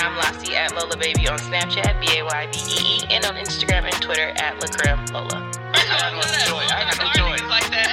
[0.00, 3.24] And I'm Lassie at Lola Baby on Snapchat, B A Y B E E, and
[3.26, 5.50] on Instagram and Twitter at Lacrim Lola.
[5.74, 6.64] I got no joy.
[6.64, 7.36] I got no joy.
[7.48, 7.90] like that.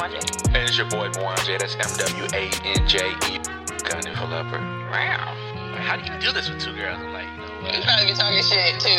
[0.00, 0.20] One day.
[0.54, 1.58] And it's your boy Mwanje.
[1.58, 3.40] That's M W A N J E.
[3.88, 4.60] Gunning for leopard.
[4.90, 5.34] wow.
[5.78, 7.00] How do you do this with two girls?
[7.00, 7.74] I'm like, you know what?
[7.74, 8.90] You probably be talking shit too.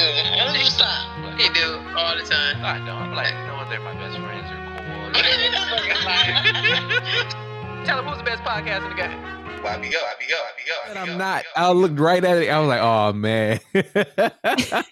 [0.60, 1.08] You stop.
[1.40, 2.64] He do all the time.
[2.64, 2.90] I don't.
[2.90, 3.70] I'm like, you know what?
[3.70, 4.50] They're my best friends.
[4.52, 4.68] They're
[7.24, 7.40] cool.
[7.86, 9.12] Tell them who's the best podcast in the game.
[9.62, 10.90] YBO, YBO, YBO.
[10.90, 11.44] And I'm not.
[11.56, 12.50] I looked right at it.
[12.50, 13.60] I was like, oh man.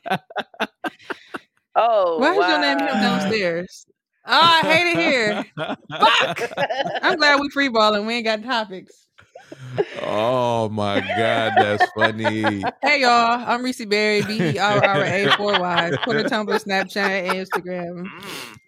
[1.73, 3.85] Oh, Why is your name him downstairs?
[4.27, 5.45] Oh, I hate it here.
[5.57, 6.51] Fuck.
[7.01, 8.05] I'm glad we free balling.
[8.05, 9.07] We ain't got topics.
[10.01, 12.61] oh my God, that's funny.
[12.81, 15.95] Hey y'all, I'm Reese Berry, B E R R A four Y's.
[16.03, 18.05] Twitter, Tumblr, Snapchat, and Instagram.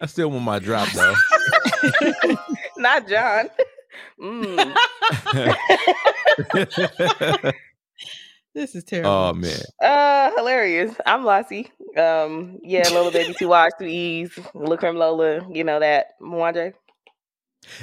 [0.00, 1.14] I still want my drop though.
[2.78, 3.50] Not John.
[4.20, 4.74] Mm.
[8.54, 9.10] This is terrible.
[9.10, 9.58] oh man.
[9.82, 10.94] Uh, hilarious.
[11.06, 11.72] I'm Lassie.
[11.96, 15.44] Um, yeah, Lola Baby, two Y's, two E's, Lacrim Lola.
[15.52, 16.10] You know that.
[16.22, 16.72] Mwanje.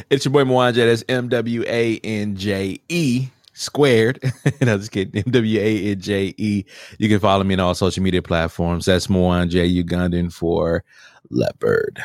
[0.10, 0.76] It's your boy Mwanje.
[0.76, 4.20] That's M W A N J E squared.
[4.46, 5.24] and no, just kidding.
[5.26, 6.64] M W A N J E.
[7.00, 8.86] You can follow me on all social media platforms.
[8.86, 10.86] That's Mwanje Ugandan for
[11.32, 12.02] leopard.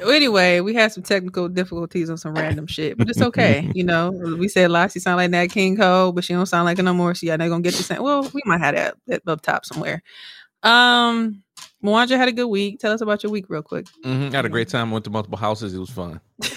[0.00, 3.70] anyway, we had some technical difficulties on some random shit, but it's okay.
[3.74, 6.78] you know, we said Lassie sound like Nat King Cole, but she don't sound like
[6.78, 7.14] it no more.
[7.14, 8.02] So yeah, they're gonna get the same.
[8.02, 10.02] Well, we might have that, that up top somewhere.
[10.62, 11.42] Um,
[11.84, 12.80] Mwanja had a good week.
[12.80, 13.86] Tell us about your week real quick.
[14.04, 14.90] mhm, Had a great time.
[14.90, 15.74] Went to multiple houses.
[15.74, 16.20] It was fun.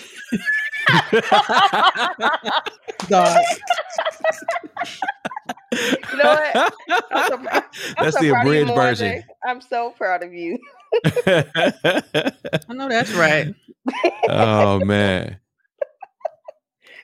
[3.09, 3.43] God.
[6.11, 6.73] You know what?
[7.11, 7.63] I'm so, I'm
[7.97, 8.75] That's so the proud of you, abridged Mwanje.
[8.75, 9.23] version.
[9.45, 10.59] I'm so proud of you.
[11.27, 13.53] I know that's right.
[14.29, 15.37] oh man.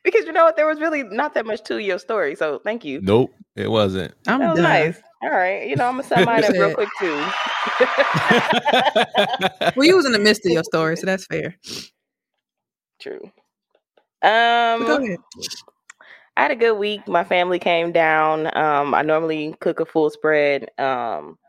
[0.03, 0.55] Because you know what?
[0.55, 2.35] There was really not that much to your story.
[2.35, 3.01] So thank you.
[3.01, 4.13] Nope, it wasn't.
[4.25, 4.63] I'm That was done.
[4.63, 5.01] nice.
[5.21, 5.67] All right.
[5.67, 7.33] You know, I'm going to sum mine up real quick too.
[9.75, 11.55] Well, you was in the midst of your story, so that's fair.
[13.01, 13.31] True.
[14.77, 15.19] But go Um, ahead.
[16.37, 17.07] I had a good week.
[17.07, 18.55] My family came down.
[18.55, 20.69] Um, I normally cook a full spread.
[20.79, 21.39] Um,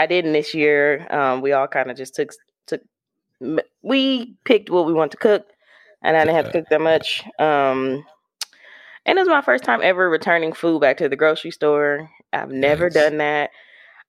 [0.00, 1.06] I didn't this year.
[1.10, 2.32] Um, we all kind of just took
[2.66, 2.82] took.
[3.82, 5.46] We picked what we want to cook,
[6.02, 7.22] and I didn't have to cook that much.
[7.38, 8.04] Um,
[9.06, 12.10] and it was my first time ever returning food back to the grocery store.
[12.32, 12.94] I've never Nice.
[12.94, 13.50] done that.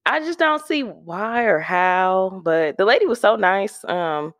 [0.07, 2.41] I just don't see why or how.
[2.43, 3.85] But the lady was so nice.
[3.85, 4.33] Um,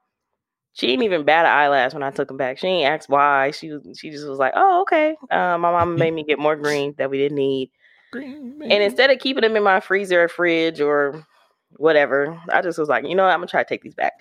[0.78, 2.60] she didn't even bat an eyelash when I took them back.
[2.60, 3.50] She ain't asked why.
[3.52, 6.56] She was she just was like, "Oh, okay." Uh, my mom made me get more
[6.56, 7.72] greens that we didn't need,
[8.14, 11.26] and instead of keeping them in my freezer or fridge or
[11.78, 13.32] whatever, I just was like, you know, what?
[13.34, 14.14] I'm gonna try to take these back.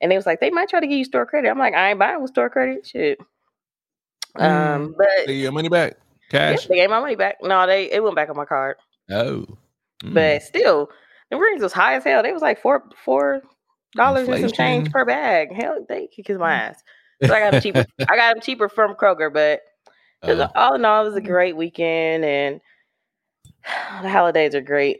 [0.00, 1.50] And they was like, they might try to give you store credit.
[1.50, 2.86] I'm like, I ain't buying with store credit.
[2.86, 3.18] Shit.
[4.36, 5.96] Um, but Take your money back.
[6.32, 6.66] yeah, Cash.
[6.66, 7.36] they gave my money back.
[7.42, 8.76] No, they it went back on my card.
[9.10, 9.44] Oh.
[10.04, 10.14] Mm.
[10.14, 10.90] But still,
[11.30, 12.22] the rings was high as hell.
[12.22, 13.42] They was like four four
[13.94, 15.52] dollars and some change per bag.
[15.52, 16.58] Hell, they could kiss my mm.
[16.58, 16.82] ass.
[17.24, 17.84] So I got them cheaper.
[18.08, 19.62] I got them cheaper from Kroger, but
[20.22, 20.50] it was- Oh.
[20.54, 21.26] all in all, it was a mm.
[21.26, 22.60] great weekend, and
[24.02, 24.98] the holidays are great.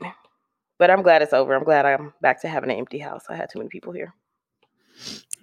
[0.78, 1.54] But I'm glad it's over.
[1.54, 3.24] I'm glad I'm back to having an empty house.
[3.28, 4.14] I had too many people here.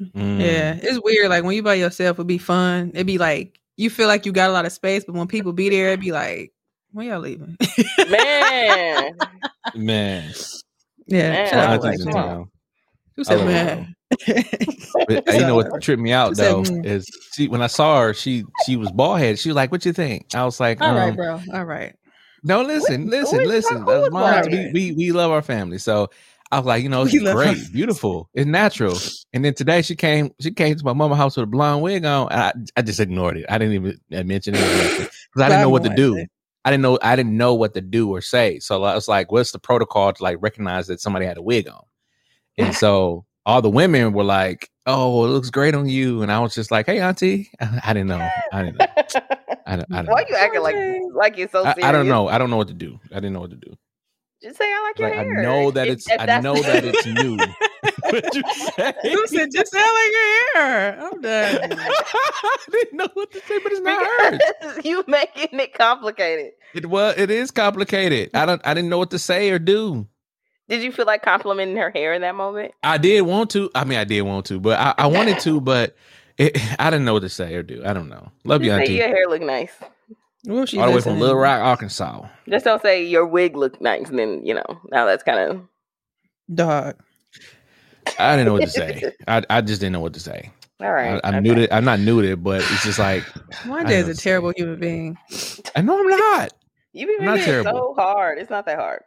[0.01, 0.39] Mm.
[0.39, 1.29] Yeah, it's weird.
[1.29, 2.91] Like when you by yourself, it'd be fun.
[2.93, 5.53] It'd be like you feel like you got a lot of space, but when people
[5.53, 6.53] be there, it'd be like,
[6.91, 7.57] when y'all leaving?
[8.09, 9.17] Man,
[9.75, 10.33] Man.
[11.07, 11.83] yeah, Man, shut I up.
[11.83, 12.47] was like,
[13.15, 13.95] Who said love man?
[15.07, 18.13] But, uh, you know what tripped me out though is she when I saw her,
[18.13, 19.39] she she was bald headed.
[19.39, 21.41] She was like, "What you think?" I was like, All um, right, bro.
[21.53, 21.95] All right.
[22.43, 23.77] No, listen, listen, which listen.
[23.77, 24.41] one- who That's was mine.
[24.41, 26.09] bald We, we we love our family, so
[26.51, 28.97] I was like, you know, love great, beautiful, it's natural.
[29.33, 32.05] And then today she came, she came to my mama house with a blonde wig
[32.05, 32.31] on.
[32.31, 33.45] I, I just ignored it.
[33.49, 34.59] I didn't even uh, mention it
[34.97, 36.25] because I didn't know what to do.
[36.63, 38.59] I didn't know I didn't know what to do or say.
[38.59, 41.67] So I was like, what's the protocol to like recognize that somebody had a wig
[41.67, 41.83] on?
[42.57, 46.39] And so all the women were like, "Oh, it looks great on you," and I
[46.39, 48.29] was just like, "Hey, auntie," I didn't know.
[48.51, 48.85] I didn't know.
[49.67, 49.93] I don't.
[49.93, 50.27] I don't, Why know.
[50.29, 50.75] you acting like
[51.13, 51.89] like you're so I, serious?
[51.89, 52.27] I don't know.
[52.27, 52.99] I don't know what to do.
[53.11, 53.75] I didn't know what to do.
[54.41, 56.09] Just say I like your Like, I know that it's.
[56.09, 57.37] if I know that it's new.
[58.11, 58.93] what you say.
[59.03, 60.99] You said just sound like your hair.
[61.01, 61.79] I'm done.
[61.79, 64.85] I didn't know what to say, but it's not hers.
[64.85, 66.51] You making it complicated.
[66.73, 67.15] It was.
[67.17, 68.31] It is complicated.
[68.33, 68.61] I don't.
[68.65, 70.07] I didn't know what to say or do.
[70.67, 72.73] Did you feel like complimenting her hair in that moment?
[72.83, 73.69] I did want to.
[73.75, 75.95] I mean, I did want to, but I, I wanted to, but
[76.37, 77.83] it, I didn't know what to say or do.
[77.85, 78.31] I don't know.
[78.43, 78.93] Love you, Just say auntie.
[78.95, 79.73] your hair look nice.
[80.45, 81.19] Well, she All the way from.
[81.19, 82.27] Little Rock, Arkansas.
[82.49, 85.61] Just don't say your wig looked nice, and then you know now that's kind of
[86.53, 86.95] Dog.
[88.19, 89.11] I didn't know what to say.
[89.27, 90.51] I, I just didn't know what to say.
[90.79, 91.19] all right.
[91.23, 91.41] I, I'm okay.
[91.41, 91.75] new to.
[91.75, 93.23] I'm not new to it, but it's just like
[93.67, 94.61] Wanda I is a terrible say.
[94.61, 95.17] human being.
[95.75, 96.53] I know I'm not.
[96.93, 98.37] You be I'm not making it so hard.
[98.37, 99.03] It's not that hard.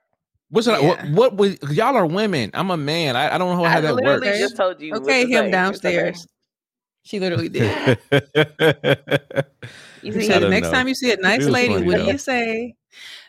[0.50, 0.80] What's Yeah.
[0.80, 1.04] what?
[1.10, 2.50] What was y'all are women?
[2.54, 3.16] I'm a man.
[3.16, 4.38] I, I don't know how I that literally works.
[4.38, 4.94] just told you.
[4.94, 5.50] Okay, him say.
[5.50, 6.26] Downstairs.
[7.02, 7.98] She literally did.
[10.02, 10.74] You You see, I said next know.
[10.74, 12.74] time you see a nice It lady, funny, what do you say?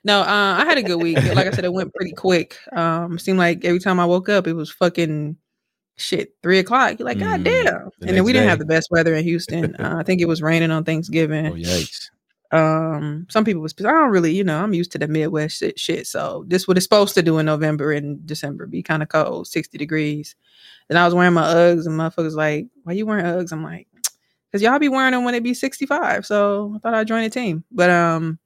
[0.04, 0.26] No, uh,
[0.60, 1.18] I had a good week.
[1.26, 2.58] Like I said, it went pretty quick.
[2.74, 5.36] Um, seemed like every time I woke up, it was fucking
[5.98, 7.00] shit three o'clock.
[7.00, 7.74] You're like, God Mm, damn!
[8.00, 9.76] the And then next we didn't have the best weather in Houston.
[9.80, 11.48] Uh, I think it was raining on Thanksgiving.
[11.48, 12.10] oh yikes!
[12.52, 13.76] Um, some people was.
[13.80, 15.80] I don't really, you know, I'm used to the Midwest shit.
[15.80, 19.10] shit so this what it's supposed to do in November and December, be kind of
[19.10, 20.36] cold, sixty degrees.
[20.90, 23.88] And I was wearing my Uggs, and motherfuckers like, "Why you wearing Uggs?" I'm like,
[24.52, 27.30] "Cause y'all be wearing them when it be 65." So I thought I'd join the
[27.30, 27.64] team.
[27.72, 28.40] But um,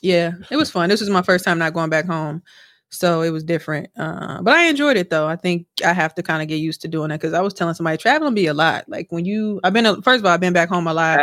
[0.00, 0.88] yeah, it was fun.
[0.88, 2.42] This was my first time not going back home,
[2.90, 3.90] so it was different.
[3.96, 5.26] Uh, but I enjoyed it though.
[5.26, 7.54] I think I have to kind of get used to doing it because I was
[7.54, 8.88] telling somebody traveling be a lot.
[8.88, 11.18] Like when you, I've been a- first of all, I've been back home a lot.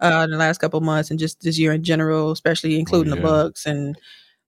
[0.00, 3.12] Uh, in the last couple of months and just this year in general, especially including
[3.12, 3.20] yeah.
[3.20, 3.96] the bugs and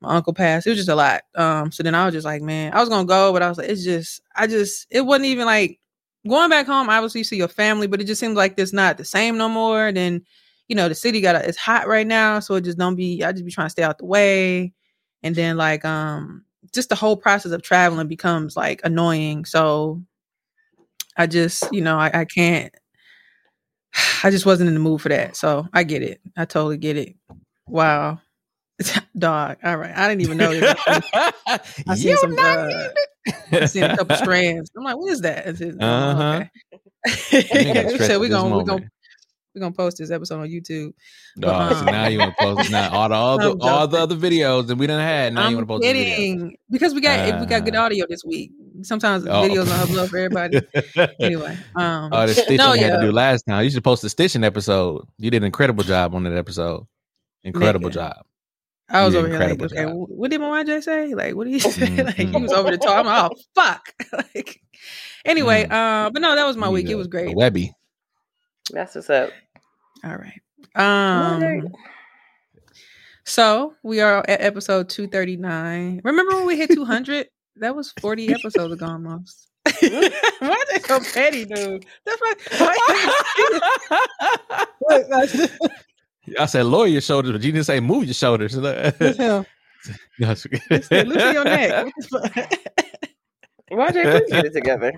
[0.00, 0.66] my uncle passed.
[0.66, 1.22] It was just a lot.
[1.34, 3.58] Um, so then I was just like, man, I was gonna go, but I was
[3.58, 5.80] like, it's just, I just, it wasn't even like
[6.28, 6.90] going back home.
[6.90, 9.48] Obviously, you see your family, but it just seems like it's not the same no
[9.48, 9.86] more.
[9.86, 10.22] And then,
[10.68, 13.22] you know, the city got a, it's hot right now, so it just don't be.
[13.22, 14.72] I just be trying to stay out the way,
[15.22, 16.44] and then like, um,
[16.74, 19.44] just the whole process of traveling becomes like annoying.
[19.44, 20.02] So
[21.16, 22.74] I just, you know, I, I can't.
[24.22, 25.36] I just wasn't in the mood for that.
[25.36, 26.20] So I get it.
[26.36, 27.14] I totally get it.
[27.66, 28.20] Wow.
[29.18, 29.56] Dog.
[29.64, 29.96] All right.
[29.96, 31.34] I didn't even know that.
[31.88, 32.68] I seen You some uh,
[33.52, 34.70] I seen a couple strands.
[34.76, 35.46] I'm like, what is that?
[35.46, 36.44] It's oh, Uh-huh.
[37.32, 37.96] okay.
[38.06, 38.88] So we're gonna we're gonna
[39.56, 40.92] we're gonna post this episode on YouTube.
[41.38, 43.14] Dog, so Um, now you want to post now all the
[43.44, 45.32] other I'm all the other videos that we done had.
[45.32, 46.56] Now you want I'm to post the kidding.
[46.70, 48.52] Because we got we got good Uh, audio this week.
[48.82, 49.42] Sometimes the oh.
[49.48, 50.60] videos don't upload for everybody.
[51.20, 51.56] Anyway.
[51.74, 53.64] Um Oh, the stitching No, you had to do last time.
[53.64, 55.06] You should post the stitching episode.
[55.18, 56.86] You did an incredible job on that episode.
[57.42, 57.94] Incredible Nigga.
[57.94, 58.26] job.
[58.88, 59.94] I was over did here like, okay, job.
[60.10, 61.14] what did my YJ say?
[61.14, 62.02] Like, what did he say?
[62.04, 63.04] like, he was over the top.
[63.04, 63.88] I'm like, oh fuck.
[64.12, 64.60] like,
[65.24, 65.72] anyway, Mm.
[66.06, 66.84] uh, but no, that was my You week.
[66.86, 67.34] need It a- was a great.
[67.34, 67.72] Webby.
[68.72, 69.30] That's what's up.
[70.06, 70.40] All right.
[70.76, 71.72] Um,
[73.24, 76.00] so we are at episode 239.
[76.04, 77.26] Remember when we hit 200?
[77.56, 79.48] that was 40 episodes ago almost.
[79.64, 81.84] Why is that so petty, dude?
[82.04, 82.34] That's why.
[84.78, 85.04] why
[86.38, 88.54] I said lower your shoulders, but you didn't say move your shoulders.
[88.54, 89.44] That's him.
[90.20, 91.84] Loosen your neck.
[91.84, 92.52] What the fuck?
[93.70, 94.92] Why'd you please get it together?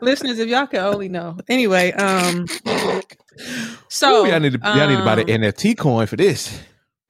[0.00, 1.36] Listeners, if y'all could only know.
[1.48, 2.46] Anyway, um,
[3.88, 6.60] so Ooh, y'all need to, y'all need to buy the um, NFT coin for this.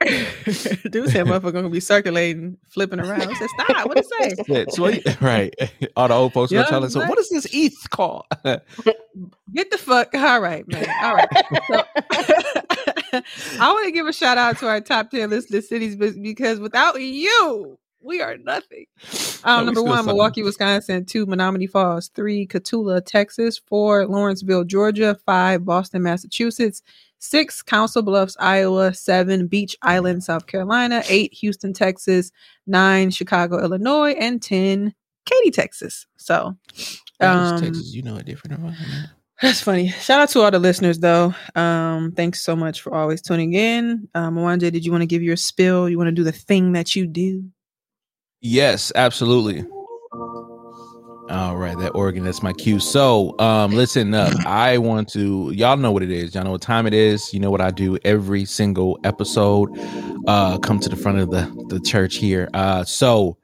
[0.05, 3.23] Dude said motherfucker gonna be circulating, flipping around.
[3.23, 4.45] I said, stop, what it say?
[4.49, 5.55] Yeah, so right.
[5.97, 8.27] All the old folks gonna us, so what is this ETH called?
[8.45, 10.15] Get the fuck.
[10.15, 10.87] All right, man.
[11.03, 11.29] All right.
[11.69, 11.85] So,
[13.61, 16.58] I want to give a shout out to our top 10 listed cities be- because
[16.58, 18.87] without you, we are nothing.
[19.46, 20.06] Um, number one, something.
[20.06, 21.05] Milwaukee, Wisconsin.
[21.05, 22.08] Two, Menomonee Falls.
[22.08, 23.58] Three, Cotulla, Texas.
[23.58, 25.19] Four, Lawrenceville, Georgia.
[25.27, 26.82] Five, Boston, Massachusetts.
[27.19, 28.94] Six, Council Bluffs, Iowa.
[28.94, 31.03] Seven, Beech Island, South Carolina.
[31.11, 32.32] Eight, Houston, Texas.
[32.67, 34.13] Nine, Chicago, Illinois.
[34.13, 34.94] And 10,
[35.27, 36.06] Katy, Texas.
[36.17, 36.56] So,
[37.20, 38.58] um, Texas, you know it different.
[38.75, 39.11] here.
[39.43, 39.91] that's funny.
[39.91, 41.34] Shout out to all the listeners, though.
[41.55, 44.08] Um, thanks so much for always tuning in.
[44.15, 45.87] Um, Mwanje, did you want to give your spill?
[45.87, 47.44] You want to do the thing that you do?
[48.46, 49.65] Yes, absolutely.
[51.31, 52.79] All right, that organ, that's my cue.
[52.79, 54.34] So, um, listen up.
[54.44, 56.34] I want to, y'all know what it is.
[56.34, 57.32] Y'all know what time it is.
[57.32, 59.70] You know what I do every single episode.
[60.27, 62.51] Uh, come to the front of the, the church here.
[62.53, 63.39] Uh, so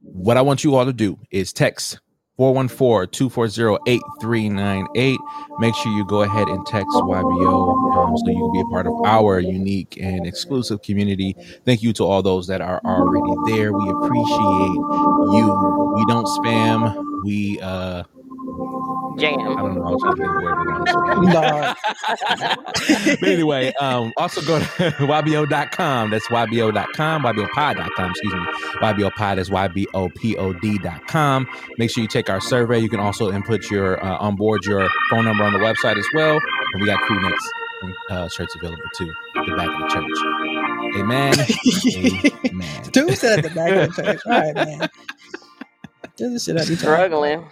[0.00, 2.00] what I want you all to do is text
[2.38, 5.16] 414-240-8398.
[5.58, 8.86] Make sure you go ahead and text YBO um, so you can be a part
[8.86, 11.34] of our unique and exclusive community.
[11.64, 13.72] Thank you to all those that are already there.
[13.72, 14.76] We appreciate
[15.32, 15.46] you.
[15.96, 17.02] We don't spam.
[17.24, 18.02] We uh
[19.18, 19.38] jam.
[19.40, 19.84] I don't know.
[19.84, 21.76] I was trying to think of where we want
[23.20, 26.10] but anyway, um, also go to ybo.com.
[26.10, 28.40] That's ybo.com, ybopod.com, excuse me.
[28.82, 31.46] ybopod is ybopod.com.
[31.78, 32.78] Make sure you take our survey.
[32.78, 36.06] You can also input your, uh, on board your phone number on the website as
[36.14, 36.38] well.
[36.72, 37.50] And we got crew necks
[37.82, 40.36] and uh, shirts available too at the back of the church.
[40.96, 41.34] Amen.
[42.46, 42.82] Amen.
[42.90, 44.20] Dude said at the back of the church.
[44.26, 44.88] All right, man.
[46.16, 46.76] This is shit I be.
[46.76, 47.44] Struggling.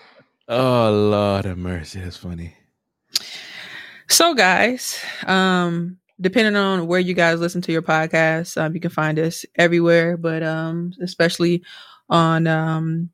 [0.49, 2.01] Oh, Lord of mercy.
[2.01, 2.55] That's funny.
[4.09, 8.91] So, guys, um, depending on where you guys listen to your podcast, um, you can
[8.91, 11.63] find us everywhere, but um, especially
[12.11, 13.11] on um,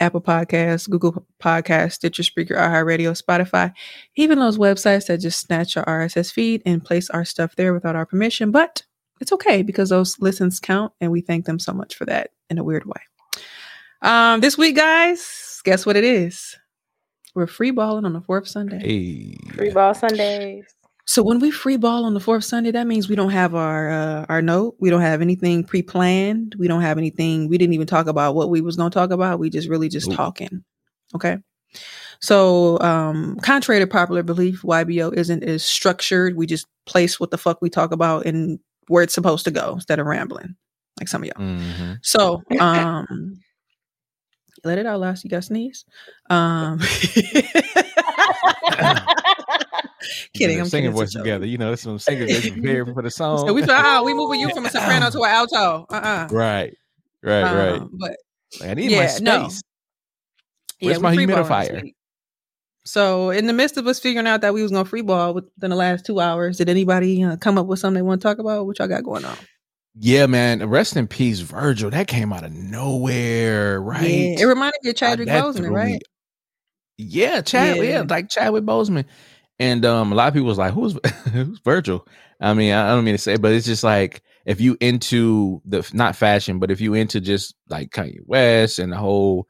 [0.00, 3.72] Apple Podcasts, Google Podcasts, Stitcher, Spreaker, iHeartRadio, Spotify,
[4.16, 7.94] even those websites that just snatch our RSS feed and place our stuff there without
[7.94, 8.50] our permission.
[8.50, 8.82] But
[9.20, 12.58] it's okay because those listens count, and we thank them so much for that in
[12.58, 13.00] a weird way.
[14.02, 16.56] Um, this week, guys, guess what it is?
[17.34, 18.78] We're free balling on the fourth Sunday.
[18.78, 19.36] Hey.
[19.52, 20.64] Free ball Sundays.
[21.04, 23.90] So when we free ball on the fourth Sunday, that means we don't have our
[23.90, 24.76] uh, our note.
[24.80, 26.54] We don't have anything pre planned.
[26.58, 27.48] We don't have anything.
[27.48, 29.38] We didn't even talk about what we was going to talk about.
[29.38, 30.16] We just really just Ooh.
[30.16, 30.64] talking.
[31.14, 31.38] Okay.
[32.20, 36.36] So um, contrary to popular belief, YBO isn't as structured.
[36.36, 38.58] We just place what the fuck we talk about and
[38.88, 40.56] where it's supposed to go instead of rambling
[40.98, 41.44] like some of y'all.
[41.44, 41.98] Mhm.
[42.02, 43.40] So, um,
[44.64, 45.24] let it out, last.
[45.24, 45.84] You got sneeze.
[46.30, 46.80] Um,
[50.34, 50.60] kidding.
[50.60, 50.92] I'm singing.
[50.92, 51.46] Voice together.
[51.46, 53.46] You know, there's some singers they prepared for the song.
[53.46, 55.86] So we feel, oh, we moving you from a soprano to an alto.
[55.90, 56.28] Uh-uh.
[56.30, 56.76] right,
[57.22, 57.80] right, right.
[57.80, 58.16] Um, But
[58.62, 59.20] I need my space.
[59.22, 59.48] no.
[60.80, 61.92] Where's we my free balling this humidifier?
[62.84, 65.70] So, in the midst of us figuring out that we was gonna free ball within
[65.70, 68.38] the last two hours, did anybody uh, come up with something they want to talk
[68.38, 68.66] about?
[68.66, 69.36] What y'all got going on?
[69.98, 70.68] Yeah, man.
[70.68, 71.90] Rest in peace, Virgil.
[71.90, 74.02] That came out of nowhere, right?
[74.02, 75.92] Yeah, it reminded me of Chadwick Boseman, right?
[75.92, 76.00] me-
[76.98, 77.76] Yeah, Chad.
[77.78, 77.82] Yeah.
[77.82, 78.04] Yeah.
[78.08, 79.04] like Chadwick Boseman.
[79.58, 80.98] And um, a lot of people was like, "Who's
[81.32, 82.06] who's Virgil?"
[82.40, 85.62] I mean, I I don't mean to say, but it's just like if you into
[85.64, 89.46] the not fashion, but if you into just like Kanye West and the whole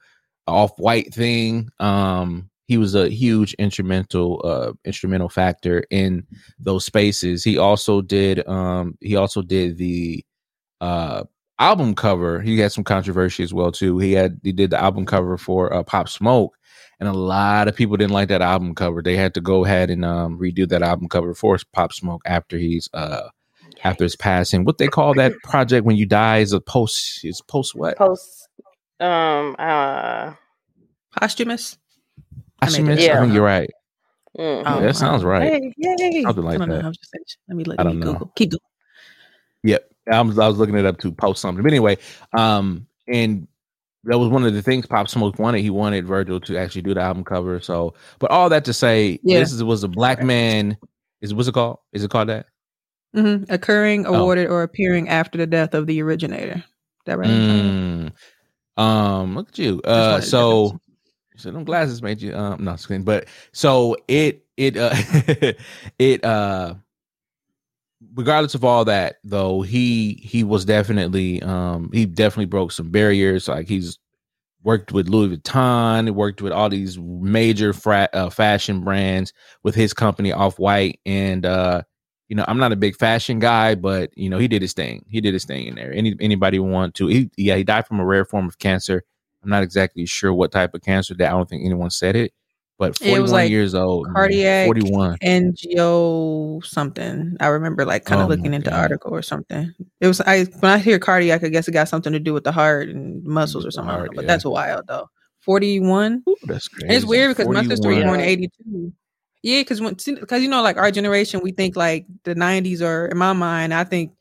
[0.46, 6.24] off white thing, um, he was a huge instrumental uh instrumental factor in
[6.60, 7.42] those spaces.
[7.42, 10.24] He also did um he also did the
[10.80, 11.24] uh
[11.58, 12.40] album cover.
[12.40, 13.98] He had some controversy as well too.
[13.98, 16.56] He had he did the album cover for uh, Pop Smoke,
[17.00, 19.02] and a lot of people didn't like that album cover.
[19.02, 22.58] They had to go ahead and um, redo that album cover for Pop Smoke after
[22.58, 23.28] he's uh
[23.84, 24.64] after his passing.
[24.64, 27.24] What they call that project when you die is a post.
[27.24, 27.96] is post what?
[27.96, 28.48] Post
[29.00, 30.32] um uh
[31.18, 31.78] Posthumous.
[32.60, 33.70] I, I made should that mention- I think you're right.
[34.38, 34.64] mm.
[34.64, 35.42] Yeah, that sounds right.
[35.42, 36.22] Hey, yay.
[36.22, 36.76] Something like I don't know.
[36.76, 36.84] that.
[36.84, 37.14] I was just
[37.48, 38.12] let me let I me don't know.
[38.12, 38.32] Google.
[38.36, 38.60] Keep going.
[39.64, 39.90] Yep.
[40.10, 41.62] I was, I was looking it up to post something.
[41.62, 41.98] But anyway,
[42.36, 43.46] um, and
[44.04, 45.62] that was one of the things Pop Smoke wanted.
[45.62, 47.58] He wanted Virgil to actually do the album cover.
[47.60, 49.40] So, but all that to say, Yeah.
[49.40, 50.76] this is, was a black man.
[51.20, 51.78] Is what's it called?
[51.92, 52.46] Is it called that?
[53.14, 54.14] hmm Occurring, Oh.
[54.14, 56.62] awarded, or appearing after the death of the originator.
[57.06, 57.28] That right?
[57.28, 58.12] Mm.
[58.76, 59.80] Um, look at you.
[59.82, 60.78] Uh, so,
[61.36, 62.34] so them glasses made you.
[62.36, 63.04] Um, not kidding.
[63.04, 64.90] But so it it uh
[65.98, 66.74] it uh
[68.14, 73.48] regardless of all that though he he was definitely um he definitely broke some barriers.
[73.48, 73.98] Like he's
[74.62, 79.94] worked with louis vuitton worked with all these major fra- uh, fashion brands with his
[79.94, 81.80] company off white and uh
[82.28, 85.04] you know i'm not a big fashion guy but you know he did his thing.
[85.08, 85.92] He did his thing in there.
[85.92, 89.04] Any, anybody want to he yeah he died from a rare form of cancer.
[89.44, 92.32] I'm not exactly sure what type of cancer that i don't think anyone said it
[92.78, 97.36] but It 41 was like years old cardiac 41 angio something.
[97.40, 98.80] I remember like kind of Oh looking into God.
[98.80, 99.72] article or something.
[100.00, 102.44] It was I when I hear cardiac, I guess it got something to do with
[102.44, 103.94] the heart and muscles mm, or something.
[103.94, 104.28] Heart, know, but yeah.
[104.28, 105.08] that's wild though.
[105.40, 106.22] Forty one.
[106.44, 106.94] That's crazy.
[106.94, 108.92] It's weird because my sister was born in eighty two.
[109.42, 113.06] Yeah, because when because you know like our generation, we think like the nineties are
[113.06, 113.72] in my mind.
[113.72, 114.12] I think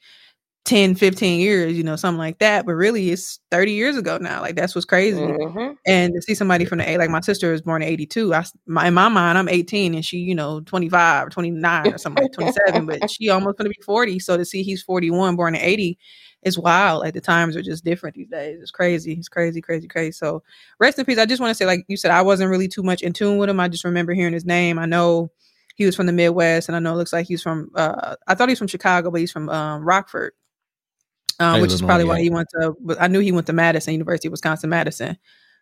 [0.65, 2.65] 10, 15 years, you know, something like that.
[2.65, 4.41] But really, it's thirty years ago now.
[4.41, 5.21] Like that's what's crazy.
[5.21, 5.75] Mhm.
[5.85, 8.33] And to see somebody from the A, like my sister was born in 82.
[8.33, 11.97] I, my, in my mind, I'm 18 and she, you know, 25 or 29 or
[11.99, 14.17] something like 27, but she almost going to be 40.
[14.19, 15.99] So to see he's 41, born in 80
[16.41, 17.01] is wild.
[17.01, 18.59] Like the times are just different these days.
[18.59, 19.13] It's crazy.
[19.13, 20.13] It's crazy, crazy, crazy.
[20.13, 20.41] So
[20.79, 21.19] rest in peace.
[21.19, 23.37] I just want to say, like you said, I wasn't really too much in tune
[23.37, 23.59] with him.
[23.59, 24.79] I just remember hearing his name.
[24.79, 25.31] I know
[25.75, 28.33] he was from the Midwest and I know it looks like he's from, uh, I
[28.33, 30.33] thought he was from Chicago, but he's from um, Rockford.
[31.39, 32.75] Um, which is probably why he went to.
[32.99, 35.17] I knew he went to Madison University, of Wisconsin Madison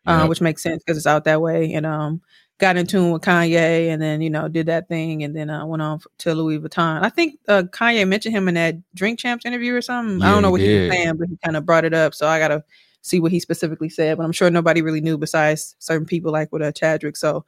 [0.06, 0.30] uh, Yep.
[0.30, 1.74] which makes sense because it's out that way.
[1.74, 2.22] And um,
[2.60, 5.65] got in tune with Kanye, and then you know did that thing, and then uh,
[5.65, 7.01] went on to Louis Vuitton.
[7.03, 10.22] I think uh, Kanye mentioned him in that Drink Champs interview or something.
[10.22, 12.13] I don't know what he was saying, but he kind of brought it up.
[12.13, 12.63] So I gotta
[13.01, 14.18] see what he specifically said.
[14.18, 17.18] But I'm sure nobody really knew besides certain people like with uh, Chadwick.
[17.18, 17.46] So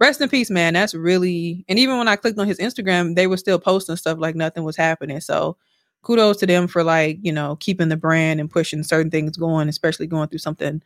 [0.00, 0.74] rest in peace, man.
[0.74, 4.18] That's really and even when I clicked on his Instagram, they were still posting stuff
[4.18, 5.20] like nothing was happening.
[5.20, 5.56] So
[6.06, 9.68] kudos to them for like you know keeping the brand and pushing certain things going,
[9.68, 10.80] especially going through something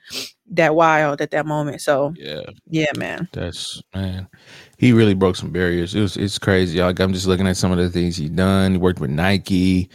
[0.52, 1.82] that wild at that moment.
[1.82, 3.28] So Yeah, yeah, man.
[3.32, 4.28] that's man.
[4.78, 5.94] He really broke some barriers.
[5.94, 6.80] It was it's crazy.
[6.80, 8.72] Like I'm just looking at some of the things he done.
[8.72, 9.90] He worked with Nike.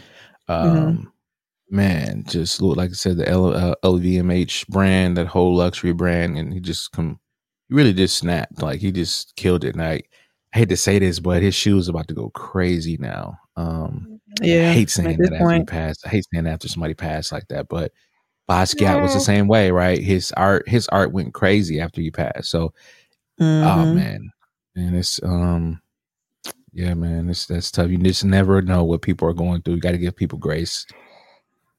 [0.48, 1.08] Um, Mhm.
[1.72, 6.38] man, just look like I said, the L, uh, LVMH brand, that whole luxury brand,
[6.38, 7.20] and he just come.
[7.70, 8.62] He really just snapped.
[8.62, 9.74] Like he just killed it.
[9.74, 10.03] And I,
[10.53, 13.39] I hate to say this, but his shoes about to go crazy now.
[13.58, 15.68] Um, Yeah, I hate saying that after you point.
[15.70, 15.98] pass.
[16.06, 17.92] I hate saying after somebody passed like that, but
[18.50, 20.00] Basquiat was the same way, right?
[20.01, 22.50] His art, his art went crazy after you passed.
[22.50, 22.74] So,
[23.39, 23.94] oh Mhm.
[23.96, 24.30] man,
[24.75, 25.82] and it's um,
[26.74, 27.89] yeah, man, it's that's tough.
[27.89, 29.75] You just never know what people are going through.
[29.75, 30.86] You got to give people grace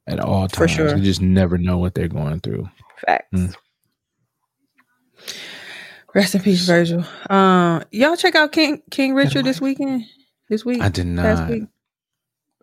[0.07, 0.55] at all times.
[0.57, 0.97] For sure.
[0.97, 2.69] You just never know what they're going through.
[3.07, 3.29] Facts.
[3.35, 3.55] Mm.
[6.15, 7.05] Rest in peace, Virgil.
[7.29, 10.05] Um, y'all check out King King Richard this weekend.
[10.49, 11.51] This week, I did not.
[11.51, 11.65] week.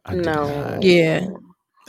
[0.05, 0.79] I No.
[0.81, 1.27] Yeah.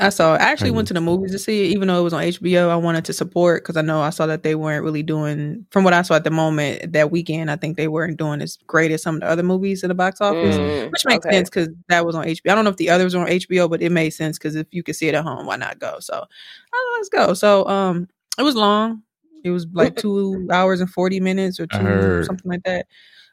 [0.01, 0.35] I saw.
[0.35, 0.41] it.
[0.41, 0.77] I actually Crazy.
[0.77, 2.69] went to the movies to see it, even though it was on HBO.
[2.69, 5.85] I wanted to support because I know I saw that they weren't really doing, from
[5.85, 7.49] what I saw at the moment that weekend.
[7.49, 9.95] I think they weren't doing as great as some of the other movies in the
[9.95, 11.37] box office, Mm, which makes okay.
[11.37, 12.51] sense because that was on HBO.
[12.51, 14.67] I don't know if the others were on HBO, but it made sense because if
[14.73, 16.01] you could see it at home, why not go?
[16.01, 16.25] So
[16.75, 17.33] oh, let's go.
[17.35, 19.03] So um, it was long.
[19.45, 22.25] It was like two hours and forty minutes or two heard.
[22.27, 22.87] something like that.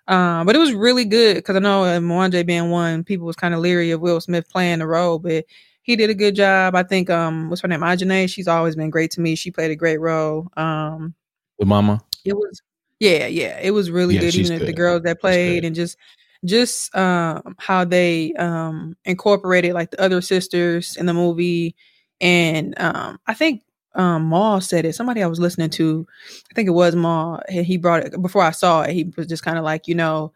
[0.07, 3.35] Um, but it was really good because I know uh, Mwanje being one, people was
[3.35, 5.45] kind of leery of Will Smith playing the role, but
[5.83, 6.75] he did a good job.
[6.75, 8.29] I think um, what's her name, Ajane?
[8.29, 9.35] She's always been great to me.
[9.35, 10.47] She played a great role.
[10.57, 11.13] Um,
[11.57, 12.01] With Mama.
[12.25, 12.61] it was
[12.99, 14.35] yeah, yeah, it was really Yeah, good.
[14.35, 15.97] Even if the girls that played and just
[16.45, 21.75] just um how they um incorporated like the other sisters in the movie,
[22.19, 23.63] and um I think
[23.95, 24.95] um Maul said it.
[24.95, 26.07] Somebody I was listening to,
[26.49, 27.41] I think it was Maul.
[27.49, 28.93] He he brought it before I saw it.
[28.93, 30.33] He was just kind of like you know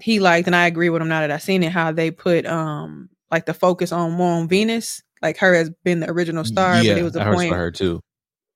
[0.00, 1.72] he liked, and I agree with him now that I seen it.
[1.72, 6.00] How they put um like the focus on more on Venus, like her as being
[6.00, 8.00] the original star, yeah, but it was a I point for her too.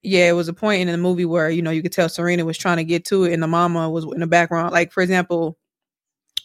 [0.03, 2.45] yeah, it was a point in the movie where you know you could tell Serena
[2.45, 4.73] was trying to get to it, and the mama was in the background.
[4.73, 5.59] Like for example,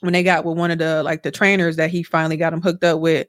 [0.02, 2.62] when they got with one of the like the trainers that he finally got him
[2.62, 3.28] hooked up with,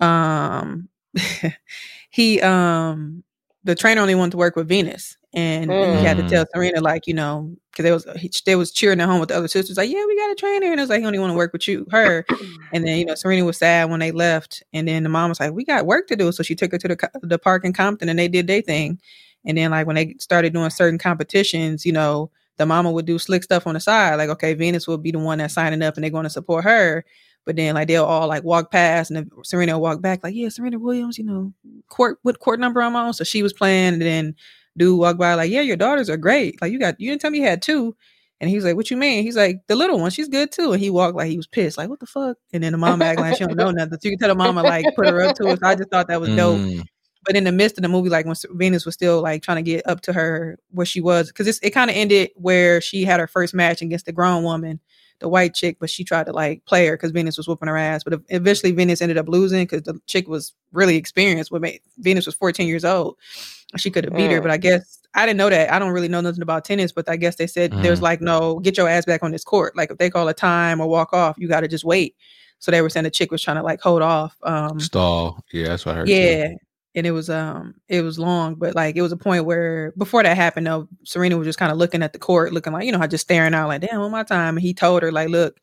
[0.00, 0.88] um,
[2.10, 3.24] he um
[3.64, 6.28] the trainer only wanted to work with Venus, and he had to Mm.
[6.28, 9.28] tell Serena like you know because they was he, they was cheering at home with
[9.30, 11.18] the other sisters like yeah we got a trainer, and it was like he only
[11.18, 12.24] want to work with you her,
[12.72, 15.40] and then you know Serena was sad when they left, and then the mom was
[15.40, 17.72] like we got work to do, so she took her to the the park in
[17.72, 19.00] Compton, and they did their thing.
[19.44, 23.18] And then like when they started doing certain competitions, you know, the mama would do
[23.18, 24.16] slick stuff on the side.
[24.16, 26.64] Like, okay, Venus will be the one that's signing up and they're going to support
[26.64, 27.04] her.
[27.48, 30.34] But then like they'll all like walk past and then Serena will walk back, like,
[30.34, 31.54] yeah, Serena Williams, you know,
[31.88, 33.14] court what court number I'm on.
[33.14, 34.34] So she was playing and then
[34.76, 36.60] dude walk by, like, yeah, your daughters are great.
[36.60, 37.96] Like you got you didn't tell me you had two.
[38.38, 39.22] And he was like, What you mean?
[39.24, 40.72] He's like, The little one, she's good too.
[40.74, 42.36] And he walked like he was pissed, like, What the fuck?
[42.52, 43.94] And then the mom acting like she don't know nothing.
[43.94, 45.60] So you can tell the mama like put her up to it.
[45.60, 46.82] So I just thought that was dope Mm,
[47.24, 49.70] but in the midst of the movie, like when Venus was still like trying to
[49.70, 53.20] get up to her where she was, because it kind of ended where she had
[53.20, 54.80] her first match against the grown woman,
[55.20, 57.76] the white chick, but she tried to like play her because Venus was whooping her
[57.76, 58.04] ass.
[58.04, 61.50] But eventually, Venus ended up losing because the chick was really experienced.
[61.50, 63.16] What made Venus was 14 years old.
[63.76, 64.42] She could have beat her, Mm.
[64.42, 65.72] but I guess I didn't know that.
[65.72, 68.02] I don't really know nothing about tennis, but I guess they said there's Mhm.
[68.02, 69.76] like no get your ass back on this court.
[69.76, 72.14] Like if they call a time or walk off, you got to just wait.
[72.60, 74.36] So they were saying the chick was trying to like hold off.
[74.42, 75.44] Um, stall.
[75.52, 76.06] Yeah, that's what I heard.
[76.06, 76.56] too.
[76.98, 80.22] And it was um it was long but like it was a point where before
[80.22, 82.92] that happened though serena was just kind of looking at the court looking like you
[82.92, 84.56] know just staring out like damn on my time?
[84.56, 85.58] And he told her like look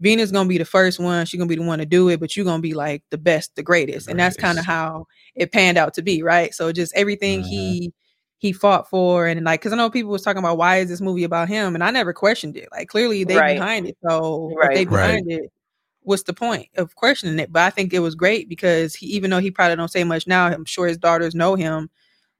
[0.00, 1.26] venus gonna be the first one.
[1.26, 3.54] She's gonna be the one to do it but you're gonna be like the best
[3.56, 4.08] the greatest.
[4.08, 6.54] And that's kind of how it panned out to be right?
[6.54, 7.92] So just everything he
[8.38, 11.00] he fought for and like because i know people was talking about why is this
[11.02, 11.74] movie about him?
[11.74, 12.68] And i never questioned it.
[12.72, 13.56] Like clearly they Right.
[13.56, 14.74] behind it so Right.
[14.74, 15.02] they Right.
[15.02, 15.52] behind it
[16.02, 17.52] what's the point of questioning it?
[17.52, 20.26] But I think it was great because he, even though he probably don't say much
[20.26, 21.90] now, I'm sure his daughters know him.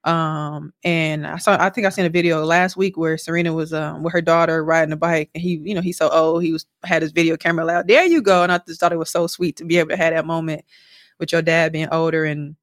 [0.05, 3.75] Um, and I saw, I think I seen a video last week where Serena was
[3.75, 6.53] um with her daughter riding a bike, and he, you know, he's so old, he
[6.53, 7.87] was had his video camera loud.
[7.87, 9.97] There you go, and I just thought it was so sweet to be able to
[9.99, 10.65] have that moment
[11.19, 12.57] with your dad being older, and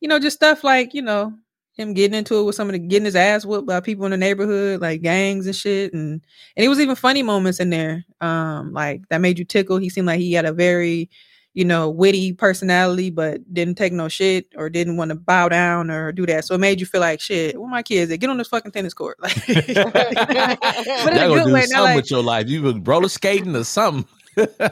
[0.00, 1.34] you know, just stuff like you know
[1.74, 4.12] him getting into it with some of the getting his ass whooped by people in
[4.12, 6.24] the neighborhood, like gangs and shit, and
[6.56, 9.78] and it was even funny moments in there, um, like that made you tickle.
[9.78, 11.10] He seemed like he had a very,
[11.52, 15.90] you know, witty personality, but didn't take no shit or didn't want to bow down
[15.90, 16.44] or do that.
[16.44, 17.60] So it made you feel like shit.
[17.60, 18.20] Where my kids at?
[18.20, 19.34] Get on this fucking tennis court, like.
[19.46, 22.48] but in a good way, something like with your life.
[22.48, 24.08] You been roller skating or something.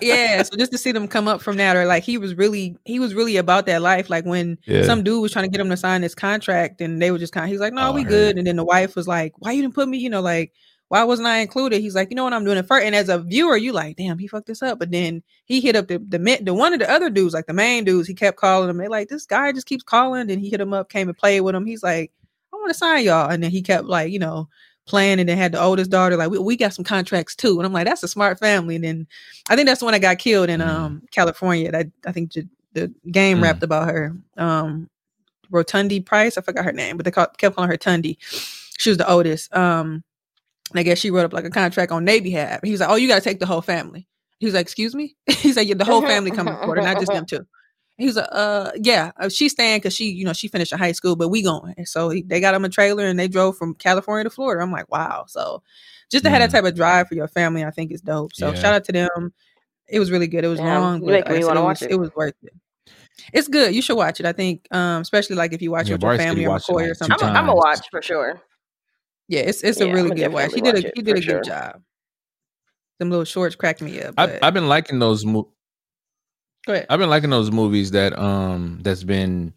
[0.01, 0.43] Yeah.
[0.43, 2.99] So just to see them come up from that, or like he was really, he
[2.99, 4.11] was really about that life.
[4.11, 4.83] Like when Yeah.
[4.85, 7.33] some dude was trying to get him to sign this contract, and they were just
[7.33, 9.53] kind of, he's like, "No, Oh, we good." And then the wife was like, "Why
[9.53, 10.53] you didn't put me?" You know, like,
[10.89, 11.81] why wasn't I included?
[11.81, 12.85] He's like, you know what, I'm doing it first.
[12.85, 14.79] And as a viewer, you like, damn, he fucked this up.
[14.79, 17.55] But then he hit up the the the one of the other dudes, like the
[17.55, 18.07] main dudes.
[18.09, 18.77] He kept calling him.
[18.77, 20.31] They like this guy just keeps calling.
[20.31, 21.65] And he hit him up, came and played with him.
[21.65, 22.13] He's like,
[22.53, 23.31] I want to sign y'all.
[23.31, 24.49] And then he kept like, you know,
[24.87, 27.67] playing and then had the oldest daughter like we, we got some contracts too and
[27.67, 29.07] i'm like that's a smart family and then
[29.49, 30.67] i think that's the one that got killed in mm.
[30.67, 32.33] um california that i think
[32.73, 33.43] the game mm.
[33.43, 34.89] rapped about her um
[35.53, 38.17] rotundi price i forgot her name but they call, kept calling her tundy
[38.77, 40.03] she was the oldest um
[40.75, 42.61] I guess she wrote up like a contract on their behalf.
[42.63, 44.07] He was like, "Oh, you got to take the whole family."
[44.39, 46.99] He was like, "Excuse me." He's like, "Yeah, the whole family coming to court, not
[46.99, 47.47] just them two.
[47.99, 50.79] He was like, "Uh, yeah, uh, she's staying because she, you know, she finished in
[50.79, 53.29] high school, but we going." And so he, they got him a trailer and they
[53.29, 54.63] drove from California to Florida.
[54.63, 55.25] I'm like, wow.
[55.29, 55.63] So
[56.11, 56.33] just to mm.
[56.33, 56.53] have that mm.
[56.53, 58.35] type of drive for your family, I think is dope.
[58.35, 58.55] So yeah.
[58.55, 59.33] shout out to them.
[59.89, 60.45] It was really good.
[60.45, 61.91] It was yeah, long, but me want to watch it.
[61.91, 62.55] It was worth it.
[63.33, 63.75] It's good.
[63.75, 64.27] You should watch it.
[64.27, 66.91] I think, um, especially like if you watch yeah, it with your family or McCoy
[66.91, 67.29] or something.
[67.29, 68.41] I'm, I'm a watch for sure.
[69.29, 70.53] Yeah, it's it's yeah, a really good watch.
[70.53, 71.37] He did a he did a sure.
[71.37, 71.83] good job.
[72.99, 74.15] Them little shorts cracked me up.
[74.17, 75.25] I've, I've, been liking those.
[75.25, 75.51] Mo-
[76.67, 76.87] Go ahead.
[76.89, 79.55] I've been liking those movies that um that's been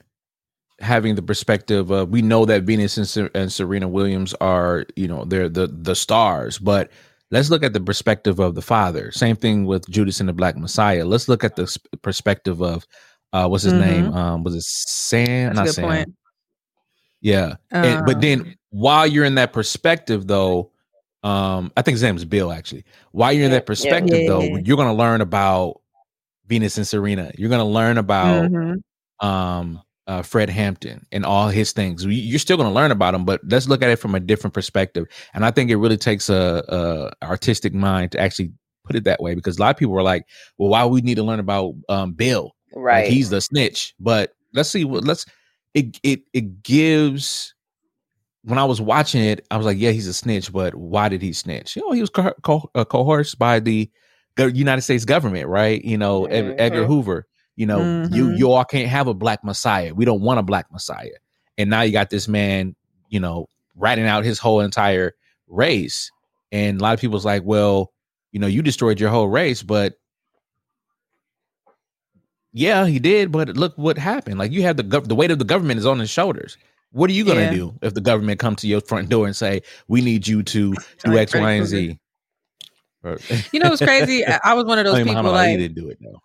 [0.79, 5.25] having the perspective of we know that Venus and, and Serena Williams are you know
[5.25, 6.91] they're the the stars, but
[7.31, 9.11] let's look at the perspective of the father.
[9.11, 11.05] Same thing with Judas and the Black Messiah.
[11.05, 12.85] Let's look at the perspective of
[13.33, 13.89] uh what's his mm-hmm.
[13.89, 14.13] name?
[14.13, 15.53] Um was it Sam?
[15.53, 15.85] That's Not Sam.
[15.85, 16.15] Point.
[17.21, 17.55] Yeah.
[17.71, 20.71] And, but then um, while you're in that perspective though
[21.23, 24.27] um i think his name is bill actually while you're in that perspective yeah.
[24.27, 25.81] though you're going to learn about
[26.47, 27.31] venus and serena.
[27.38, 29.25] You're going to learn about mm-hmm.
[29.25, 32.05] um uh, fred hampton and all his things.
[32.05, 34.53] You're still going to learn about him but let's look at it from a different
[34.53, 35.08] perspective.
[35.34, 38.51] And i think it really takes a, a artistic mind to actually
[38.84, 40.25] put it that way because a lot of people are like
[40.60, 42.51] well why we need to learn about um bill?
[42.75, 43.05] Right.
[43.05, 43.95] like he's the snitch.
[43.99, 45.25] But let's see what let's
[45.73, 47.55] it it it gives
[48.45, 51.21] when I was watching it, I was like, yeah, he's a snitch, but why did
[51.21, 51.75] he snitch?
[51.75, 53.89] You know, he was co- co- uh, coerced by the
[54.37, 55.83] United States government, right?
[55.83, 56.25] You know.
[56.25, 57.27] Edgar Hoover.
[57.55, 58.13] You know, mm-hmm.
[58.13, 59.93] you you all can't have a black messiah.
[59.93, 61.15] We don't want a black messiah.
[61.57, 62.75] And now you got this man,
[63.09, 65.13] you know, ratting out his whole entire
[65.47, 66.11] race.
[66.51, 67.93] And a lot of people's like, well,
[68.31, 69.93] you know, you destroyed your whole race, but
[72.51, 73.31] yeah, he did.
[73.31, 74.37] But look what happened.
[74.37, 76.57] Like you have the gov- the weight of the government is on his shoulders.
[76.91, 77.51] What are you going to yeah.
[77.51, 80.73] do if the government come to your front door and say, "We need you to
[81.03, 81.99] do X, Y, and Z"?
[83.51, 84.25] You know what's crazy?
[84.25, 86.21] I was one of those people like he didn't do it though.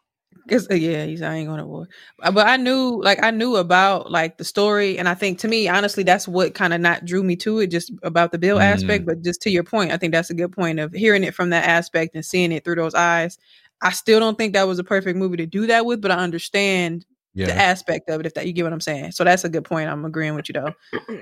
[0.48, 1.88] Cause uh, yeah, he's I ain't going to war,
[2.22, 5.48] uh, but I knew like I knew about like the story, and I think to
[5.48, 8.58] me, honestly, that's what kind of not drew me to it, just about the bill
[8.58, 8.62] mm.
[8.62, 9.06] aspect.
[9.06, 11.50] But just to your point, I think that's a good point of hearing it from
[11.50, 13.38] that aspect and seeing it through those eyes.
[13.80, 16.16] I still don't think that was a perfect movie to do that with, but I
[16.16, 17.46] understand yeah.
[17.46, 19.64] the aspect of it if that you get what i'm saying so that's a good
[19.64, 20.74] point i'm agreeing with you though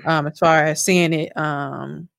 [0.05, 2.09] um as far as seeing it um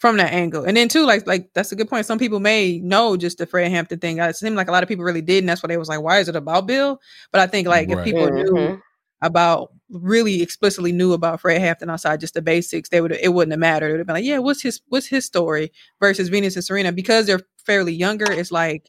[0.00, 0.64] from that angle.
[0.64, 2.06] And then too like like that's a good point.
[2.06, 4.18] Some people may know just the fred hampton thing.
[4.18, 6.00] It seemed like a lot of people really did and that's why they was like
[6.00, 7.00] why is it about bill?
[7.30, 7.98] But i think like right.
[7.98, 8.54] if people mm-hmm.
[8.54, 8.82] knew
[9.22, 13.52] about really explicitly knew about fred hampton outside just the basics they would it wouldn't
[13.52, 13.88] have mattered.
[13.88, 16.92] It would have been like yeah what's his what's his story versus venus and serena?
[16.92, 18.88] Because they're fairly younger it's like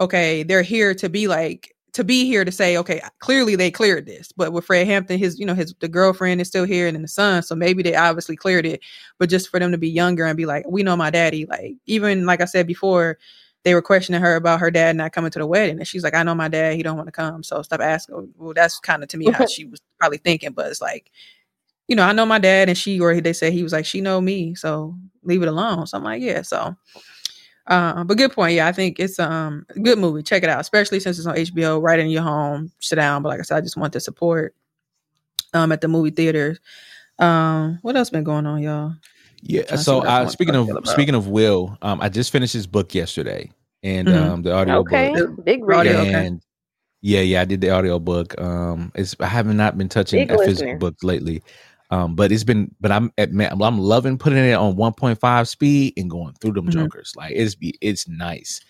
[0.00, 4.06] okay they're here to be like to be here to say, okay, clearly they cleared
[4.06, 4.30] this.
[4.30, 7.02] But with Fred Hampton, his, you know, his the girlfriend is still here and then
[7.02, 7.42] the son.
[7.42, 8.80] So maybe they obviously cleared it.
[9.18, 11.44] But just for them to be younger and be like, we know my daddy.
[11.46, 13.18] Like even like I said before,
[13.64, 15.78] they were questioning her about her dad not coming to the wedding.
[15.78, 17.42] And she's like, I know my dad, he don't want to come.
[17.42, 18.14] So stop asking.
[18.14, 21.10] Oh, well, that's kind of to me how she was probably thinking, but it's like,
[21.88, 24.00] you know, I know my dad and she or they say he was like, she
[24.00, 24.54] know me.
[24.54, 25.88] So leave it alone.
[25.88, 26.42] So I'm like, yeah.
[26.42, 26.76] So
[27.68, 28.54] uh, but good point.
[28.54, 30.22] Yeah, I think it's um a good movie.
[30.22, 32.72] Check it out, especially since it's on HBO, right in your home.
[32.80, 33.22] Sit down.
[33.22, 34.54] But like I said, I just want the support
[35.54, 36.58] um at the movie theaters.
[37.18, 38.94] Um, what else been going on, y'all?
[39.42, 39.76] Yeah.
[39.76, 43.50] So uh, speaking of speaking of Will, um, I just finished his book yesterday,
[43.82, 44.30] and mm-hmm.
[44.30, 45.12] um, the audio okay.
[45.12, 45.44] book.
[45.44, 45.90] Big reader.
[45.90, 46.44] And okay.
[47.02, 48.40] yeah, yeah, I did the audio book.
[48.40, 51.42] Um, it's I have not been touching Big a physical book lately.
[51.90, 56.10] Um, but it's been, but I'm at, I'm loving putting it on 1.5 speed and
[56.10, 56.80] going through them mm-hmm.
[56.80, 57.14] jokers.
[57.16, 58.60] Like it's it's nice.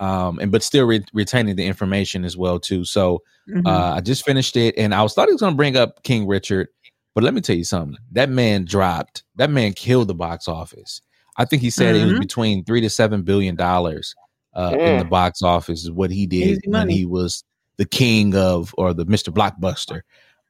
[0.00, 2.84] Um, and but still re- retaining the information as well too.
[2.84, 3.66] So mm-hmm.
[3.66, 6.04] uh, I just finished it, and I was thought he was going to bring up
[6.04, 6.68] King Richard,
[7.14, 7.98] but let me tell you something.
[8.12, 9.24] That man dropped.
[9.34, 11.02] That man killed the box office.
[11.36, 12.02] I think he said mm-hmm.
[12.02, 12.20] it was mm-hmm.
[12.20, 14.14] between three to seven billion dollars
[14.54, 17.44] uh, in the box office is what he did when he was
[17.76, 20.02] the king of or the Mister Blockbuster.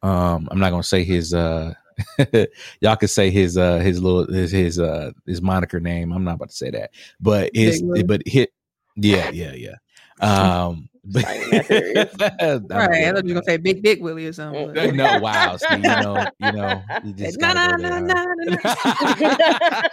[0.03, 1.75] Um, I'm not going to say his uh
[2.81, 6.13] y'all could say his uh his little his his uh his moniker name.
[6.13, 8.53] I'm not about to say that, but his but hit
[8.97, 9.75] yeah yeah yeah.
[10.21, 13.05] Um, but, Not even that Right.
[13.05, 14.69] I thought you were gonna say Big Dick Willie or something.
[14.69, 14.95] Mm.
[14.95, 15.57] no, wow.
[15.71, 18.65] You know, you know, you just Na na gotta na go na there, na.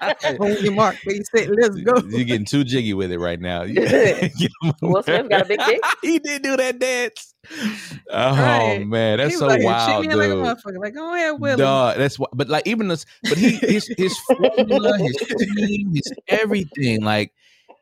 [0.02, 0.36] huh?
[0.40, 1.94] On your mark, please say, let's go.
[2.10, 3.64] You're getting too jiggy with it right now.
[4.82, 5.80] Will Smith got a big dick?
[6.02, 7.35] he did do that dance.
[8.12, 8.86] Oh Right.
[8.88, 10.44] man, that's He so like, wild, me like a dude.
[10.46, 10.78] motherfucker.
[10.80, 11.58] Like, go ahead, Willie.
[11.58, 12.28] Dog, that's why.
[12.34, 15.16] But like even this, but he his his formula, his
[15.56, 17.04] team, his everything.
[17.04, 17.34] Like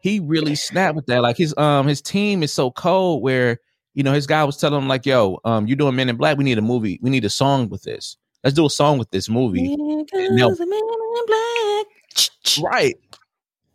[0.01, 1.21] he really snapped with that.
[1.21, 3.59] Like his um his team is so cold where
[3.93, 6.37] you know his guy was telling him like, "Yo, um, you doing Men in Black?
[6.37, 6.99] We need a movie.
[7.01, 8.17] We need a song with this.
[8.43, 10.03] Let's do a song with this movie." No.
[10.05, 12.71] Because the man in black.
[12.71, 12.95] Right.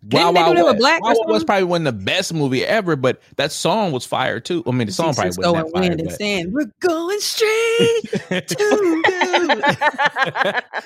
[0.08, 0.78] Do that West.
[0.78, 4.40] Black Wild was probably one of the best movie ever, but that song was fire
[4.40, 4.62] too.
[4.66, 5.46] I mean, the song probably wasn't
[5.90, 6.16] and that fire.
[6.16, 8.46] saying, We're going straight to the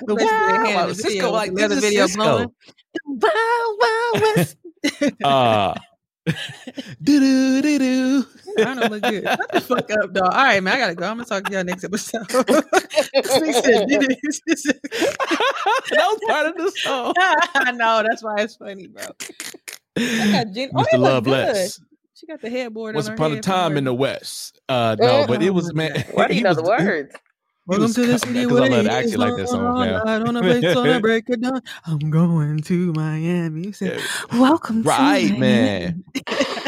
[0.07, 2.17] the Let's get a hand in wow, Sisqo like The video Sisqo.
[2.17, 2.53] blowing.
[3.07, 4.57] Wild, wild west.
[5.23, 5.75] Uh,
[6.27, 8.27] do do do do.
[8.59, 9.25] I don't look good.
[9.25, 10.33] Shut the fuck up, dog.
[10.33, 10.75] All right, man.
[10.75, 11.07] I gotta go.
[11.07, 12.31] I'm gonna talk to y'all next episode.
[12.31, 12.45] Said,
[15.91, 17.15] that was part of the song.
[17.19, 18.03] I know.
[18.09, 19.05] That's why it's funny, bro.
[19.97, 20.87] I got Jen- oh, Mr.
[20.93, 21.31] they look good.
[21.31, 21.81] Loveless.
[22.15, 22.95] She got the headboard.
[22.95, 24.61] Once on upon a time in the West.
[24.69, 26.05] Uh, no, but it Oh was my man.
[26.13, 27.15] Why do you know the words?
[27.65, 30.03] Welcome to the city 'cause I where love heat like is that song on, now.
[30.05, 31.61] I don't know if break it down.
[31.87, 33.67] I'm going to Miami.
[33.67, 36.03] He said, Welcome Right, to man.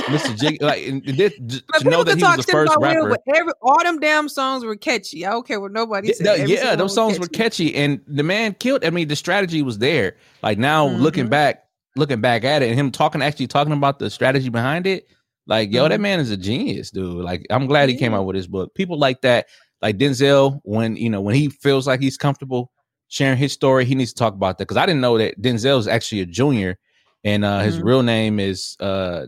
[0.08, 0.36] Mr.
[0.38, 1.32] Jig, like and this,
[1.68, 3.08] But to know people that he was the first rapper.
[3.08, 5.26] but every all them damn songs were catchy.
[5.26, 6.24] I don't care what nobody Yeah, said.
[6.26, 8.84] no, yeah, those songs were catchy, and the man killed.
[8.84, 10.14] I mean, the strategy was there.
[10.44, 11.30] Like now, looking Mhm.
[11.30, 11.64] back,
[11.96, 15.08] looking back at it, and him talking, actually talking about the strategy behind it.
[15.48, 16.02] Like, yo, that Mhm.
[16.02, 17.16] man is a genius, dude.
[17.24, 18.74] Like, I'm glad he came out with his book.
[18.74, 19.46] People like that,
[19.82, 22.70] like Denzel, when you know when he feels like he's comfortable
[23.08, 24.64] sharing his story, he needs to talk about that.
[24.64, 26.78] Because I didn't know that Denzel is actually a junior,
[27.24, 27.84] and uh his Mhm.
[27.84, 29.26] real name is uh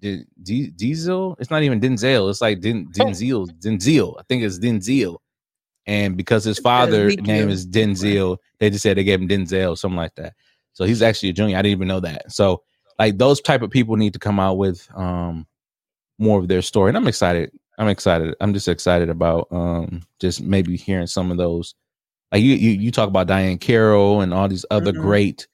[0.00, 1.36] D- D- Diesel.
[1.40, 2.28] It's not even Denzel.
[2.30, 3.48] It's like Den- Denzel.
[3.60, 4.14] Denzel.
[4.18, 5.16] I think it's Denzel.
[5.86, 9.96] And because his father name is Denzel, they just said they gave him Denzel, something
[9.96, 10.34] like that.
[10.74, 11.56] So he's actually a junior.
[11.56, 12.30] I didn't even know that.
[12.32, 12.62] So
[12.98, 15.46] like those type of people need to come out with um
[16.18, 16.90] more of their story.
[16.90, 17.52] And I'm excited.
[17.78, 18.34] I'm excited.
[18.40, 21.74] I'm just excited about um just maybe hearing some of those.
[22.32, 25.00] Like you you, you talk about Diahann Carroll and all these other Mhm.
[25.02, 25.46] great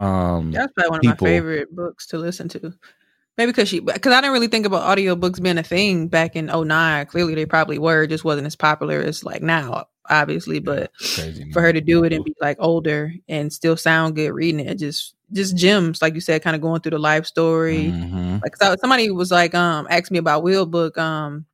[0.00, 1.26] um That's probably one of people.
[1.26, 2.72] my favorite books to listen to.
[3.36, 6.46] Maybe because she, because I didn't really think about audiobooks being a thing back in
[6.50, 7.06] 09.
[7.06, 8.04] Clearly, they probably were.
[8.08, 10.58] Just wasn't as popular as like now, obviously.
[10.58, 11.52] But crazy.
[11.52, 14.74] for her to do it and be like older and still sound good reading it,
[14.74, 17.92] just just gems, like you said, kind of going through the life story.
[17.94, 18.42] Mhm.
[18.42, 21.46] Like so somebody was like, um, asked me about Will book, um,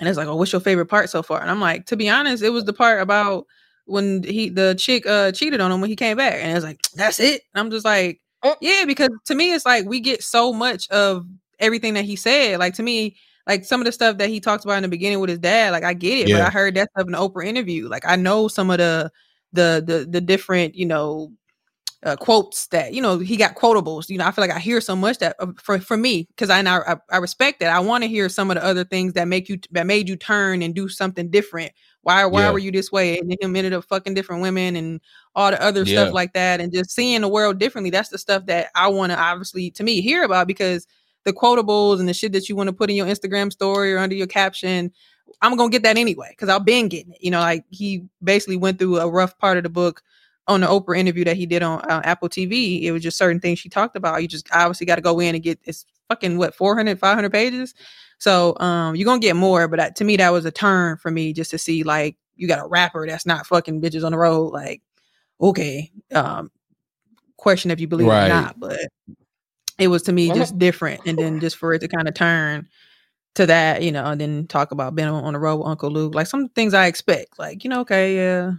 [0.00, 1.40] and it's like, oh, what's your favorite part so far?
[1.40, 3.46] And I'm like, to be honest, it was the part about
[3.86, 6.80] when he the chick uh cheated on him when he came back, and it's like,
[6.94, 7.42] that's it.
[7.54, 8.56] And I'm just like, Mm.
[8.60, 11.24] yeah, because to me, it's like we get so much of
[11.60, 12.58] everything that he said.
[12.58, 15.20] Like to me, like some of the stuff that he talked about in the beginning
[15.20, 17.46] with his dad, like I get it, but I heard that stuff in the Oprah
[17.46, 17.88] interview.
[17.88, 19.10] Like I know some of the
[19.52, 21.32] the the the different, you know,
[22.04, 24.08] uh, quotes that you know he got quotables.
[24.08, 26.50] You know, I feel like I hear so much that uh, for for me because
[26.50, 27.74] I, I I respect that.
[27.74, 30.16] I want to hear some of the other things that make you that made you
[30.16, 31.72] turn and do something different.
[32.02, 32.50] Why why Yeah.
[32.50, 33.18] were you this way?
[33.18, 35.00] And then him ended up fucking different women and
[35.36, 36.02] all the other Yeah.
[36.04, 37.90] stuff like that, and just seeing the world differently.
[37.90, 40.86] That's the stuff that I want to obviously to me hear about because
[41.24, 43.98] the quotables and the shit that you want to put in your Instagram story or
[43.98, 44.92] under your caption.
[45.40, 47.18] I'm gonna get that anyway because I've been getting it.
[47.22, 50.02] You know, like he basically went through a rough part of the book
[50.48, 52.82] on the Oprah interview that he did on uh, Apple TV.
[52.82, 54.22] It was just certain things she talked about.
[54.22, 57.74] You just obviously got to go in and get it's fucking what 400, 500 pages.
[58.18, 61.10] So um, you're gonna get more, but that, to me that was a turn for
[61.10, 64.18] me just to see like you got a rapper that's not fucking bitches on the
[64.18, 64.52] road.
[64.52, 64.80] Like,
[65.40, 66.50] okay, um,
[67.36, 68.80] question if you believe it or not, but
[69.78, 71.02] it was to me just different.
[71.06, 72.68] And then just for it to kind of turn
[73.34, 75.90] to that, you know, and then talk about being on, on the road with Uncle
[75.90, 78.52] Luke, like some things I expect, like you know, okay, yeah,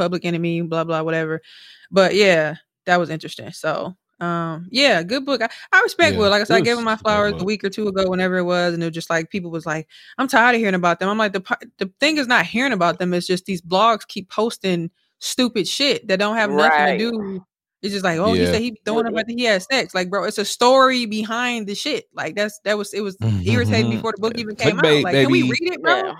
[0.00, 1.42] Public Enemy, blah blah, whatever.
[1.90, 3.52] But yeah, that was interesting.
[3.52, 3.96] So.
[4.22, 5.40] Um, yeah, good book.
[5.40, 6.28] I, I respect Yeah, Will.
[6.28, 8.44] Like I said, I gave him my flowers a week or two ago, whenever it
[8.44, 11.08] was, and it was just like people was like, I'm tired of hearing about them.
[11.08, 11.42] I'm like, the
[11.78, 13.14] the thing is not hearing about them.
[13.14, 16.98] It's just these blogs keep posting stupid shit that don't have nothing Right.
[16.98, 17.46] to do.
[17.80, 19.94] It's just like, oh, he said he be throwing up after he had sex.
[19.94, 22.04] Like, bro, it's a story behind the shit.
[22.12, 23.94] Like that's that was it was irritating Mhm.
[23.96, 25.04] before the book even came Clickbait, out.
[25.04, 25.94] Like, can we read it, bro?
[25.96, 26.12] Yeah.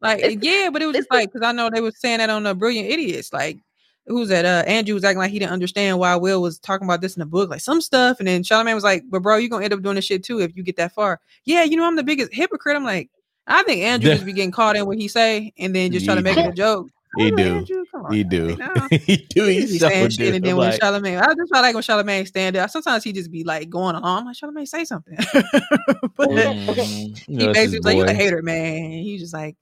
[0.00, 2.30] Like, It's- yeah, but it was just like because I know they were saying that
[2.30, 3.32] on the Brilliant Idiots.
[3.32, 3.58] Like,
[4.06, 4.44] who's that?
[4.44, 7.20] Uh, Andrew was acting like he didn't understand why Will was talking about this in
[7.20, 8.18] the book, like some stuff.
[8.20, 10.40] And then Charlamagne was like, "But bro, you're gonna end up doing this shit too
[10.40, 12.76] if you get that far." Yeah, you know I'm the biggest hypocrite.
[12.76, 13.10] I'm like,
[13.46, 16.14] I think Andrew just be getting caught in what he say and then just try
[16.14, 16.88] to make it a joke.
[17.16, 17.56] He I'm like, do.
[17.56, 18.56] Andrew, come on He do.
[18.90, 19.44] he do.
[19.44, 20.34] He He just be so saying shit, do.
[20.34, 23.02] and then I'm when like, Charlamagne, I just felt like when Charlamagne stand there, sometimes
[23.02, 24.04] he just be like going on.
[24.04, 25.16] I'm like, Charlamagne, say something.
[26.16, 29.56] but mm, he basically was like, "You a hater, man." And he just like,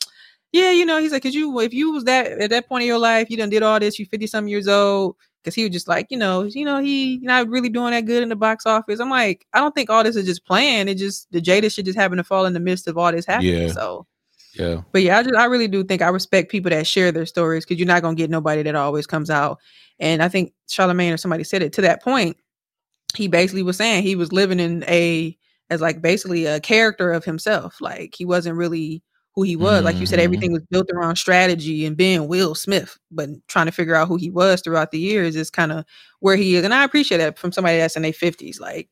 [0.52, 2.88] "Yeah, you know." He's like, "Cause you, if you was that at that point in
[2.88, 3.98] your life, you done did all this.
[3.98, 7.20] You fifty some years old." Because he was just like, you know, you know, he
[7.22, 8.98] not really doing that good in the box office.
[8.98, 10.88] I'm like, I don't think all this is just planned.
[10.88, 13.26] It just the Jada shit just happened to fall in the midst of all this
[13.26, 13.68] happening.
[13.68, 13.68] Yeah.
[13.68, 14.06] So,
[14.54, 14.80] Yeah.
[14.90, 17.64] but yeah, I just I really do think I respect people that share their stories
[17.64, 19.58] because you're not gonna get nobody that always comes out.
[20.00, 22.36] And I think Charlamagne or somebody said it to that point.
[23.14, 25.38] He basically was saying he was living in a
[25.70, 27.80] as like basically a character of himself.
[27.80, 29.00] Like he wasn't really
[29.36, 29.84] who he was.
[29.84, 30.24] Like you said, Mhm.
[30.24, 34.16] everything was built around strategy and being Will Smith, but trying to figure out who
[34.16, 35.84] he was throughout the years is kind of
[36.20, 36.64] where he is.
[36.64, 38.58] And I appreciate that from somebody that's in their fifties.
[38.58, 38.88] Like,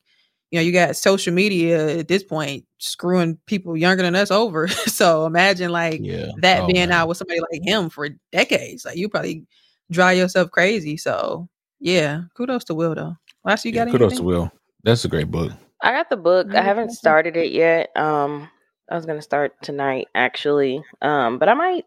[0.51, 4.67] you know, you got social media at this point screwing people younger than us over.
[4.87, 6.27] so imagine like Yeah.
[6.37, 6.91] that Oh, being man.
[6.91, 8.85] out with somebody like him for decades.
[8.85, 9.45] Like you probably
[9.91, 10.95] drive yourself crazy.
[10.95, 13.15] So yeah, kudos to Will though.
[13.43, 14.17] Last you Yeah, got kudos anything?
[14.19, 14.51] to Will.
[14.83, 15.51] That's a great book.
[15.81, 16.53] I got the book.
[16.55, 17.89] I haven't started it yet.
[17.97, 18.49] Um,
[18.89, 20.83] I was gonna start tonight actually.
[21.01, 21.85] Um, but I might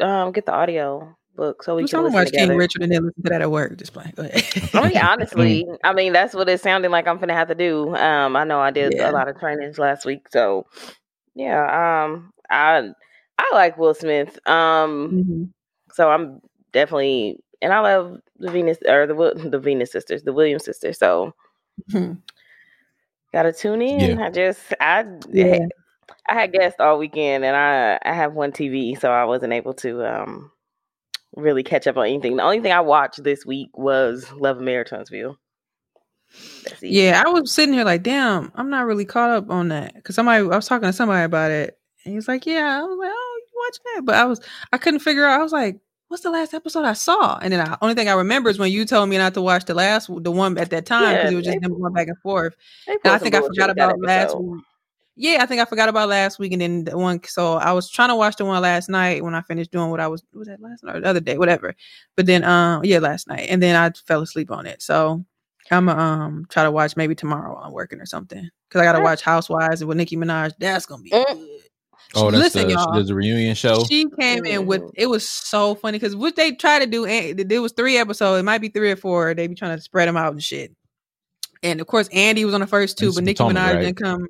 [0.00, 2.56] um get the audio book so we Just can listen watch King together.
[2.56, 3.76] Richard and then listen to that at work.
[3.76, 4.12] Just playing.
[4.16, 4.44] Go ahead.
[4.74, 7.94] I mean, honestly, I mean that's what it sounded like I'm gonna have to do.
[7.96, 9.10] Um, I know I did Yeah.
[9.10, 10.66] a lot of trainings last week, so
[11.34, 12.04] yeah.
[12.04, 12.90] Um, I
[13.38, 14.38] I like Will Smith.
[14.48, 15.50] Um, Mhm.
[15.92, 16.40] so I'm
[16.72, 19.14] definitely, and I love the Venus or the
[19.50, 20.98] the Venus sisters, the Williams sisters.
[20.98, 21.34] So
[21.90, 22.22] Mhm.
[23.32, 24.18] gotta tune in.
[24.18, 25.66] I just I Yeah.
[26.28, 29.74] I had guests all weekend, and I I have one TV, so I wasn't able
[29.74, 30.50] to um
[31.34, 32.36] really catch up on anything.
[32.36, 35.38] The only thing I watched this week was Love and Marriage Huntsville.
[36.82, 40.14] Yeah, I was sitting here like, damn, I'm not really caught up on that because
[40.14, 43.10] somebody I was talking to somebody about it, and he's like, yeah, I was like,
[43.12, 44.04] oh, you watch that?
[44.04, 44.40] But I was
[44.72, 45.40] I couldn't figure out.
[45.40, 47.38] I was like, what's the last episode I saw?
[47.38, 49.64] And then the only thing I remember is when you told me not to watch
[49.64, 52.08] the last the one at that time because Yeah, it was just them going back
[52.08, 52.54] and forth.
[52.86, 54.36] And I think I forgot about last.
[55.16, 55.26] Week.
[55.32, 57.20] Yeah, I think I forgot about last week and then the one.
[57.24, 60.00] So I was trying to watch the one last night when I finished doing what
[60.00, 61.74] I was was that last night or the other day, whatever.
[62.16, 64.82] But then, um, yeah, last night, and then I fell asleep on it.
[64.82, 65.24] So
[65.70, 68.84] I'm gonna um try to watch maybe tomorrow while I'm working or something because I
[68.84, 70.52] got to watch Housewives with Nicki Minaj.
[70.58, 71.26] That's gonna be Mm.
[71.26, 71.60] good.
[72.14, 72.92] Oh, that's Listen, the, y'all.
[72.92, 73.84] there's a reunion show.
[73.84, 74.90] She came in with Mhm.
[74.94, 78.40] it was so funny because what they try to do, and there was three episodes,
[78.40, 79.34] it might be three or four.
[79.34, 80.72] They be trying to spread them out and shit.
[81.62, 83.80] And of course, Andy was on the first two, That's but Nicki Minaj right?
[83.80, 84.28] didn't come.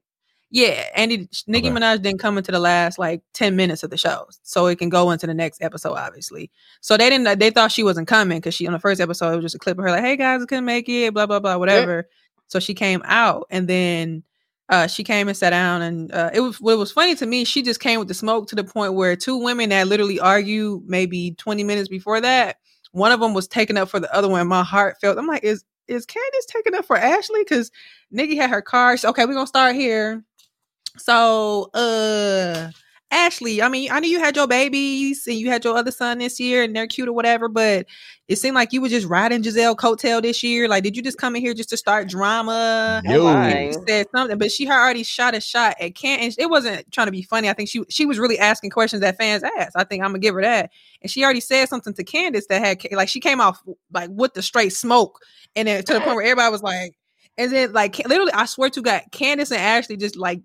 [0.50, 1.76] Yeah, Andy Nicki Okay.
[1.76, 4.88] Minaj didn't come into the last like ten minutes of the show, so it can
[4.88, 6.50] go into the next episode, obviously.
[6.80, 7.38] So they didn't.
[7.40, 9.58] They thought she wasn't coming because she on the first episode it was just a
[9.58, 12.08] clip of her like, "Hey guys, I couldn't make it," blah blah blah, whatever.
[12.46, 14.22] So she came out, and then
[14.68, 17.44] uh, she came and sat down, and uh, it was what was funny to me.
[17.44, 20.82] She just came with the smoke to the point where two women that literally argued
[20.86, 22.58] maybe twenty minutes before that,
[22.92, 24.46] one of them was taking up for the other one.
[24.46, 25.18] My heart felt.
[25.18, 27.42] I'm like, is is Candace taking up for Ashley?
[27.42, 27.70] Because
[28.10, 28.96] Nicki had her car.
[28.96, 30.24] So, okay, we're gonna start here.
[30.98, 32.70] So, uh,
[33.10, 36.18] Ashley, I mean, I knew you had your babies and you had your other son
[36.18, 37.86] this year, and they're cute or whatever, but
[38.26, 40.68] it seemed like you were just riding Gizelle coattail this year.
[40.68, 43.02] Like, did you just come in here just to start drama?
[43.04, 43.22] Yo.
[43.22, 43.70] my.
[43.70, 46.90] She said something, but she had already shot a shot at Can, and it wasn't
[46.90, 47.48] trying to be funny.
[47.48, 49.76] I think she she was really asking questions that fans asked.
[49.76, 52.60] I think I'm gonna give her that, and she already said something to Candace that
[52.60, 55.20] had like she came off like with the straight smoke,
[55.54, 56.98] and then to the point where everybody was like,
[57.38, 60.40] and then like literally, I swear to God, Candace and Ashley just like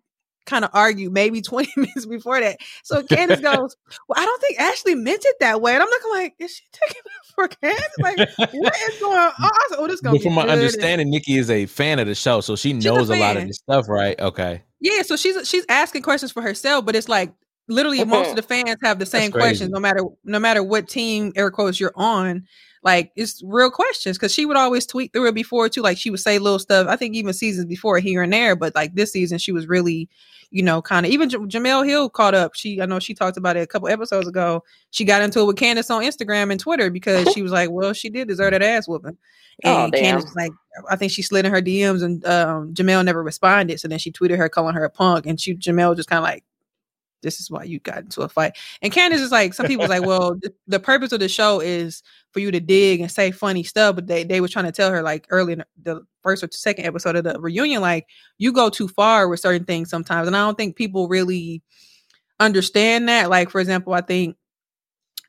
[0.52, 2.60] kind of argued maybe 20 minutes before that.
[2.84, 3.76] So Candace goes,
[4.08, 5.74] Well, I don't think Ashley meant it that way.
[5.74, 7.98] And I'm looking like, is she taking it for Candace?
[8.00, 9.32] Like, what is going on?
[9.40, 10.52] I said, oh, this be from my good.
[10.52, 13.48] And- understanding, Nicki is a fan of the show, so she knows a, lot of
[13.48, 14.20] this stuff, right?
[14.20, 14.62] Okay.
[14.80, 17.32] Yeah, so she's she's asking questions for herself, but it's like
[17.68, 21.32] literally most of the fans have the same questions, no matter no matter what team
[21.36, 22.46] air quotes you're on.
[22.84, 25.82] Like it's real questions because she would always tweet through it before too.
[25.82, 26.88] Like she would say little stuff.
[26.88, 30.10] I think even seasons before here and there, but like this season she was really,
[30.50, 32.56] you know, kind of even J- Jemele Hill caught up.
[32.56, 34.64] She I know she talked about it a couple episodes ago.
[34.90, 37.94] She got into it with Candace on Instagram and Twitter because she was like, well,
[37.94, 39.18] she did deserve that ass whooping.
[39.64, 40.54] Oh, And Candace was like,
[40.90, 43.80] I think she slid in her DMs and um, Jemele never responded.
[43.80, 46.24] So then she tweeted her calling her a punk, and she Jemele just kind of
[46.24, 46.44] like,
[47.22, 50.06] "This is why you got into a fight." And Candace is like, some people's like,
[50.06, 53.64] "Well, the, the purpose of the show is for you to dig and say funny
[53.64, 56.50] stuff," but they they were trying to tell her like early in the first or
[56.52, 58.08] second episode of the reunion, like
[58.38, 61.62] you go too far with certain things sometimes, and I don't think people really
[62.40, 63.30] understand that.
[63.30, 64.36] Like for example, I think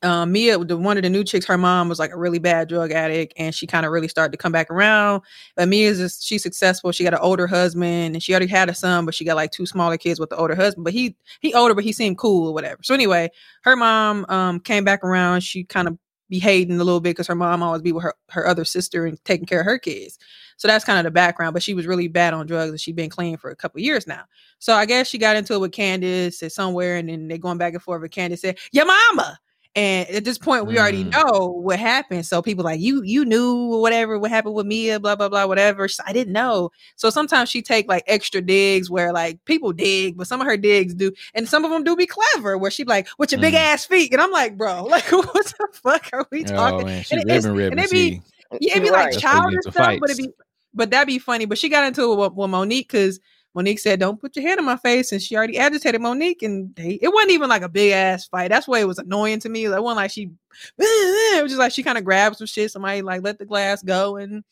[0.02, 2.68] um, Mia, the one of the new chicks, her mom was like a really bad
[2.68, 5.22] drug addict, and she kind of really started to come back around.
[5.56, 6.92] But Mia's just, she's successful.
[6.92, 9.52] She got an older husband, and she already had a son, but she got like
[9.52, 10.84] two smaller kids with the older husband.
[10.84, 12.82] But he he older, but he seemed cool or whatever.
[12.82, 13.30] So anyway,
[13.62, 15.42] her mom um came back around.
[15.42, 15.98] She kind of
[16.28, 19.22] behaving a little bit because her mom always be with her her other sister and
[19.24, 20.18] taking care of her kids.
[20.56, 21.52] So that's kind of the background.
[21.54, 24.06] But she was really bad on drugs, and she'd been clean for a couple years
[24.06, 24.24] now.
[24.58, 27.58] So I guess she got into it with Candace at somewhere, and then they're going
[27.58, 28.02] back and forth.
[28.02, 29.38] with Candace said, "Your mama."
[29.74, 31.12] And at this point, we already Mm.
[31.12, 32.26] know what happened.
[32.26, 35.88] So people like you, you knew whatever what happened with Mia, blah blah blah, whatever.
[35.88, 36.70] So I didn't know.
[36.96, 40.58] So sometimes she take like extra digs where like people dig, but some of her
[40.58, 42.58] digs do, and some of them do be clever.
[42.58, 43.58] Where she like, "With your big Mm.
[43.60, 47.02] ass feet," and I'm like, "Bro, like what the fuck are we Oh talking?" man,
[47.04, 47.78] she And it's- ribbing ribbing.
[47.78, 48.20] and it be,
[48.60, 49.12] yeah, it'd be like Right.
[49.14, 50.30] That's where you childish get the stuff, but it'd be,
[50.74, 51.46] but that'd be funny.
[51.46, 53.20] But she got into it with, with Monique because
[53.54, 56.74] Monique said, "Don't put your hand in my face," and she already agitated Monique, and
[56.74, 58.48] they, it wasn't even like a big ass fight.
[58.48, 59.64] That's why it was annoying to me.
[59.66, 60.30] It wasn't like she,
[60.78, 62.70] it was just like she kind of grabbed some shit.
[62.70, 64.42] Somebody like let the glass go, and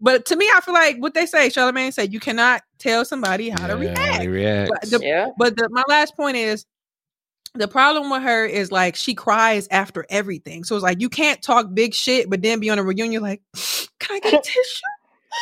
[0.00, 3.48] but to me, I feel like what they say, Charlamagne said, you cannot tell somebody
[3.48, 4.24] how to react.
[4.26, 4.70] react.
[4.70, 5.28] But the- Yeah.
[5.38, 6.66] But the, my last point is
[7.54, 10.64] the problem with her is like she cries after everything.
[10.64, 13.40] So it's like you can't talk big shit, but then be on a reunion like,
[13.98, 14.82] can I get a tissue?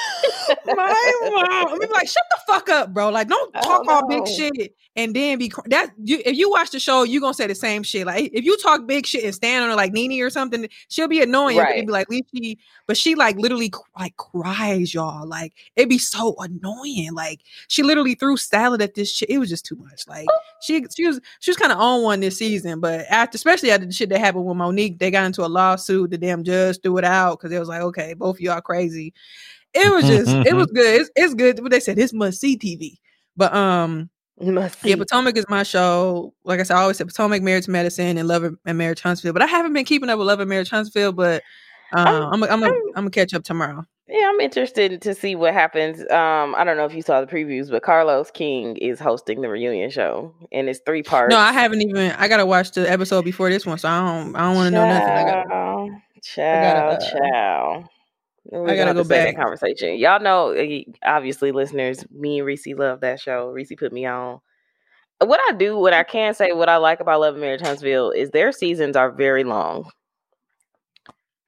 [0.66, 1.80] My mom.
[1.82, 3.11] I'm like, shut the fuck up, bro.
[3.11, 5.90] Like, don't Oh, talk all big shit and then be cr- that.
[6.03, 8.07] You, if you watch the show, you gonna say the same shit.
[8.07, 11.09] Like, if you talk big shit and stand on her like Nene or something, she'll
[11.09, 11.59] be annoying.
[11.59, 11.76] Right.
[11.76, 15.26] it'd be like, leave she, but she like literally like cries, y'all.
[15.26, 17.12] Like, it'd be so annoying.
[17.14, 19.30] Like, she literally threw salad at this shit.
[19.30, 20.07] It was just too much.
[20.09, 20.26] Like,
[20.61, 23.86] she she was she was kind of on one this season, but after especially after
[23.86, 26.11] the shit that happened with Monique, they got into a lawsuit.
[26.11, 29.12] The damn judge threw it out because it was like, okay, both of y'all crazy.
[29.74, 31.00] It was just it was good.
[31.00, 31.60] It's, it's good.
[31.62, 32.98] But they said it's must see TV.
[33.36, 34.10] But um
[34.40, 34.98] Must yeah, see.
[34.98, 36.32] Potomac is my show.
[36.44, 39.32] Like I said, I always said Potomac, Married to Medicine, and Love and Marriage Huntsville.
[39.32, 41.12] But I haven't been keeping up with Love and Marriage Huntsville.
[41.12, 41.42] But
[41.92, 43.84] um, I'm- I'm I'm I'm, I'm- I'm gonna catch up tomorrow.
[44.06, 46.00] Yeah, I'm interested to see what happens.
[46.10, 49.48] Um, I don't know if you saw the previews, but Carlos King is hosting the
[49.48, 51.30] reunion show, and it's three parts.
[51.32, 52.10] No, I haven't even.
[52.12, 54.36] I gotta watch the episode before this one, so I don't.
[54.36, 55.08] I don't want to know nothing.
[55.08, 57.30] I gotta, Ciao, gotta, ciao, uh,
[57.80, 57.88] ciao.
[58.47, 59.34] We're I gonna gotta go to save back.
[59.36, 59.97] that conversation.
[59.97, 62.05] Y'all know, eh, obviously, listeners.
[62.11, 63.49] Me and Reese love that show.
[63.49, 64.40] Reese put me on.
[65.20, 68.11] What I do, what I can say, what I like about Love and Marriage Huntsville
[68.11, 69.90] is their seasons are very long.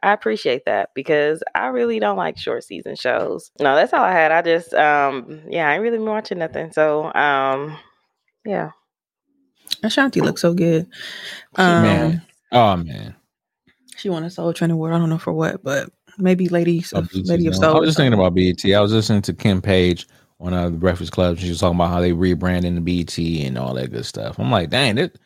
[0.03, 3.51] I appreciate that because I really don't like short season shows.
[3.59, 4.31] No, that's all I had.
[4.31, 6.71] I just, um, yeah, I ain't really been watching nothing.
[6.73, 7.77] So, um,
[8.45, 8.71] yeah.
[9.83, 10.87] Ashanti looks so good.
[11.57, 12.23] Um, Man.
[12.53, 13.17] Oh man.
[13.97, 14.95] she won a Soul Train award.
[14.95, 17.55] I don't know for what, but maybe Lady of, Lady of.
[17.55, 17.77] Soul.
[17.77, 18.65] I was just thinking about BET.
[18.65, 20.07] I was listening to Kim Page
[20.41, 21.33] on uh, the Breakfast Club.
[21.33, 24.39] And she was talking about how they rebranding the BET and all that good stuff.
[24.39, 25.19] I'm like, dang, it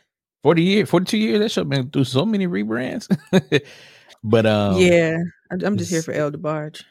[0.43, 3.09] 40 years, 42 years, that should have been through so many rebrands.
[4.25, 5.19] but um yeah,
[5.51, 6.83] I'm just here for El DeBarge.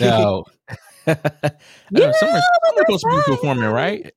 [0.00, 0.44] no.
[1.06, 1.22] Don't
[1.90, 2.40] know, summer, summer
[2.78, 4.12] supposed to be performing, right?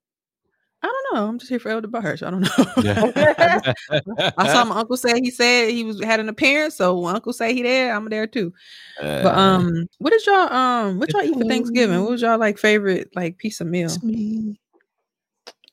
[0.84, 1.27] I don't know.
[1.27, 2.25] I'm just here for El DeBarge.
[2.25, 2.82] I don't know.
[2.82, 4.34] Yeah.
[4.38, 7.34] I saw my uncle say he said he was had an appearance, so when uncle
[7.34, 8.51] say he there, I'm there too.
[8.99, 12.01] But Uh, um, what did y'all um, what y'all eat for Thanksgiving?
[12.01, 13.89] What was y'all like favorite like piece of meal?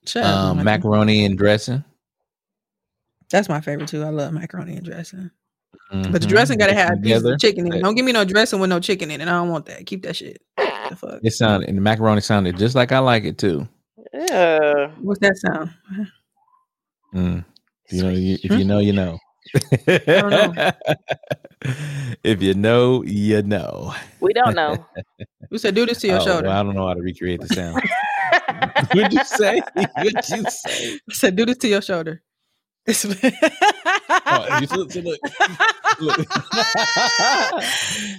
[0.06, 1.84] Shut um, macaroni and dressing.
[3.30, 4.02] That's my favorite too.
[4.04, 5.30] I love macaroni and dressing.
[5.90, 6.28] But the Mhm.
[6.28, 7.32] dressing gotta have them together.
[7.34, 7.82] of chicken in it.
[7.82, 9.28] Don't give me no dressing with no chicken in it.
[9.28, 9.86] I don't want that.
[9.86, 10.42] Keep that shit.
[10.56, 11.20] The fuck?
[11.22, 13.66] It sounded and the macaroni sounded just like I like it too.
[14.12, 14.90] Yeah.
[15.00, 15.70] What's that sound?
[17.14, 17.44] Mm.
[17.90, 19.18] You know, you, if you know, you know.
[20.06, 20.72] know.
[22.22, 23.94] if you know, you know.
[24.20, 24.86] We don't know.
[25.50, 27.40] You said do this to your Oh, should well, I don't know how to recreate
[27.40, 27.82] the sound.
[28.92, 29.60] What'd you say?
[29.74, 30.94] What'd you say?
[31.08, 32.22] I said do this to your shoulder.
[32.86, 33.06] It's-
[34.30, 35.18] Oh, you look, so look,
[36.00, 36.16] look.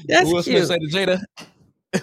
[0.07, 0.67] That's Will Smith cute.
[0.67, 1.23] say to Jada,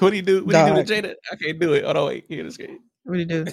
[0.01, 0.45] "What do you do?
[0.45, 1.15] What do you do to Jada?
[1.33, 1.85] I can't do it.
[1.85, 2.25] Hold on, wait.
[2.29, 2.81] Here, this game.
[3.07, 3.45] What do you do?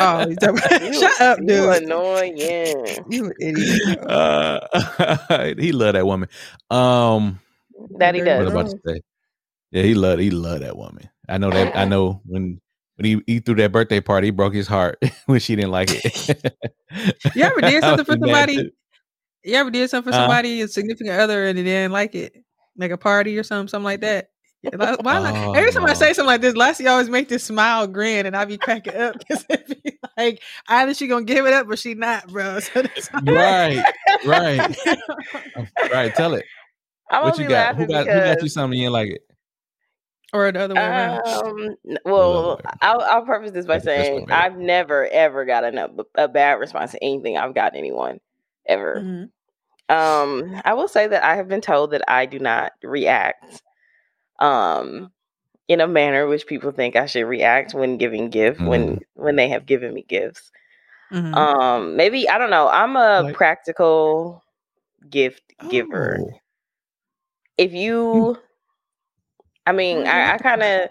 [0.00, 1.82] Oh, he's talking- shut up, You dude.
[1.82, 2.36] annoying.
[3.10, 3.98] You idiot.
[4.08, 6.28] Uh, he love that woman.
[6.70, 7.40] Um,
[7.98, 8.52] That he There what does.
[8.52, 9.00] about to say?
[9.72, 11.10] Yeah, he loved he loved that woman.
[11.28, 11.76] I know that.
[11.76, 12.60] I know when
[12.96, 15.88] when he, he threw that birthday party, he broke his heart when she didn't like
[15.90, 16.54] it.
[17.34, 18.70] You ever did something for somebody?
[19.42, 20.22] You ever did something for Huh?
[20.22, 22.34] somebody, a significant other, and they didn't like it?
[22.76, 24.28] Like a party or something, something like that.
[24.64, 25.34] Yeah, like- Why not?
[25.36, 28.34] Oh, Every time I say something like this, Lassie always make this smile grin, and
[28.36, 31.76] I be cracking up because it be like either she gonna give it up or
[31.76, 32.58] she not, bro.
[32.60, 33.82] So that's Right,
[34.24, 34.76] right,
[35.92, 36.14] right.
[36.14, 36.44] Tell it.
[37.10, 37.76] I'm What you got?
[37.76, 38.06] Who laughing got?
[38.06, 39.20] Who got you something you didn't like it?
[40.32, 41.26] or the other way around.
[41.28, 41.76] Um.
[42.04, 42.60] Well.
[42.82, 44.34] I'll, I'll preface this by That's the best way saying to.
[44.36, 48.18] I've never ever gotten a, a bad response to anything I've gotten anyone
[48.66, 48.96] ever.
[49.00, 49.30] Mhm.
[49.94, 53.62] Um, I will say that I have been told that I do not react
[54.38, 55.10] um
[55.68, 59.48] in a manner which people think I should react when giving gift when when they
[59.48, 60.50] have given me gifts.
[61.12, 61.34] Mhm.
[61.34, 62.68] Um, maybe I don't know.
[62.68, 64.42] I'm a Like- practical
[65.08, 66.18] gift giver.
[66.20, 66.30] Oh.
[67.56, 68.36] If you,
[69.66, 70.90] I mean, I, I kind of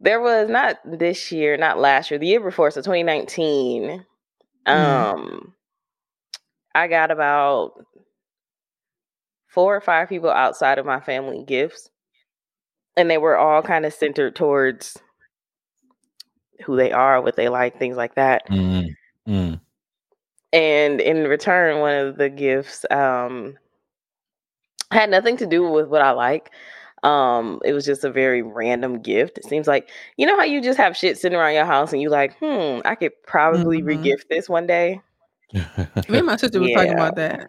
[0.00, 4.04] there was not this year, not last year, the year before, so 2019.
[4.66, 5.54] Um,
[6.74, 7.72] I got about
[9.46, 11.90] four or five people outside of my family gifts,
[12.96, 14.96] and they were all kind of centered towards
[16.64, 18.46] who they are, what they like, things like that.
[18.48, 18.86] Mm,
[19.28, 19.60] mm.
[20.52, 23.56] and in return one of the gifts um
[24.92, 26.50] had nothing to do with what i like
[27.02, 30.60] um it was just a very random gift it seems like you know how you
[30.62, 33.86] just have shit sitting around your house and you like hmm i could probably Mhm.
[34.04, 35.00] regift this one day
[35.52, 36.92] Me and my sister was talking Yeah.
[36.94, 37.48] about that.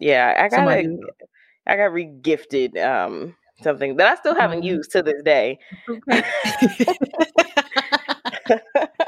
[0.00, 0.98] yeah i got Somebody-
[1.66, 4.62] i got regifted um something that i still haven't Mhm.
[4.62, 6.22] used to this day Okay.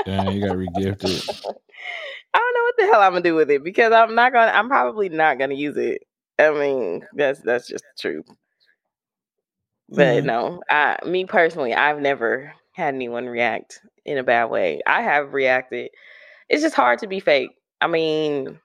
[0.05, 1.23] Yeah, you got regifted.
[2.35, 4.53] I don't know what the hell I'm gonna do with it because I'm not gonna.
[4.53, 6.03] I'm probably not gonna use it.
[6.39, 8.27] I mean, that's that's just the truth.
[9.89, 10.25] But Mhm.
[10.25, 14.81] no, I me personally, I've never had anyone react in a bad way.
[14.87, 15.91] I have reacted.
[16.49, 17.51] It's just hard to be fake.
[17.81, 18.59] I mean,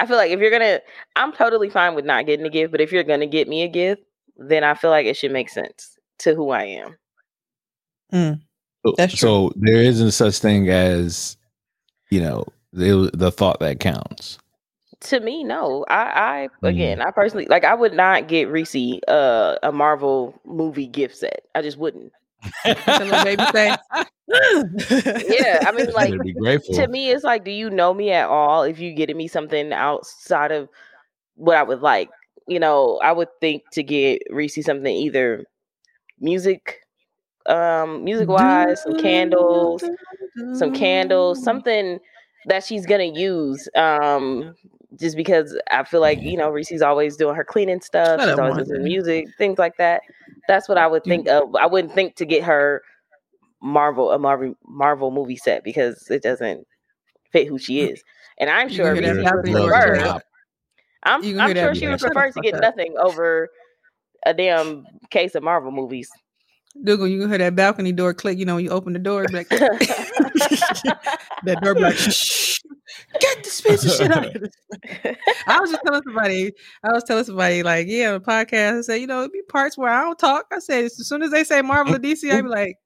[0.00, 0.80] I feel like if you're gonna,
[1.16, 2.72] I'm totally fine with not getting a gift.
[2.72, 4.02] But if you're gonna get me a gift,
[4.36, 6.96] then I feel like it should make sense to who I am.
[8.96, 9.28] That's true.
[9.28, 11.36] So there isn't such thing as,
[12.10, 14.38] you know, the the thought that counts.
[15.00, 15.84] To me, no.
[15.88, 16.68] I, I Mm.
[16.68, 17.64] again, I personally like.
[17.64, 21.44] I would not get Reese uh, a Marvel movie gift set.
[21.54, 22.12] I just wouldn't.
[22.64, 23.44] Baby.
[24.26, 26.74] Yeah, I mean, like Better be grateful.
[26.76, 28.62] to me, it's like, do you know me at all?
[28.62, 30.68] If you getting me something outside of
[31.36, 32.08] what I would like,
[32.46, 35.44] you know, I would think to get Reese something either
[36.20, 36.80] music,
[37.46, 39.84] um, music wise, some candles,
[40.54, 41.98] some candles, something
[42.46, 43.68] that she's gonna use.
[43.74, 44.54] Um,
[44.98, 48.20] just because I feel like you know Reese's always doing her cleaning stuff.
[48.20, 50.02] She's always doing music, things like that.
[50.46, 51.54] That's what I would think of.
[51.56, 52.82] I wouldn't think to get her
[53.62, 56.66] Marvel a Marvel Marvel movie set because it doesn't
[57.32, 58.04] fit who she is.
[58.38, 60.20] And I'm sure Reese would prefer.
[61.04, 63.50] I'm, I'm sure she would prefer to get up." nothing over
[64.26, 66.10] a damn case of Marvel movies.
[66.82, 68.38] Dougal, you can hear that balcony door click.
[68.38, 72.58] You know, when you open the door, like that door like, Shh,
[73.20, 75.16] get this piece of shit out of here.
[75.46, 76.52] I was just telling somebody,
[76.82, 79.42] I was telling somebody, like, yeah, on a podcast, I said, you know, it'd be
[79.48, 80.46] parts where I don't talk.
[80.52, 82.76] I said, as soon as they say Marvel or DC, I'd be like,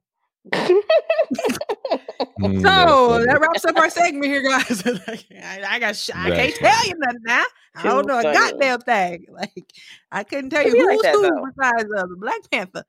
[2.39, 4.83] Mm, so that wraps up our segment here, guys.
[5.43, 7.45] I, I got, sh- I can't tell you nothing now.
[7.75, 9.27] I don't know a goddamn thing.
[9.33, 9.73] Like,
[10.13, 11.47] I couldn't tell you be like who's that, who though.
[11.57, 12.85] besides uh, Black Panther.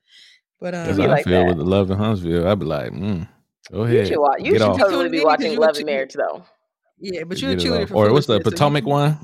[0.59, 1.47] But That's um, be how I like feel that.
[1.47, 2.47] with the love in Huntsville.
[2.47, 3.27] I'd be like, mm,
[3.71, 4.07] go You ahead.
[4.07, 4.39] should watch.
[4.39, 4.77] You get should off.
[4.79, 6.43] totally be watching you Love chi- and Marriage though.
[6.99, 9.19] yeah, but you're a Get it for Or what's the foolishness, so Potomac one?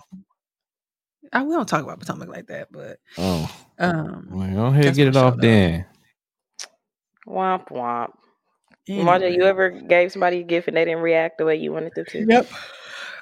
[1.33, 4.97] I, we don't talk about Potomac like that, but Oh, um, well, go ahead, That's
[4.97, 5.41] get it off though.
[5.41, 5.85] then.
[7.27, 8.11] Womp womp.
[8.87, 9.05] Anyway.
[9.05, 11.93] Marja, you ever gave somebody a gift and they didn't react the way you wanted
[11.95, 12.25] them to?
[12.27, 12.49] Yep.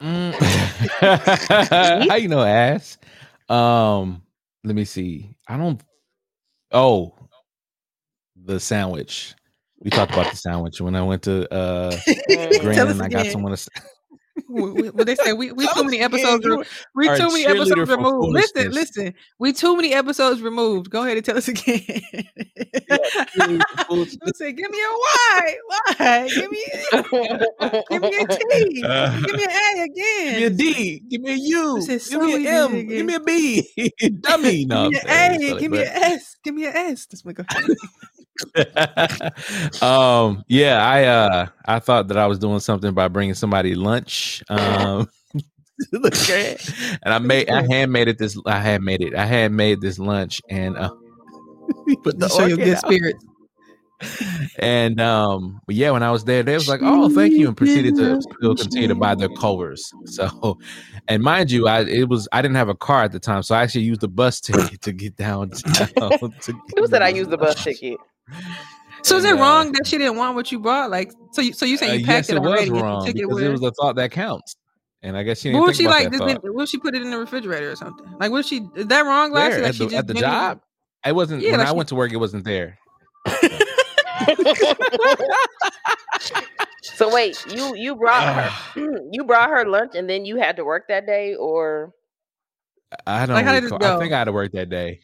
[0.02, 0.34] Mm.
[2.10, 2.98] How you know ass?
[3.50, 4.22] Um,
[4.64, 5.36] let me see.
[5.48, 5.82] I don't.
[6.72, 7.14] Oh,
[8.36, 9.36] the sandwich.
[9.80, 11.92] We talked about the sandwich when I went to uh.
[12.30, 13.70] Tell Grand us and I got someone to.
[14.50, 16.66] we, we, what they say we, we too many episodes Yeah, re-
[16.96, 21.26] we too many episodes removed listen listen we too many episodes removed go ahead and
[21.26, 21.82] tell us again
[23.38, 26.66] Don't say give me a y why give me
[27.90, 30.56] give me a t give me an a Give me a again
[31.10, 31.78] Give me a U.
[31.78, 32.72] I said, Give me easy an M.
[32.72, 33.32] to Give me a B.
[34.22, 34.66] Dummy.
[34.66, 37.06] No, give me I'm an a give me but- an s give me an s
[37.06, 37.44] that's my go
[39.82, 44.44] um yeah i uh i thought that i was doing something by bringing somebody lunch
[44.50, 45.08] um
[45.94, 46.58] and
[47.06, 50.42] i made i handmade it this i had made it i had made this lunch
[50.50, 50.90] and uh
[52.04, 52.86] put the show your good out.
[52.86, 53.26] spirits
[54.60, 57.56] and um but yeah when i was there they was like oh thank you and
[57.56, 60.58] proceeded to still continue to buy their Culvers so
[61.08, 63.56] and mind you i it was i didn't have a car at the time so
[63.56, 65.50] i actually used the bus ticket to get downtown
[66.42, 67.98] to Who said I used the bus ticket?
[69.04, 71.54] so is it uh, wrong that she didn't want what you brought like so you
[71.54, 73.22] so you saying you Uh, packed yes, it it was already if wrong took it
[73.22, 74.56] because with it was the thought that counts.
[75.06, 76.04] And I guess she didn't What would think she about like?
[76.06, 76.46] that Does thought.
[76.46, 78.06] it, what if she put it in the refrigerator or something?
[78.22, 78.62] Like, was she?
[78.74, 79.50] Is that wrong, Lassie?
[79.56, 79.60] Where?
[79.64, 80.62] Like at she the, just at the job.
[81.04, 82.14] I wasn't Yeah, when like I she- went to work.
[82.14, 82.78] It wasn't there.
[86.84, 90.66] So wait, you you brought her you brought her lunch and then you had to
[90.66, 91.94] work that day, or
[93.08, 93.36] I don't.
[93.36, 93.96] Like, how did it recall.
[93.98, 95.00] I think I had to work that day.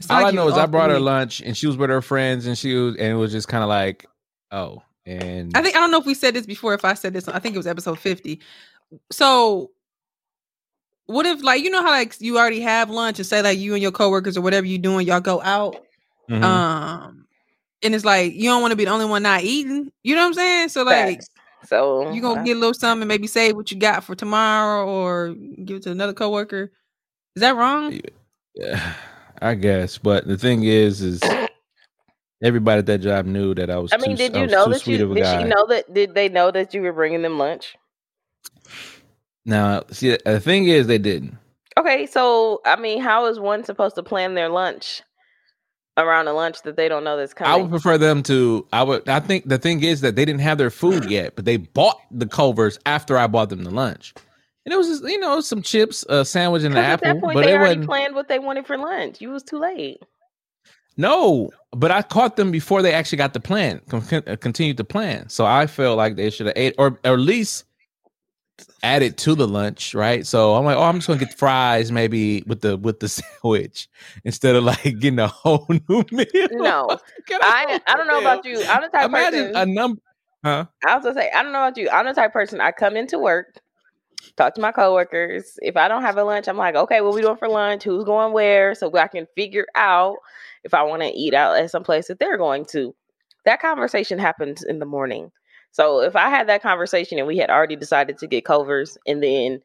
[0.00, 1.04] It's All like I know is I brought her week.
[1.04, 3.62] lunch, and she was with her friends, and she was, and it was just kind
[3.62, 4.04] of like,
[4.50, 6.74] oh, and I think I don't know if we said this before.
[6.74, 8.40] If I said this, I think it was episode fifty.
[9.10, 9.70] So,
[11.06, 13.72] what if like you know how like you already have lunch and say like you
[13.74, 15.76] and your coworkers or whatever you doing, y'all go out,
[16.28, 16.42] Mhm.
[16.42, 17.15] um,
[17.86, 19.90] and it's like you don't want to be the only one not eating.
[20.02, 20.68] You know what I'm saying?
[20.68, 21.30] So like Facts.
[21.66, 24.14] So you gonna uh, get a little something, and maybe save what you got for
[24.14, 25.34] tomorrow, or
[25.64, 26.70] give it to another coworker.
[27.34, 28.00] Is that wrong?
[28.54, 28.94] Yeah,
[29.40, 29.98] I guess.
[29.98, 31.22] But the thing is, is
[32.42, 33.92] everybody at that job knew that I was.
[33.92, 35.42] I mean, too, did you know that you did guy.
[35.42, 37.76] she know that did they know that you were bringing them lunch?
[39.44, 41.36] Now, see, the thing is, they didn't.
[41.78, 45.02] Okay, so I mean, how is one supposed to plan their lunch
[45.96, 48.66] around a lunch that they don't know that's I would prefer them to.
[48.72, 49.08] I would.
[49.08, 52.00] I think the thing is that they didn't have their food yet, but they bought
[52.10, 54.14] the Culvers after I bought them the lunch,
[54.64, 57.14] and it was just you know some chips, a sandwich, and an at apple.
[57.14, 59.20] that point, but they already planned what they wanted for lunch.
[59.20, 60.02] You was too late.
[60.98, 64.84] No, but I caught them before they actually got the plan, con- uh, continued to
[64.84, 65.28] plan.
[65.28, 67.65] So I felt like they should have ate, or, or at least
[68.82, 70.26] added to the lunch, right?
[70.26, 73.08] So I'm like, oh, I'm just gonna get fries, maybe with the with the
[73.42, 73.88] sandwich,
[74.24, 76.26] instead of like getting a whole new meal.
[76.52, 76.98] No,
[77.30, 78.62] I I don't know about you.
[78.64, 79.56] I'm the type Imagine person.
[79.56, 80.00] a number.
[80.44, 80.66] Huh?
[80.86, 81.90] I was gonna say, I don't know about you.
[81.90, 83.58] I'm the type of person I come into work,
[84.36, 85.58] talk to my coworkers.
[85.62, 87.84] If I don't have a lunch, I'm like, okay, what we doing for lunch?
[87.84, 88.74] Who's going where?
[88.74, 90.16] So I can figure out
[90.64, 92.94] if I want to eat out at some place that they're going to.
[93.44, 95.30] That conversation happens in the morning.
[95.76, 99.22] So if I had that conversation and we had already decided to get Culvers, and
[99.22, 99.60] then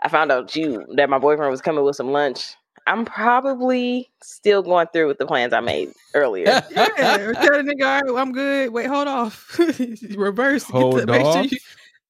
[0.00, 2.56] I found out you that my boyfriend was coming with some lunch,
[2.88, 6.46] I'm probably still going through with the plans I made earlier.
[6.46, 8.72] Yeah, or tell the nigga, all right, I'm good.
[8.72, 9.56] Wait, hold off.
[10.16, 10.64] Reverse.
[10.64, 11.58] Get Hold the, make sure you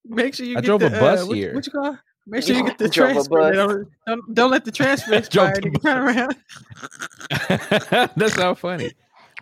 [0.06, 1.54] make sure you I get drove the, a bus uh, what, here.
[1.54, 1.98] What you call?
[2.26, 3.52] Make sure you get the Drove transfer.
[3.52, 5.60] Don't, don't, don't let the transfer Drove expire.
[5.82, 6.36] turn around.
[8.16, 8.92] That's not funny.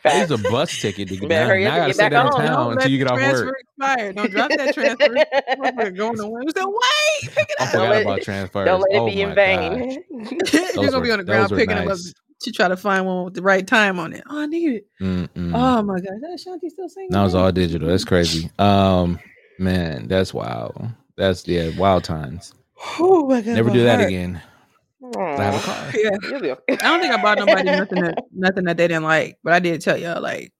[0.04, 1.48] I use a bus ticket to get Better down.
[1.50, 2.10] hurry Now I gotta stay home.
[2.10, 3.56] downtown Don't until you get off work.
[3.60, 4.12] expire.
[4.12, 5.90] Don't drop that transfer.
[5.90, 6.48] Going to win.
[6.50, 7.70] Say, wait, pick it I up.
[7.70, 8.66] forgot let about it- transfers.
[8.66, 10.04] Don't let it oh be in vain.
[10.10, 11.98] You're gonna be on the ground were picking them up
[12.42, 14.22] to try to find one with the right time on it.
[14.30, 14.86] Oh, I need it.
[15.00, 15.52] Mm-mm.
[15.54, 17.10] Oh my god, is that Shanti still singing?
[17.10, 17.88] That was all digital.
[17.88, 18.50] That's crazy.
[18.58, 19.18] Um,
[19.58, 20.86] man, that's wild.
[21.16, 22.54] That's yeah, wild times.
[22.98, 24.08] Oh my god, Never do that heart.
[24.08, 24.40] again.
[25.18, 25.90] I have a car.
[25.94, 26.16] Yeah.
[26.46, 26.56] Okay.
[26.72, 29.58] I don't think I bought nobody nothing that nothing that they didn't like, but I
[29.58, 30.52] did tell y'all like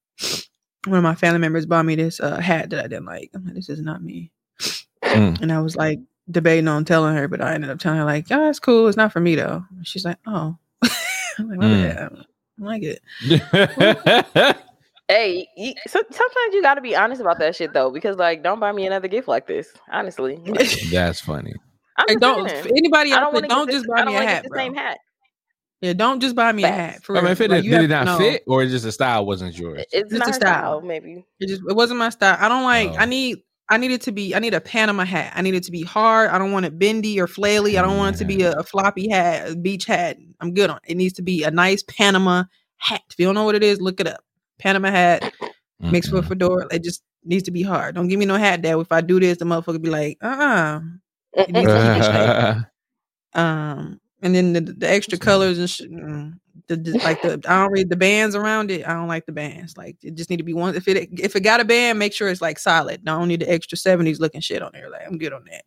[0.87, 3.31] one of my family members bought me this uh, hat that I didn't like.
[3.35, 4.31] I'm like, this is not me,
[5.05, 5.41] Mm.
[5.41, 5.99] and I was like
[6.31, 8.87] debating on telling her, but I ended up telling her like, yeah, it's cool.
[8.89, 9.65] It's not for me though.
[9.77, 10.57] And She's like, oh,
[11.39, 12.25] I'm like, my Mm.
[12.61, 13.01] I like it.
[15.09, 18.45] Hey, you, so, sometimes you got to be honest about that shit though, because like,
[18.45, 19.73] don't buy me another gift like this.
[19.91, 21.55] Honestly, Like, that's funny.
[22.09, 22.67] I'm Hey, don't saying.
[22.77, 24.75] anybody I out don't there, want to don't just buy me a hat, the same
[24.75, 24.99] hat.
[25.81, 27.03] Yeah, don't just buy me a hat.
[27.05, 27.33] For I mean, real.
[27.33, 28.19] if it Like, did, did it not know.
[28.19, 29.85] fit, or just the style wasn't yours?
[29.93, 30.81] It's Just not a style.
[30.81, 31.25] style, maybe.
[31.41, 32.37] It just it wasn't my style.
[32.41, 32.97] I don't like.
[32.99, 33.07] I Oh.
[33.07, 33.39] need.
[33.73, 34.35] I need it to be.
[34.35, 35.33] I need a Panama hat.
[35.37, 36.31] I need it to be hard.
[36.31, 37.79] I don't want it bendy or flaily.
[37.79, 40.19] I don't want it to be a, a floppy hat, a beach hat.
[40.41, 40.79] I'm good on.
[40.85, 40.93] It.
[40.93, 42.45] it needs to be a nice Panama
[42.79, 43.03] hat.
[43.11, 44.25] If you don't know what it is, look it up.
[44.59, 45.33] Panama hat
[45.81, 46.29] mixed with Mm-mm.
[46.29, 46.67] fedora.
[46.73, 47.95] It just needs to be hard.
[47.95, 50.27] Don't give me no hat that if I do this, the motherfucker be like, uh,
[50.27, 50.81] uh
[51.35, 52.65] It needs to keep it straight.
[53.35, 57.63] Um, and then the, the extra colors and sh- mm, the, the like the I
[57.63, 58.87] don't read the bands around it.
[58.87, 59.77] I don't like the bands.
[59.77, 60.75] Like it just need to be one.
[60.75, 63.05] If it if it got a band, make sure it's like solid.
[63.05, 64.91] Don't need the extra seventies looking shit on there.
[64.91, 65.65] Like I'm good on that.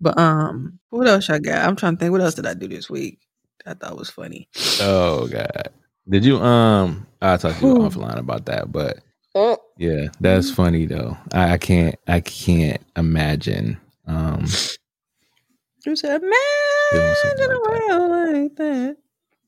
[0.00, 1.66] But um, what else I got?
[1.66, 2.12] I'm trying to think.
[2.12, 3.18] What else did I do this week?
[3.66, 4.48] I thought was funny.
[4.80, 5.70] oh god.
[6.08, 7.06] Did you um?
[7.20, 7.82] I talked to you Whew.
[7.88, 8.98] offline about that, but
[9.36, 9.58] Mm.
[9.76, 11.16] yeah, that's funny though.
[11.32, 11.96] I, I can't.
[12.06, 13.78] I can't imagine.
[14.06, 14.46] Um,
[15.86, 18.96] You said, something a world like that.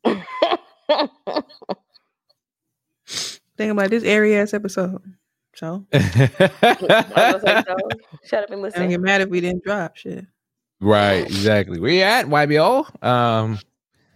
[3.56, 5.02] Think about this airy ass episode.
[5.54, 6.38] So like, so,
[8.24, 8.88] shut up and don't listen.
[8.88, 10.24] get mad if we didn't drop shit.
[10.80, 11.26] right.
[11.26, 11.80] Exactly.
[11.80, 13.04] Where you at, YBO?
[13.04, 13.58] Um,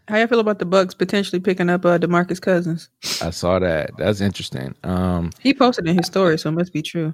[0.09, 2.89] How y'all feel about the Bucks potentially picking up uh, DeMarcus Cousins?
[3.21, 3.91] I saw that.
[3.99, 4.75] That's interesting.
[4.85, 7.13] Um, He posted in his story, so it must be true.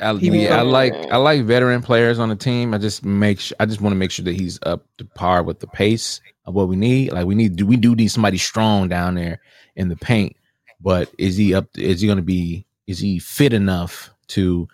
[0.00, 2.74] I, yeah, I like I like veteran players on the team.
[2.74, 5.42] I just make sh- I just want to make sure that he's up to par
[5.42, 7.12] with the pace of what we need.
[7.12, 9.40] Like we need do we do need somebody strong down there
[9.76, 10.36] in the paint,
[10.80, 11.66] but is he up?
[11.76, 12.66] Is he going to be?
[12.86, 14.68] Is he fit enough to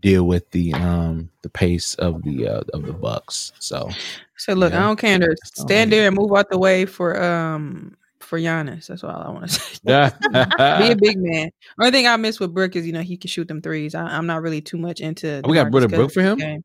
[0.00, 3.52] deal with the um the pace of the uh, of the Bucks?
[3.58, 3.90] So
[4.36, 5.18] So look, I don't care.
[5.18, 7.96] to Stand there and move out the way for um
[8.30, 8.86] for Giannis.
[8.86, 9.78] That's all I want to say.
[9.84, 11.50] Be a big man.
[11.80, 13.94] Only thing I miss with Brook is you know he can shoot them threes.
[13.94, 15.42] I, I'm not really too much into.
[15.44, 16.38] Oh, we got DeMarcus Brother Brook for him?
[16.38, 16.64] game.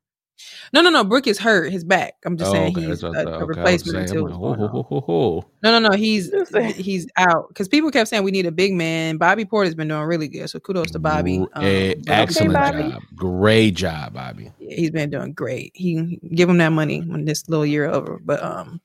[0.72, 1.02] No, no, no.
[1.02, 1.72] Brook is hurt.
[1.72, 2.14] His back.
[2.24, 3.32] I'm just Oh, saying okay, he's a, what I thought.
[3.32, 4.24] a Okay, replacement saying, until.
[4.24, 5.44] like, ho, ho, ho, ho, ho.
[5.62, 5.96] No, no, no.
[5.96, 6.30] He's
[6.76, 9.16] he's out because people kept saying we need a big man.
[9.16, 11.38] Bobby Portis's been doing really good, so kudos to Bobby.
[11.54, 12.90] Um, eh, but excellent Bobby.
[12.90, 13.02] job.
[13.16, 14.52] Great job, Bobby.
[14.60, 15.72] yeah, he's been doing great.
[15.74, 18.20] He give him that money when this little year over.
[18.24, 18.80] But um,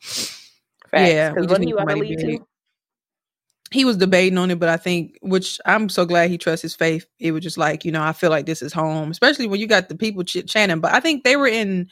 [0.92, 1.14] Facts.
[1.14, 2.42] Yeah, we because just wasn't need he about to somebody leave big.
[3.72, 6.76] He was debating on it, but I think, which I'm so glad he trusts his
[6.76, 7.06] faith.
[7.20, 9.68] It was just like, you know, I feel like this is home, especially when you
[9.68, 10.82] got the people ch- chanting.
[10.82, 11.90] But I think they were in,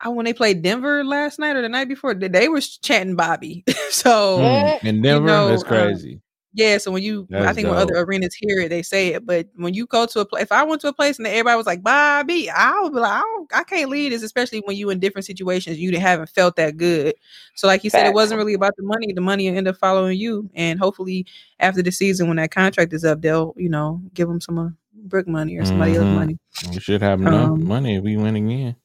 [0.00, 3.16] I when they played Denver last night or the night before, they, they were chanting
[3.16, 3.64] Bobby.
[3.90, 4.84] so Mm.
[4.84, 6.20] In Denver, know, that's um, crazy.
[6.54, 9.24] Yeah, so when you, I think when other arenas hear it, they say it.
[9.24, 11.56] But when you go to a place, if I went to a place and everybody
[11.56, 14.76] was like Bobby, I would be like, I, don't, I can't lead this, especially when
[14.76, 17.14] you in different situations, you haven't felt that good.
[17.54, 19.12] So, like you said, it wasn't really about the money.
[19.12, 21.26] The money will end up following you, and hopefully,
[21.58, 24.68] after the season, when that contract is up, they'll, you know, give them some uh,
[25.04, 25.96] brick money or somebody Mhm.
[25.96, 26.38] else money.
[26.74, 28.76] We should have enough um, money if we win again.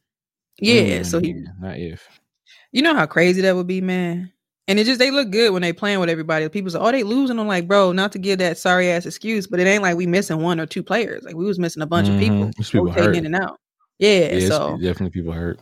[0.60, 2.08] Yeah, Mm, so he, yeah, not if.
[2.72, 4.32] you know how crazy that would be, man.
[4.70, 6.48] And it just they look good when they playing with everybody.
[6.50, 9.48] People say, "Oh, they losing." I'm like, bro, not to give that sorry ass excuse,
[9.48, 11.24] but it ain't like we missing one or two players.
[11.24, 12.56] Like we was missing a bunch of people, Mhm.
[12.56, 13.16] There's people rotating hurt.
[13.16, 13.60] in and out.
[14.00, 15.60] Yeah, Yeah, so definitely people hurt.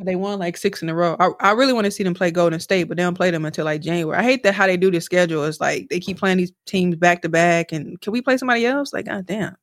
[0.00, 1.16] they won like six in a row.
[1.18, 3.44] I, I really want to see them play Golden State, but they don't play them
[3.44, 4.16] until like January.
[4.18, 5.44] I hate that how they do the schedule.
[5.44, 8.64] It's like they keep playing these teams back to back, and can we play somebody
[8.66, 8.92] else?
[8.92, 9.56] Like, god damn.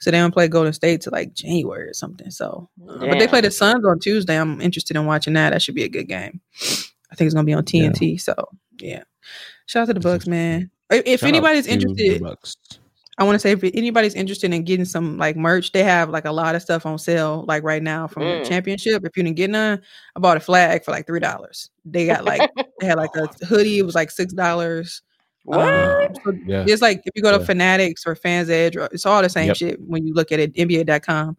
[0.00, 2.30] So they don't play Golden State to like January or something.
[2.30, 4.38] So, uh, but they play the Suns on Tuesday.
[4.38, 5.50] I'm interested in watching that.
[5.50, 6.40] That should be a good game.
[7.10, 7.88] I think it's gonna be on Yeah.
[7.90, 8.20] TNT.
[8.20, 8.34] So
[8.78, 9.02] yeah,
[9.66, 10.70] shout out to the That's Bucks, man.
[10.90, 12.56] If, if Shout anybody's interested, Bucks.
[13.20, 16.24] I want to say if anybody's interested in getting some like merch, they have like
[16.24, 18.42] a lot of stuff on sale like right now from Mm.
[18.44, 19.04] the championship.
[19.04, 19.82] If you didn't get none,
[20.14, 21.68] I bought a flag for like three dollars.
[21.84, 22.48] They got like
[22.80, 25.02] they had like a hoodie, it was like six dollars.
[25.48, 25.66] What?
[25.66, 26.64] Um, so Yeah.
[26.68, 27.44] it's like if you go to Yeah.
[27.46, 29.56] Fanatics or Fans Edge, or, it's all the same Yep.
[29.56, 31.36] shit when you look at it, NBA.com.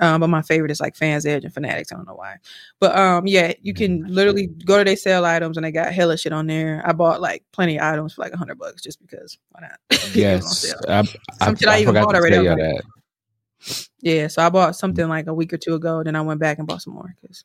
[0.00, 1.90] Um, but my favorite is like Fans Edge and Fanatics.
[1.92, 2.36] I don't know why.
[2.78, 6.16] But um, yeah, you can literally go to their sale items and they got hella
[6.16, 6.82] shit on there.
[6.84, 9.78] I bought like plenty of items for like a hundred bucks just because why not?
[9.90, 10.74] It was on Yes.
[10.88, 10.98] I,
[11.40, 12.36] I, Some shit I I even bought already.
[12.36, 13.88] tell I y'all was that.
[14.00, 16.04] Yeah, so I bought something like a week or two ago.
[16.04, 17.44] Then I went back and bought some more because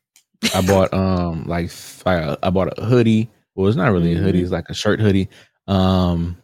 [0.54, 1.72] I bought um like
[2.06, 3.30] I bought a hoodie.
[3.56, 4.40] Well, it's not really a hoodie.
[4.40, 4.42] Mhm.
[4.42, 5.28] It's like a shirt hoodie.
[5.66, 6.36] Um,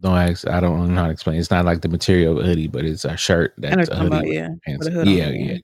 [0.00, 0.46] don't ask.
[0.48, 1.38] I don't know how to explain.
[1.38, 4.28] It's not like the material of a hoodie, but it's a shirt that's a hoodie.
[4.28, 5.58] Yeah, hood yeah, it, yeah.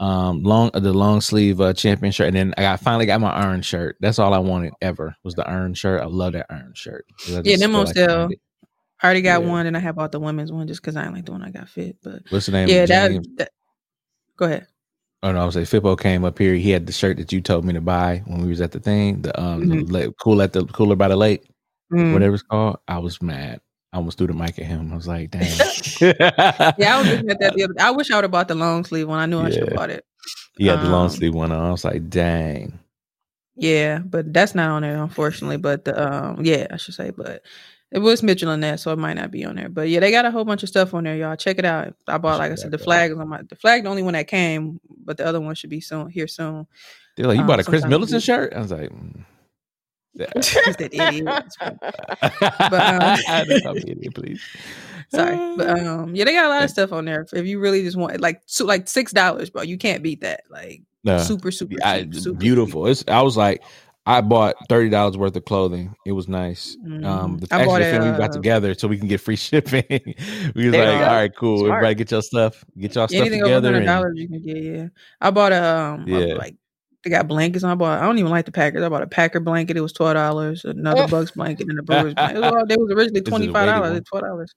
[0.00, 3.30] Um, long the long sleeve uh, champion shirt, and then I got finally got my
[3.30, 3.96] iron shirt.
[4.00, 6.00] That's all I wanted ever was the iron shirt.
[6.00, 7.04] I love that iron shirt.
[7.44, 8.28] Yeah, them on I sale.
[8.30, 8.40] it.
[9.02, 9.48] I already got Yeah.
[9.48, 11.42] one, and I have bought the women's one just because I ain't like the one
[11.42, 11.96] I got fit.
[12.02, 12.68] But What's the name?
[12.68, 13.50] yeah, that, that.
[14.36, 14.66] Go ahead.
[15.22, 16.54] Oh no, I was like Fippo came up here.
[16.54, 18.80] He had the shirt that you told me to buy when we was at the
[18.80, 19.88] thing, the um Mhm.
[19.92, 21.46] the cool at the cooler by the lake,
[21.92, 22.12] Mm.
[22.12, 22.78] whatever it's called.
[22.88, 23.60] I was mad.
[23.92, 24.92] I almost threw the mic at him.
[24.92, 25.42] I was like, damn.
[26.78, 27.74] Yeah, I was looking at that the other.
[27.80, 29.18] I wish I would have bought the long sleeve one.
[29.18, 30.04] I knew I should have bought it.
[30.56, 31.64] He had the long Um, sleeve one on.
[31.64, 32.78] I was like, dang.
[33.56, 35.56] Yeah, but that's not on there, unfortunately.
[35.56, 37.42] But the um, yeah, I should say, but
[37.90, 39.68] it was Mitchell in that, so it might not be on there.
[39.68, 41.34] But yeah, they got a whole bunch of stuff on there, y'all.
[41.36, 41.94] Check it out.
[42.06, 44.14] I bought, like I said, the flag is on my the flag, the only one
[44.14, 46.66] that came, but the other one should be soon here soon.
[47.16, 48.54] They're like, you um, bought a Khris Middleton shirt?
[48.54, 49.24] I was like, mm.
[50.34, 51.44] He's that idiot.
[51.46, 51.78] It's funny.
[51.82, 54.42] I just call me idiot, please.
[55.12, 57.26] Sorry, but um, yeah, they got a lot of stuff on there.
[57.32, 60.42] If you really just want like so, like six dollars, bro, you can't beat that.
[60.50, 61.18] Like No.
[61.18, 62.86] super, super, I, super beautiful.
[62.86, 63.04] It's.
[63.08, 63.62] I was like,
[64.06, 65.94] I bought thirty dollars worth of clothing.
[66.06, 66.76] It was nice.
[66.84, 66.90] Um,
[67.38, 67.40] Mhm.
[67.40, 67.92] the I actually bought the it.
[68.00, 69.84] film we got uh, together so we can get free shipping.
[70.54, 71.58] we was like, all right, cool.
[71.58, 71.70] Smart.
[71.72, 72.64] Everybody get your stuff.
[72.78, 73.66] Get y'all stuff anything over together.
[73.68, 74.56] hundred and- dollars you can get.
[74.56, 74.86] Yeah,
[75.20, 76.34] I bought a um, a, Yeah.
[76.34, 76.56] like
[77.02, 77.64] they got blankets.
[77.64, 78.00] I bought.
[78.00, 78.82] I don't even like the Packers.
[78.82, 79.76] I bought a Packer blanket.
[79.76, 80.64] It was twelve dollars.
[80.64, 82.36] Another Bucks blanket and a Brewers blanket.
[82.36, 83.98] It was all, they was originally Is it a twenty five weighted dollars.
[83.98, 84.54] It's twelve dollars.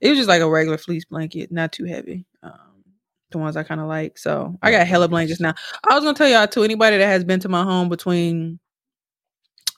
[0.00, 2.26] It was just like a regular fleece blanket, not too heavy.
[2.42, 2.84] Um,
[3.30, 4.18] the ones I kind of like.
[4.18, 5.54] So I got hella blankets now.
[5.88, 6.64] I was gonna tell y'all too.
[6.64, 8.58] Anybody that has been to my home between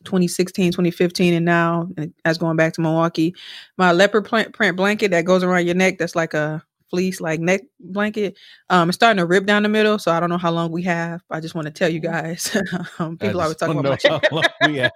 [0.05, 3.35] 2016, 2015, and now, and as going back to Milwaukee,
[3.77, 7.41] my leopard print, print blanket that goes around your neck, that's like a fleece like
[7.41, 8.37] neck blanket.
[8.71, 10.83] Um, it's starting to rip down the middle, so I don't know how long we
[10.85, 11.23] have.
[11.31, 12.57] I just want to tell you guys
[12.99, 14.93] um, people always talking about how long we have.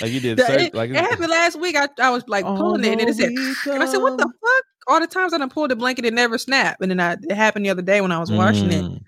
[0.00, 1.76] Like you did, The- search, it, like it happened last week.
[1.76, 3.30] I, I was like pulling it, and it said,
[3.72, 6.14] and I said, "What the fuck?" All the times I done pulled the blanket, it
[6.14, 6.80] never snapped.
[6.80, 9.00] And then I, it happened the other day when I was washing it, Mm.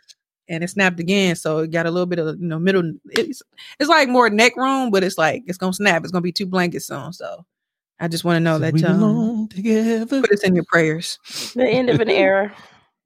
[0.48, 1.34] and it snapped again.
[1.34, 2.92] So it got a little bit of you know middle.
[3.10, 3.42] It's
[3.80, 6.02] it's like more neck room, but it's like it's gonna snap.
[6.02, 7.12] It's gonna be two blankets soon.
[7.12, 7.44] So
[8.02, 10.06] I just want to know that we um, belong together.
[10.06, 11.18] put this in your prayers.
[11.54, 12.52] the end of an era.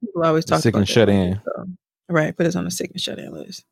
[0.01, 1.41] People always talk sick about and that shut blanket, in.
[1.45, 1.67] so-
[2.09, 3.65] Right, put us on the sick and shut in list.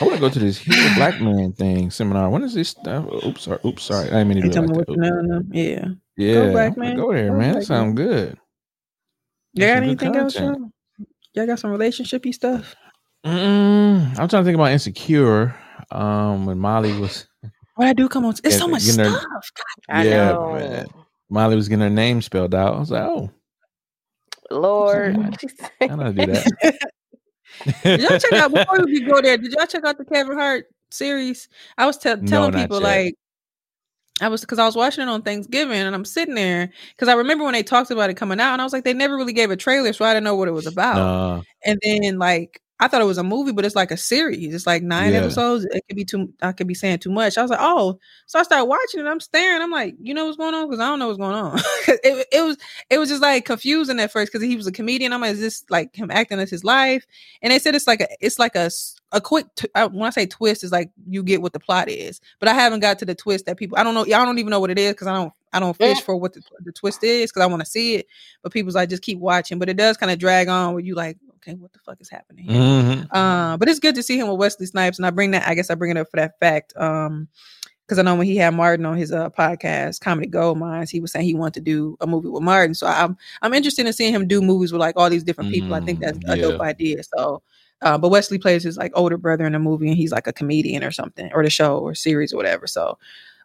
[0.00, 2.28] I want to go to this He's Black Man thing seminar.
[2.28, 2.74] When is this?
[2.84, 3.60] Uh, oops, sorry.
[3.64, 4.08] Oops, sorry.
[4.08, 5.04] I didn't mean to do tell it me like what that.
[5.06, 5.38] you know.
[5.38, 5.88] no, Yeah.
[6.16, 6.96] Yeah, Black Man.
[6.96, 7.48] Go there, Go man.
[7.48, 8.36] That Black sounds good.
[9.54, 10.34] You got anything else?
[10.34, 10.70] Y'all?
[11.34, 12.74] Y'all got some relationshipy stuff?
[13.24, 15.54] Mm, I'm trying to think about Insecure.
[15.92, 17.26] Um, when Molly was
[17.78, 18.34] What I do come on?
[18.42, 19.50] It's so Yeah, much you know- stuff.
[19.88, 20.52] I Yeah, know.
[20.54, 20.86] man.
[21.30, 22.74] Molly was getting her name spelled out.
[22.74, 23.30] I was like, oh,
[24.50, 25.14] Lord.
[25.80, 26.78] I know how to do that.
[27.84, 29.36] Did y'all check out before we go there?
[29.38, 31.48] Did y'all check out the Kevin Hart series?
[31.76, 32.82] I was te- telling not people yet.
[32.82, 33.14] like
[34.20, 37.12] I was because I was watching it on Thanksgiving and I'm sitting there because I
[37.14, 39.32] remember when they talked about it coming out and I was like they never really
[39.32, 40.96] gave a trailer so I didn't know what it was about.
[40.96, 44.54] Nah, And then like I thought it was a movie, but it's like a series.
[44.54, 45.20] It's like nine Yeah.
[45.20, 45.64] episodes.
[45.64, 46.32] It could be too.
[46.42, 47.36] I could be saying too much.
[47.36, 47.98] I was like, oh.
[48.26, 49.06] So I started watching it.
[49.06, 49.60] I'm staring.
[49.60, 50.66] I'm like, you know what's going on?
[50.68, 51.58] Because I don't know what's going on.
[51.88, 52.56] it, it was
[52.88, 55.12] it was just like confusing at first because he was a comedian.
[55.12, 57.04] I'm like, is this like him acting as his life?
[57.42, 58.70] And they said it's like a it's like a
[59.10, 59.46] a quick.
[59.56, 62.20] T- uh, when I say twist, is like you get what the plot is.
[62.38, 63.76] But I haven't got to the twist that people.
[63.78, 64.04] I don't know.
[64.06, 65.32] Y'all don't even know what it is because I don't.
[65.52, 66.04] I don't fish Yeah.
[66.04, 68.06] for what the, the twist is because I want to see it.
[68.42, 69.58] But people's like just keep watching.
[69.58, 72.10] But it does kind of drag on where you like, okay, what the fuck is
[72.10, 72.62] happening here?
[72.62, 73.08] Mhm.
[73.12, 75.48] Uh, but it's good to see him with Wesley Snipes, and I bring that.
[75.48, 77.28] I guess I bring it up for that fact, um,
[77.86, 81.00] because I know when he had Martin on his uh podcast, Comedy Gold Minds, he
[81.00, 82.74] was saying he wanted to do a movie with Martin.
[82.74, 85.74] So I'm I'm interested in seeing him do movies with like all these different people.
[85.74, 87.02] I think that's Mm, a dope idea.
[87.02, 87.42] So.
[87.80, 90.32] Uh, but Wesley plays his like older brother in the movie, and he's like a
[90.32, 92.66] comedian or something, or the show or series or whatever.
[92.66, 92.98] So,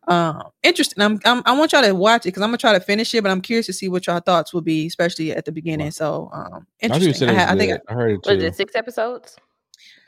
[0.08, 1.01] um, interesting.
[1.04, 3.22] I'm, I'm I want y'all to watch it because I'm gonna try to finish it,
[3.24, 5.91] but I'm curious to see what y'all thoughts will be, especially at the beginning.
[5.91, 7.14] So, um, interesting.
[7.14, 7.82] said I, it was ha- I think good.
[7.88, 8.45] I heard it Was too.
[8.45, 9.36] it six episodes?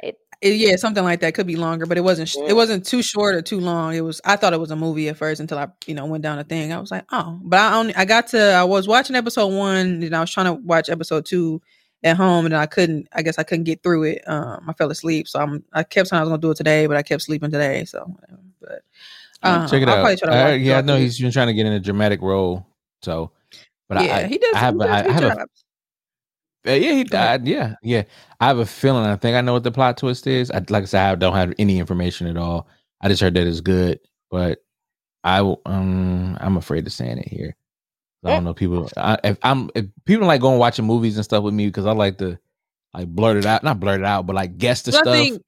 [0.02, 2.34] it- yeah, something like that could be longer, but it wasn't.
[2.36, 2.50] Yeah.
[2.50, 3.96] It wasn't too short or too long.
[3.96, 4.22] It was.
[4.26, 6.44] I thought it was a movie at first until I, you know, went down the
[6.44, 6.74] thing.
[6.74, 7.96] I was like, oh, but I only.
[7.96, 8.52] I got to.
[8.52, 11.62] I was watching episode one, and I was trying to watch episode two
[12.04, 13.08] at home, and I couldn't.
[13.14, 14.28] I guess I couldn't get through it.
[14.28, 15.64] Um, I fell asleep, so I'm.
[15.74, 17.86] I kept saying I was gonna do it today, but I kept sleeping today.
[17.86, 18.06] So,
[18.62, 18.82] but
[19.46, 20.02] I'll uh, Check it I'll out.
[20.02, 22.22] probably try to I- yeah, I know he's been trying to get in a dramatic
[22.22, 22.66] role.
[23.02, 23.32] So,
[23.88, 24.56] but yeah, I, I, he does.
[24.56, 25.48] I have, does I, have a.
[26.68, 27.48] Uh, yeah, he died.
[27.48, 28.04] Yeah, yeah.
[28.40, 29.06] I have a feeling.
[29.06, 30.50] I think I know what the plot twist is.
[30.50, 32.68] I, like I said, I don't have any information at all.
[33.02, 34.00] I just heard that it's good,
[34.32, 34.64] but
[35.24, 37.56] I um I'm afraid of saying it here.
[38.24, 38.90] I don't know people.
[38.98, 41.92] I, if I'm if people like going watching movies and stuff with me because I
[41.92, 42.40] like to
[42.96, 45.06] like blurt it out, not blurt it out, but like guess the stuff.
[45.06, 45.44] think.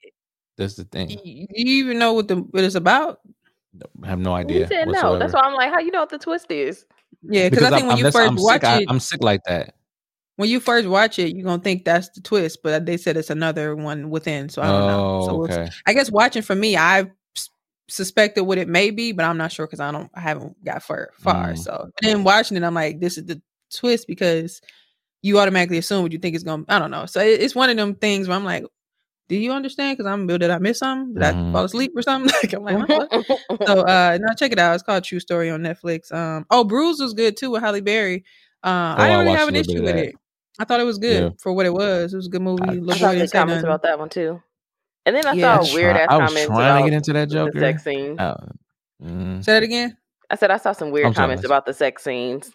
[0.57, 1.07] That's the thing.
[1.07, 3.19] Do you even know what the what it's about?
[4.03, 4.67] I have no He idea.
[4.67, 4.91] said no.
[4.93, 5.19] whatsoever.
[5.19, 6.85] That's why I'm like, how you know what the twist is?
[7.21, 8.81] Yeah, because I think I'm, when you first I'm watch sick.
[8.81, 9.75] It, I'm sick like that.
[10.35, 13.29] when you first watch it, you're gonna think that's the twist, but they said it's
[13.29, 14.49] another one within.
[14.49, 15.21] So I don't know.
[15.25, 15.69] So Oh, we'll- okay.
[15.85, 17.49] I guess watching for me, I s-
[17.89, 20.83] suspected what it may be, but I'm not sure because I don't, I haven't got
[20.83, 21.09] far.
[21.19, 21.53] far.
[21.53, 21.57] Mm.
[21.57, 23.41] So but then watching it, I'm like, this is the
[23.73, 24.61] twist because
[25.23, 26.63] you automatically assume what you think is gonna.
[26.69, 27.05] I don't know.
[27.07, 28.63] So it- it's one of them things where I'm like,
[29.29, 29.97] do you understand?
[29.97, 31.13] Because I'm did I miss something?
[31.13, 31.51] Did I Mhm.
[31.51, 32.31] fall asleep or something?
[32.43, 33.61] like I'm like, huh, what?
[33.67, 36.99] so uh no check it out it's called true story on netflix um oh bruise
[36.99, 38.23] was good too with halle berry
[38.63, 40.15] uh Oh, i I didn't really have an issue with it
[40.59, 41.29] i thought it was good Yeah.
[41.39, 43.19] for what it was it was a good movie I- Lil I Boy saw didn't
[43.19, 43.65] the say comments nothing.
[43.69, 44.41] about that one too.
[45.05, 45.59] And then I Yeah.
[45.59, 46.35] I saw weird ass comments.
[46.35, 48.19] I was comments trying to get into that the joke, sex scenes.
[48.19, 48.35] Oh,
[49.03, 49.43] mm.
[49.43, 49.97] say that again
[50.29, 52.51] I said I saw some weird I'm comments about the sex scenes.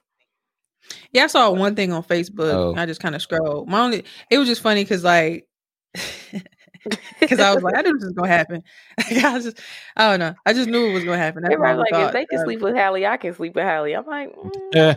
[1.12, 2.74] yeah i saw one thing on facebook Oh.
[2.76, 5.46] i just kind of scrolled my only it was just funny because like
[7.20, 8.62] because i was like i knew this was gonna happen
[8.98, 9.60] i just
[9.96, 12.06] i don't know i just knew it was gonna happen that's my Everybody's only like,
[12.06, 13.92] if they can sleep with Halle, I can sleep with Halle.
[13.94, 14.94] I'm like, mm, Yeah.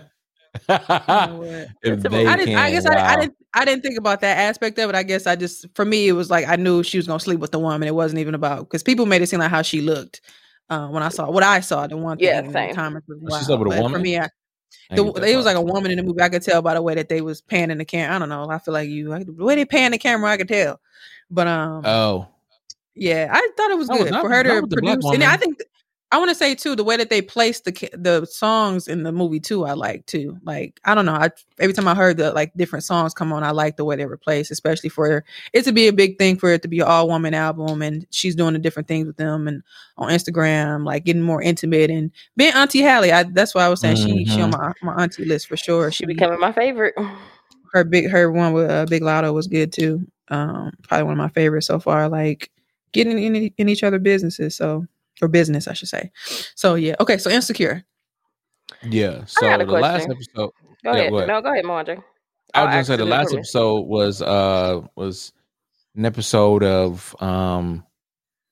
[0.70, 1.68] you know what?
[1.84, 2.58] if It's a- they I didn't.
[2.58, 3.36] I can, guess I, I didn't.
[3.54, 4.96] I didn't think about that aspect of it.
[4.96, 7.40] I guess I just, for me, it was like I knew she was gonna sleep
[7.40, 7.88] with the woman.
[7.88, 10.22] It wasn't even about because people made it seem like how she looked
[10.70, 11.88] uh, when I saw what I saw.
[11.88, 12.74] The one thing Yeah, in same.
[12.74, 13.60] comments was She wild.
[13.60, 15.62] with a But For me, I, I the, didn't get that it was like a
[15.62, 16.22] woman in the movie.
[16.22, 18.16] I could tell by the way that they was panning the camera.
[18.16, 18.50] I don't know.
[18.50, 20.80] I feel like you, like, the way they pan the camera, I could tell.
[21.32, 22.28] But um, Oh,
[22.96, 25.00] yeah, I thought it was That was good not- for her to was the black
[25.00, 25.14] produce.
[25.16, 25.60] And I think
[26.12, 29.12] I want to say too the way that they placed the the songs in the
[29.12, 29.66] movie too.
[29.66, 30.38] I like too.
[30.44, 31.14] Like I don't know.
[31.16, 33.98] I every time I heard the like different songs come on, I like the way
[33.98, 36.80] they were placed, especially for it to be a big thing for it to be
[36.80, 39.62] an all woman album, and she's doing the different things with them and
[39.98, 43.12] on Instagram, like getting more intimate and being Auntie Halle.
[43.12, 45.92] I, that's why I was saying she she on my my auntie list for sure.
[45.92, 46.96] she becoming my favorite.
[47.76, 50.08] her big her one with uh, Big Latto was good too.
[50.30, 52.10] Um, probably one of my favorites so far.
[52.10, 52.50] Like
[52.94, 54.56] getting in in each other businesses.
[54.56, 54.88] So
[55.22, 56.12] or business, I should say.
[56.56, 56.96] So yeah.
[57.00, 57.18] Okay.
[57.18, 57.84] So insecure.
[58.84, 59.26] yeah.
[59.26, 60.52] So got a the last episode, Go
[60.84, 61.10] Yeah, ahead.
[61.12, 61.28] go ahead.
[61.28, 62.04] No, go ahead, Mondre.
[62.54, 65.34] I was gonna say the last episode was uh was
[65.96, 67.86] an episode of um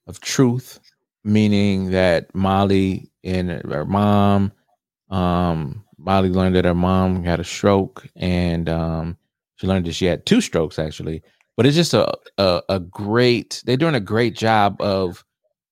[0.08, 0.80] of truth,
[1.24, 4.52] meaning that Molly and her mom,
[5.10, 9.18] um, Molly learned that her mom had a stroke, and um,
[9.56, 11.24] she learned that she had two strokes actually.
[11.56, 13.64] But it's just a a, a great.
[13.66, 15.24] They're doing a great job of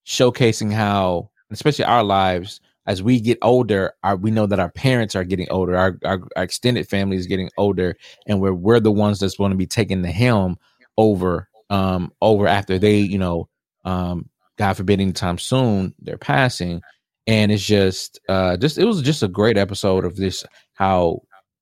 [0.05, 5.15] showcasing how, especially our lives, as we get older, our, we know that our parents
[5.15, 7.95] are getting older, our, our, our extended family is getting older,
[8.27, 10.57] and we're we're the ones that's going to be taking the helm
[10.97, 13.47] over um over after they you know
[13.85, 16.81] um god forbid anytime soon they're passing
[17.27, 20.43] and it's just uh just it was just a great episode of this
[20.73, 21.21] how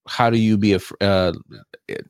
[0.09, 1.33] how do you be a fr- uh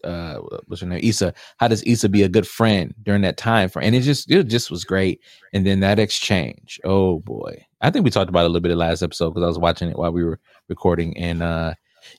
[0.03, 0.35] uh
[0.67, 1.33] what's her name Issa?
[1.57, 4.43] How does Issa be a good friend during that time for and it just it
[4.45, 5.21] just was great.
[5.53, 7.65] And then that exchange oh boy.
[7.81, 9.59] I think we talked about it a little bit the last episode because I was
[9.59, 10.39] watching it while we were
[10.69, 11.73] recording and uh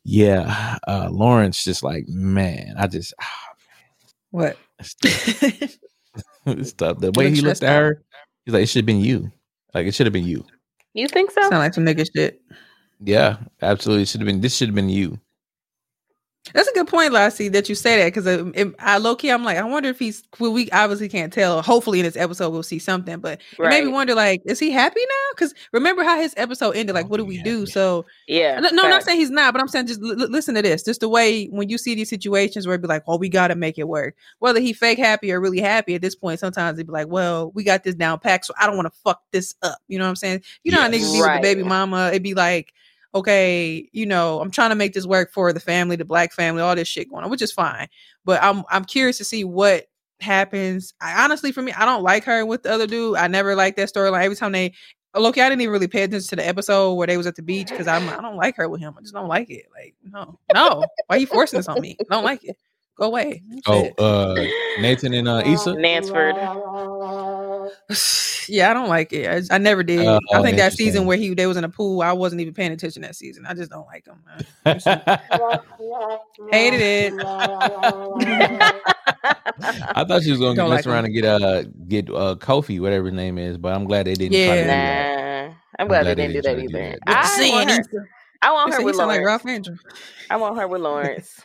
[0.05, 3.15] yeah uh Lawrence just like man I just
[4.31, 4.59] What?
[6.47, 6.99] it's tough.
[6.99, 8.03] The way he looked at her
[8.45, 9.33] he's like it should have been you.
[9.73, 10.45] Like it should have been you
[10.95, 11.41] You think so?
[11.43, 12.41] Sound like some nigga shit.
[13.03, 15.19] yeah absolutely should have been this should have been you
[16.55, 19.45] That's a good point, Lassie, that you say that because uh, I low key, I'm
[19.45, 20.23] like, I wonder if he's.
[20.39, 21.61] Well, we obviously can't tell.
[21.61, 23.19] Hopefully, in this episode, we'll see something.
[23.21, 25.27] But it made me wonder, like, is he happy now?
[25.35, 26.95] Because remember how his episode ended?
[26.95, 27.67] Like, what do we do?
[27.67, 28.59] So, Yeah.
[28.59, 30.63] no, no, I'm not saying he's not, but I'm saying just l- l- listen to
[30.63, 30.83] this.
[30.83, 33.49] Just the way when you see these situations where it'd be like, oh, we got
[33.49, 34.17] to make it work.
[34.39, 37.53] Whether he fake happy or really happy at this point, sometimes it'd be like, well,
[37.55, 39.79] we got this down packed, so I don't want to fuck this up.
[39.89, 40.43] You know what I'm saying?
[40.65, 41.03] You know how Yes.
[41.05, 42.09] niggas be with the baby mama.
[42.09, 42.73] It'd be like,
[43.15, 46.63] okay, you know, I'm trying to make this work for the family, the black family,
[46.63, 47.89] all this shit going on, which is fine.
[48.25, 49.87] But I'm I'm curious to see what
[50.21, 50.95] happens.
[51.01, 53.17] I honestly, for me, I don't like her with the other dude.
[53.17, 54.25] I never liked that storyline.
[54.25, 54.73] Every time they
[55.17, 57.43] Loki, I didn't even really pay attention to the episode where they was at the
[57.43, 58.95] beach because I'm I don't like her with him.
[58.97, 59.67] I just don't like it.
[59.75, 60.85] Like, no, no.
[61.07, 61.97] Why are you forcing this on me?
[62.01, 62.57] I don't like it.
[63.01, 63.43] Go away.
[63.67, 64.35] oh uh
[64.79, 66.37] Nathan and uh Issa Nansford.
[68.47, 69.51] yeah, I don't like it.
[69.51, 70.07] I, I never did.
[70.07, 72.53] Oh, I think that season where he they was in a pool, I wasn't even
[72.53, 73.47] paying attention that season.
[73.47, 74.23] I just don't like him.
[74.27, 74.45] Man.
[76.53, 77.15] Hated it.
[79.95, 82.81] I thought she was gonna Don't mess like around and get uh get uh Kofi,
[82.81, 84.45] whatever his name is, but I'm glad they didn't.
[84.45, 85.49] try to do that.
[85.49, 85.55] Nah.
[85.79, 86.91] I'm glad they glad they didn't do that didn't try to do either.
[86.91, 86.99] that.
[87.07, 87.83] I want her,
[88.43, 89.71] I want They her say he with sound like Lawrence.
[90.29, 91.41] I want her with Lawrence.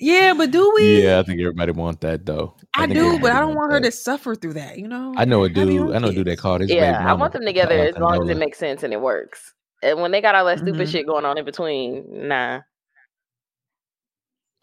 [0.00, 1.02] Yeah, but do we?
[1.04, 2.56] Yeah, I think everybody want that though.
[2.74, 3.84] I, think do, but I don't want her that.
[3.90, 4.78] to suffer through that.
[4.78, 5.12] You know.
[5.16, 5.94] I know a do dude.
[5.94, 6.30] I know a like dude it?
[6.30, 8.38] that called his baby yeah, I want them together uh, as long as it Condola.
[8.38, 9.52] makes sense and it works.
[9.82, 10.92] And when they got all that stupid Mhm.
[10.92, 12.60] shit going on in between, nah.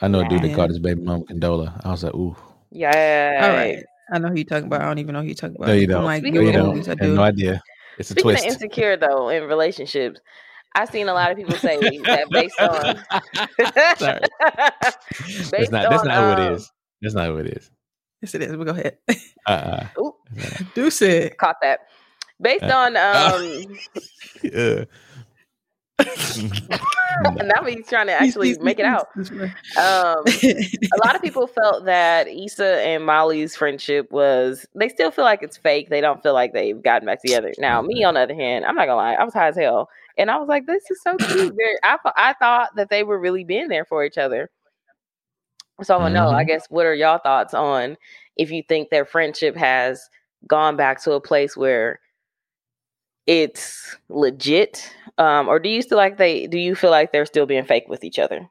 [0.01, 0.55] I know a dude that Yeah.
[0.55, 1.81] called his baby mama Condola.
[1.85, 2.35] I was like, ooh,
[2.71, 3.39] Yeah.
[3.43, 3.83] All right.
[4.11, 4.81] I know who you're talking about.
[4.81, 5.67] I don't even know who you're talking about.
[5.67, 6.03] no, you I'm don't.
[6.05, 6.67] like, Speaking no, you of- don't.
[6.69, 7.15] movies, I I have do.
[7.15, 7.61] no idea.
[7.97, 8.45] It's a Speaking twist.
[8.45, 10.19] of insecure though in relationships,
[10.77, 12.69] I've seen a lot of people say that based on
[13.97, 14.19] Sorry.
[15.51, 15.89] That's not.
[15.89, 16.71] That's on, not who it um, is.
[17.01, 17.71] That's not who it is.
[18.21, 18.55] Yes, it is.
[18.55, 18.97] But go ahead.
[19.47, 19.49] Uh.
[19.49, 20.13] uh Ooh,
[20.75, 21.37] Deuce it.
[21.39, 21.79] caught that.
[22.39, 23.77] Based Uh, on um
[24.43, 24.83] yeah.
[27.43, 29.07] now he's trying to actually make it out.
[29.17, 35.25] Um a lot of people felt that Issa and Molly's friendship was they still feel
[35.25, 35.89] like it's fake.
[35.89, 37.51] They don't feel like they've gotten back together.
[37.57, 39.89] Now, me on the other hand, I'm not gonna lie, I was high as hell.
[40.17, 41.55] And I was like, this is so cute.
[41.57, 44.49] They're- I, thought- I thought that they were really being there for each other.
[45.83, 46.47] So I want to know, I Mhm.
[46.47, 47.97] guess, what are y'all thoughts on
[48.35, 50.09] if you think their friendship has
[50.47, 51.99] gone back to a place where
[53.27, 54.91] it's legit?
[55.17, 57.85] Um, or do you still like they do you feel like they're still being fake
[57.87, 58.47] with each other?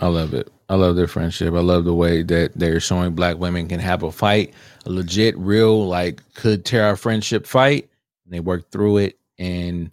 [0.00, 0.50] I love it.
[0.68, 1.54] I love their friendship.
[1.54, 4.54] I love the way that they're showing black women can have a fight,
[4.86, 7.88] a legit, real, like could tear our friendship fight.
[8.24, 9.18] And they work through it.
[9.38, 9.90] And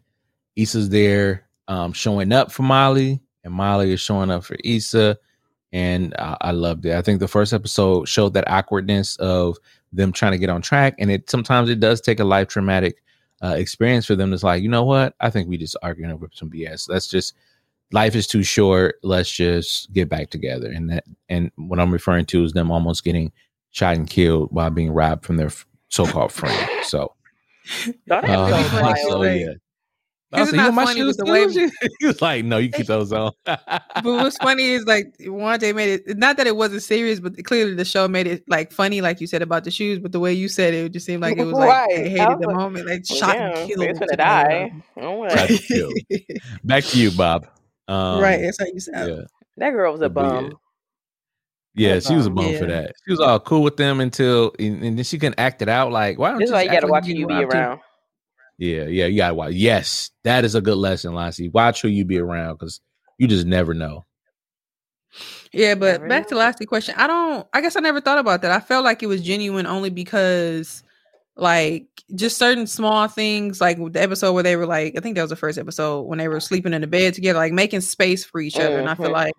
[0.56, 5.18] Issa's there um, showing up for Molly, and Molly is showing up for Issa.
[5.74, 6.96] And I, I loved it.
[6.96, 9.58] I think the first episode showed that awkwardness of
[9.92, 10.96] them trying to get on track.
[11.00, 13.04] And it sometimes it does take a life traumatic
[13.44, 14.32] uh, experience for them.
[14.32, 15.16] It's like, you know what?
[15.20, 16.88] I think we just arguing over some BS.
[16.88, 17.34] Let's just
[17.92, 18.96] life is too short.
[19.04, 20.72] Let's just get back together.
[20.72, 23.32] And that, and what I'm referring to is them almost getting
[23.72, 25.52] shot and killed while being robbed from their
[25.90, 26.70] so-called friend.
[26.84, 27.14] So,
[28.08, 28.98] That uh, so funny, wild.
[29.10, 29.40] so right?
[29.42, 29.54] yeah.
[30.36, 31.72] I It's was like, you not want funny shoes with the way- too?
[32.00, 33.32] he was like, no, you keep those on.
[33.46, 37.42] But what's funny is like one day made it not that it wasn't serious, but
[37.46, 40.00] clearly the show made it like funny, like you said about the shoes.
[40.00, 41.88] But the way you said it, it just seemed like it was like Right.
[41.90, 44.00] they I hated the like, moment, like Well, shot damn, and they're killed.
[44.00, 44.72] gonna to die.
[44.96, 45.30] the- Oh, well.
[45.36, 45.94] Shot and.
[46.64, 47.48] Back to you, Bob.
[47.88, 49.10] Um, right, that's how you sound.
[49.10, 49.22] Yeah.
[49.58, 50.30] That girl was a But yeah.
[50.42, 50.54] bum.
[51.78, 52.60] Yeah, she was a bum Yeah.
[52.60, 52.92] for that.
[53.06, 55.92] She was all cool with them until, and, and then she couldn't act it out.
[55.92, 57.52] Like, why don't This is you why you gotta watch who you you be out
[57.52, 57.82] too.
[58.60, 58.68] Around.
[58.70, 59.54] Yeah, yeah, you gotta watch.
[59.54, 61.50] Yes, that is a good lesson, Lassie.
[61.50, 62.82] Watch who you be around because
[63.18, 64.06] you just never know.
[65.52, 66.40] Yeah, but Never back to know.
[66.40, 66.96] last question.
[66.98, 67.48] I don't.
[67.54, 68.52] I guess I never thought about that.
[68.52, 70.84] I felt like it was genuine only because,
[71.38, 75.22] like, just certain small things, like the episode where they were like, I think that
[75.22, 78.26] was the first episode when they were sleeping in the bed together, like making space
[78.26, 78.78] for each other.
[78.78, 79.14] And I feel Mhm.
[79.14, 79.34] like,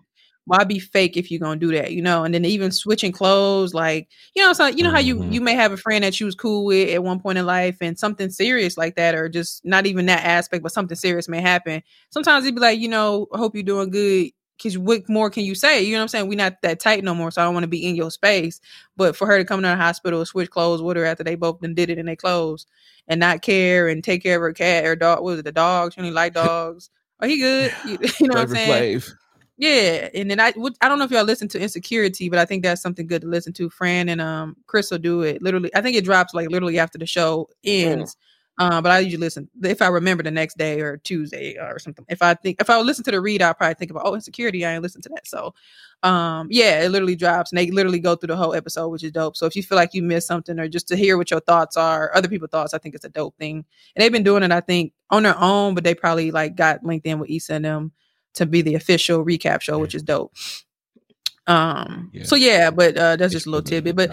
[0.47, 2.23] why be fake if you're gonna do that, you know?
[2.23, 5.31] And then even switching clothes, like, you know, so you know how you Mhm.
[5.33, 7.77] you may have a friend that you was cool with at one point in life,
[7.81, 11.41] and something serious like that, or just not even that aspect, but something serious may
[11.41, 11.83] happen.
[12.11, 15.43] Sometimes it'd be like, you know, I hope you're doing good because what more can
[15.43, 15.83] you say?
[15.83, 16.27] You know what I'm saying?
[16.29, 18.59] We're not that tight no more, so I don't want to be in your space.
[18.95, 21.59] But for her to come to the hospital, switch clothes with her after they both
[21.61, 22.65] then did it in their clothes,
[23.07, 25.51] and not care and take care of her cat or dog, what was it the
[25.51, 25.93] dog?
[25.93, 26.89] She only like dogs.
[27.19, 27.73] Are he good?
[27.83, 28.87] You, you know what I'm saying?
[28.93, 29.17] Flav.
[29.59, 32.45] Yeah, and then I would I don't know if y'all listen to Insecuritea, but I
[32.45, 33.69] think that's something good to listen to.
[33.71, 35.71] Fran and um Chris will do it literally.
[35.75, 38.15] I think it drops like literally after the show ends.
[38.59, 42.05] Um, but I usually listen if I remember the next day or Tuesday or something.
[42.07, 44.67] If I think if I listen to the read, I'll probably think about oh Insecuritea.
[44.67, 45.27] I ain't listen to that.
[45.27, 45.55] So
[46.03, 49.11] um yeah, it literally drops and they literally go through the whole episode, which is
[49.11, 49.37] dope.
[49.37, 51.77] So if you feel like you missed something or just to hear what your thoughts
[51.77, 53.65] are, other people's thoughts, I think it's a dope thing.
[53.95, 56.83] And they've been doing it, I think, on their own, but they probably like got
[56.83, 57.91] linked in with Issa and them
[58.37, 60.33] to be the official recap show, which is dope.
[61.45, 62.23] Um Yeah.
[62.23, 63.95] so yeah, but uh that's just a little tidbit.
[63.95, 64.11] But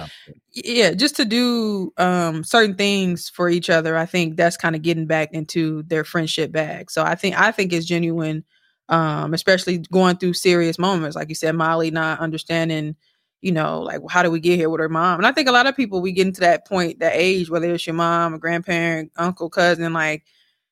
[0.54, 4.82] yeah just to do um certain things for each other i think that's kind of
[4.82, 8.44] getting back into their friendship bag so i think i think it's genuine
[8.88, 12.94] um especially going through serious moments like you said molly not understanding
[13.40, 15.52] you know like how do we get here with her mom and i think a
[15.52, 18.38] lot of people we get into that point that age whether it's your mom a
[18.38, 20.24] grandparent uncle cousin like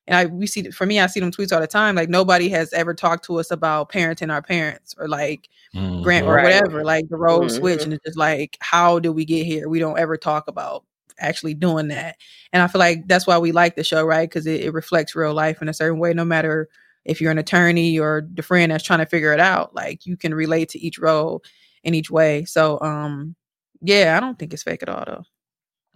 [0.06, 1.94] and I we see for me, I see them tweets all the time.
[1.96, 6.02] Like nobody has ever talked to us about parenting our parents or like Mhm.
[6.02, 7.50] grant or whatever, like the role Mhm.
[7.50, 7.84] switch.
[7.84, 9.68] And it's just like, how do we get here?
[9.68, 10.84] We don't ever talk about
[11.20, 12.16] actually doing that.
[12.52, 14.28] And I feel like that's why we like the show, right?
[14.28, 16.68] Because it, it reflects real life in a certain way, no matter
[17.04, 19.74] if you're an attorney or the friend that's trying to figure it out.
[19.74, 21.42] Like you can relate to each role
[21.84, 22.44] in each way.
[22.44, 23.36] So um
[23.82, 25.24] yeah, I don't think it's fake at all though.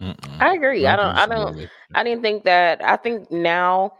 [0.01, 0.41] Mm-mm.
[0.41, 0.85] I agree.
[0.85, 1.15] I don't.
[1.15, 1.67] I don't.
[1.95, 2.83] I didn't think that.
[2.83, 3.93] I think now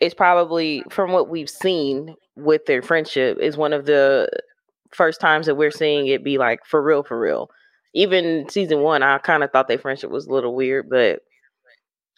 [0.00, 4.28] it's probably from what we've seen with their friendship is one of the
[4.92, 7.50] first times that we're seeing it be like for real, for real.
[7.94, 11.20] Even season one, I kind of thought their friendship was a little weird, but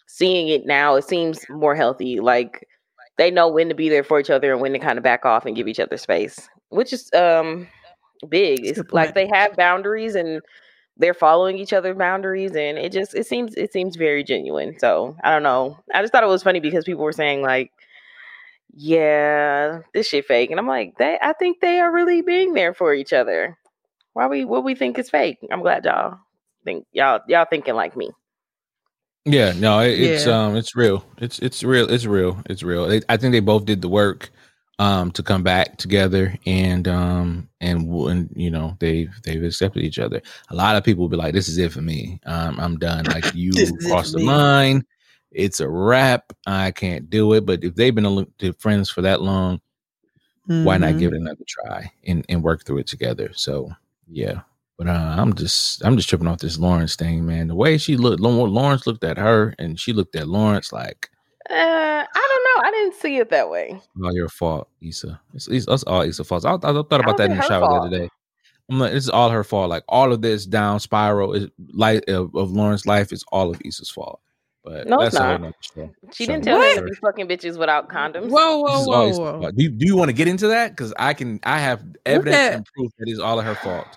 [0.07, 2.19] seeing it now, it seems more healthy.
[2.19, 2.67] Like
[3.17, 5.25] they know when to be there for each other and when to kind of back
[5.25, 7.67] off and give each other space, which is um
[8.27, 8.65] big.
[8.65, 10.41] It's like they have boundaries and
[10.99, 15.15] they're following each other's boundaries and it just it seems it seems very genuine so
[15.23, 17.71] i don't know i just thought it was funny because people were saying like
[18.75, 22.73] yeah this shit fake and i'm like they i think they are really being there
[22.73, 23.57] for each other
[24.13, 26.19] why we what we think is fake i'm glad y'all
[26.65, 28.11] think y'all y'all thinking like me
[29.25, 30.45] Yeah, no, it, it's Yeah.
[30.45, 31.03] um, it's real.
[31.17, 31.89] It's it's real.
[31.91, 32.41] It's real.
[32.49, 32.87] It's real.
[32.87, 34.29] They, I think they both did the work
[34.79, 40.21] um to come back together and um and you know they've they've accepted each other.
[40.49, 42.19] A lot of people will be like, "This is it for me.
[42.25, 43.05] Um, I'm done.
[43.05, 44.85] Like you This is it crossed the line.
[45.31, 46.31] It's a wrap.
[46.47, 48.25] I can't do it." But if they've been
[48.57, 49.59] friends for that long,
[50.45, 50.99] why not Mhm.
[50.99, 53.31] give it another try and and work through it together?
[53.35, 53.71] So
[54.07, 54.41] yeah.
[54.77, 57.49] But uh, I'm just I'm just tripping off this Lawrence thing, man.
[57.49, 61.09] The way she looked, Lawrence looked at her, and she looked at Lawrence like,
[61.49, 61.53] uh
[62.05, 65.19] i i didn't see it that way "All your fault, Issa.
[65.33, 67.41] It's, it's, it's all Issa's fault." I, I thought about How's that in the her
[67.43, 68.09] shower the other day.
[68.69, 69.69] I'm like, "This is all her fault.
[69.69, 73.59] Like all of this down spiral is light of, of Lawrence's life is all of
[73.65, 74.19] Issa's fault."
[74.63, 75.53] But No, it's that's a not.
[75.61, 75.89] show.
[76.11, 79.39] she show didn't another tell him to be fucking bitches without condoms Whoa, whoa, whoa,
[79.39, 79.51] whoa.
[79.51, 80.71] Do you, do you want to get into that?
[80.71, 81.39] Because I can.
[81.43, 83.87] I have evidence and proof that it's all of her fault.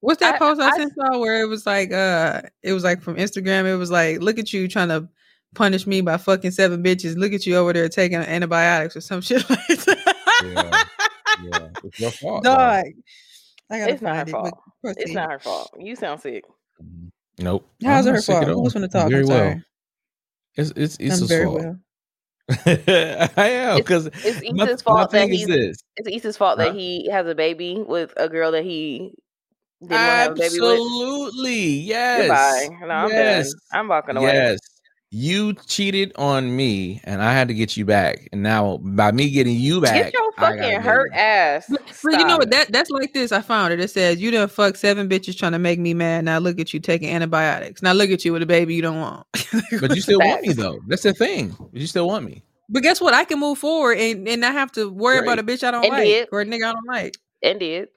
[0.00, 2.84] What's that I- post I, I- sent y'all where it was like uh it was
[2.84, 5.08] like from Instagram, it was like, look at you trying to
[5.54, 7.16] punish me by fucking seven bitches.
[7.16, 10.16] Look at you over there taking antibiotics or some shit like that.
[10.44, 10.82] Yeah,
[11.44, 12.42] Yeah, it's your fault.
[12.44, 12.52] bro.
[12.54, 12.84] Dog.
[13.70, 14.32] I gotta It's not her it.
[14.32, 14.54] but fault.
[14.98, 16.44] it's not her fault you sound sick
[16.82, 17.10] Mhm.
[17.38, 17.66] Nope.
[17.82, 18.48] How's it her fault?
[18.48, 18.62] all.
[18.64, 19.08] Who's gonna talk?
[19.10, 19.38] Very I'm well.
[19.38, 19.64] sorry.
[20.56, 21.60] It's it's I'm Issa's very fault.
[21.62, 21.76] well.
[22.66, 25.76] I am because it's my, Issa's my fault that thing is he's this.
[25.96, 26.66] it's Issa's fault Huh?
[26.66, 29.14] that he has a baby with a girl that he
[29.80, 30.72] didn't want to have a baby with.
[30.72, 32.20] Absolutely, yes.
[32.68, 32.86] Goodbye.
[32.86, 33.46] No, I'm yes.
[33.52, 33.80] done.
[33.80, 34.32] I'm walking away.
[34.32, 34.58] Yes.
[35.14, 38.30] You cheated on me, and I had to get you back.
[38.32, 41.20] And now, by me getting you back, Get your I got a fucking hurt baby.
[41.20, 41.66] ass.
[41.68, 42.50] But, but you know what?
[42.50, 43.30] That that's like this.
[43.30, 43.80] I found it.
[43.80, 46.24] It says you done fuck seven bitches trying to make me mad.
[46.24, 47.82] Now look at you taking antibiotics.
[47.82, 49.26] Now look at you with a baby you don't want.
[49.80, 50.80] But you still want me though.
[50.86, 51.54] That's the thing.
[51.74, 52.42] You still want me.
[52.70, 53.12] But guess what?
[53.12, 55.84] I can move forward and, and not have to worry about a bitch I don't
[55.84, 56.28] And like did.
[56.32, 57.18] or a nigga I don't like.
[57.42, 57.88] And did.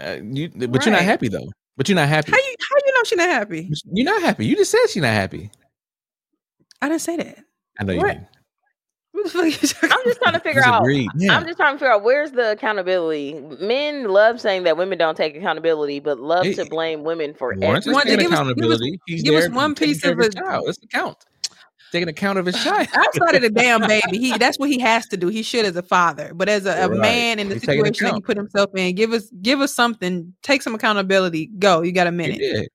[0.00, 1.50] Uh, you, but you're not happy though.
[1.76, 2.30] But you're not happy.
[2.32, 3.70] How you how you know she not happy?
[3.92, 4.46] You're not happy.
[4.46, 5.50] You just said she's not happy.
[6.84, 7.38] I didn't say that.
[7.80, 7.98] I know you.
[8.00, 8.12] What?
[8.14, 8.26] did.
[9.12, 10.84] What the fuck you talking I'm just trying to figure Just out.
[11.16, 11.36] Yeah.
[11.36, 13.34] I'm just trying to figure out where's the accountability.
[13.60, 17.54] Men love saying that women don't take accountability, but love Hey, to blame women for
[17.56, 18.28] Lawrence is One- everything.
[18.28, 18.50] taking give us- give us-
[18.80, 19.00] accountability.
[19.06, 20.34] He's give us one piece of his it.
[20.36, 20.64] child.
[20.66, 21.16] That's the count.
[21.92, 22.88] Taking account of his child.
[22.92, 24.18] outside of the damn baby.
[24.18, 25.28] He that's what he has to do.
[25.28, 26.32] He should as a father.
[26.34, 26.98] But as a, a Right.
[27.00, 30.34] man in the He's situation that he put himself in, give us give us something,
[30.42, 31.50] take some accountability.
[31.60, 31.82] Go.
[31.82, 32.68] You got a minute.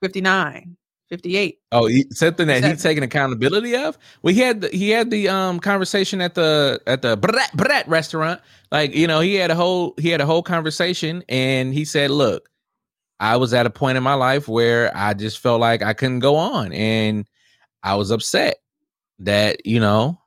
[0.00, 0.74] 59.
[1.12, 1.58] 58.
[1.72, 3.98] Oh, he, something that he's taking accountability of.
[4.22, 8.40] We had the, he had the um conversation at the at the Brat Brat restaurant.
[8.70, 12.10] Like you know, he had a whole he had a whole conversation, and he said,
[12.10, 12.48] "Look,
[13.20, 16.20] I was at a point in my life where I just felt like I couldn't
[16.20, 17.28] go on, and
[17.82, 18.56] I was upset
[19.18, 20.18] that you know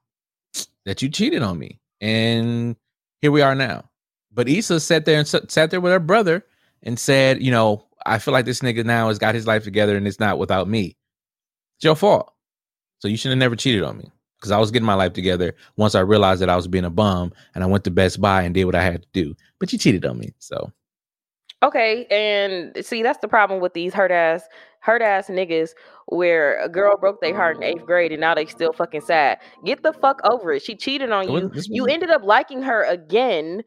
[0.86, 2.76] that you cheated on me, and
[3.22, 3.90] here we are now."
[4.32, 6.46] But Issa sat there and sat there with her brother
[6.84, 9.96] and said, "You know, I feel like this nigga now has got his life together,
[9.98, 10.96] and it's not without me."
[11.78, 12.34] It's your fault.
[13.00, 15.56] So you should have never cheated on me because I was getting my life together
[15.78, 18.44] once I realized that I was being a bum and I went to Best Buy
[18.44, 19.36] and did what I had to do.
[19.60, 20.34] But you cheated on me.
[20.40, 20.72] So
[21.64, 24.44] Okay, and see that's the problem with these hurt ass
[24.82, 25.72] hurt ass niggas
[26.08, 29.40] where a girl broke their heart in eighth grade and now they still fucking sad.
[29.66, 30.62] Get the fuck over it.
[30.62, 31.52] She cheated on you.
[31.68, 33.64] You ended up liking her again.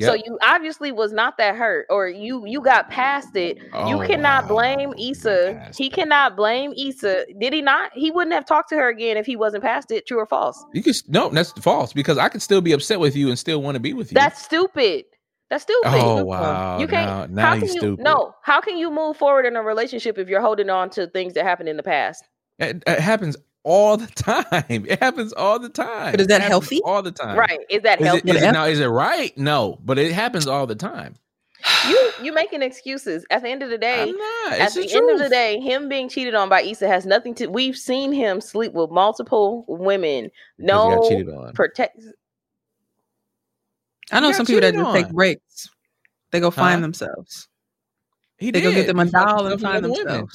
[0.00, 3.56] So you obviously was not that hurt, or you you got past it.
[3.58, 4.48] you Oh, cannot wow.
[4.48, 5.70] blame Issa.
[5.76, 7.26] He cannot blame Issa.
[7.38, 7.92] Did he not?
[7.94, 10.06] He wouldn't have talked to her again if he wasn't past it.
[10.06, 10.62] True or false?
[10.72, 13.62] you can no, that's false because I could still be upset with you and still
[13.62, 14.14] want to be with you.
[14.14, 15.04] That's stupid.
[15.48, 15.88] That's stupid.
[15.94, 16.78] oh wow.
[16.78, 17.30] You can't.
[17.32, 17.78] Now, now how can you?
[17.80, 18.04] stupid.
[18.04, 18.34] No.
[18.42, 21.44] How can you move forward in a relationship if you're holding on to things that
[21.44, 22.24] happened in the past?
[22.58, 23.36] It, it happens
[23.66, 24.86] all the time.
[24.88, 26.12] It happens all the time.
[26.12, 26.80] But is that healthy?
[26.84, 27.36] All the time.
[27.36, 27.58] Right?
[27.68, 28.30] Is that Is it, healthy?
[28.30, 28.64] is it now?
[28.64, 29.36] Is it right?
[29.36, 31.16] No, but it happens all the time.
[31.88, 33.26] you you making excuses.
[33.30, 34.52] At the end of the day, I'm not.
[34.60, 37.34] at the, the, end of the day, him being cheated on by Issa has nothing
[37.36, 37.48] to.
[37.48, 40.30] We've seen him sleep with multiple women.
[40.58, 42.00] No got protect.
[44.12, 45.68] I know some people that just take breaks.
[46.30, 46.82] They go find Huh?
[46.82, 47.48] themselves.
[48.38, 48.88] He They go get did.
[48.90, 50.06] them a doll and find themselves.
[50.08, 50.26] women.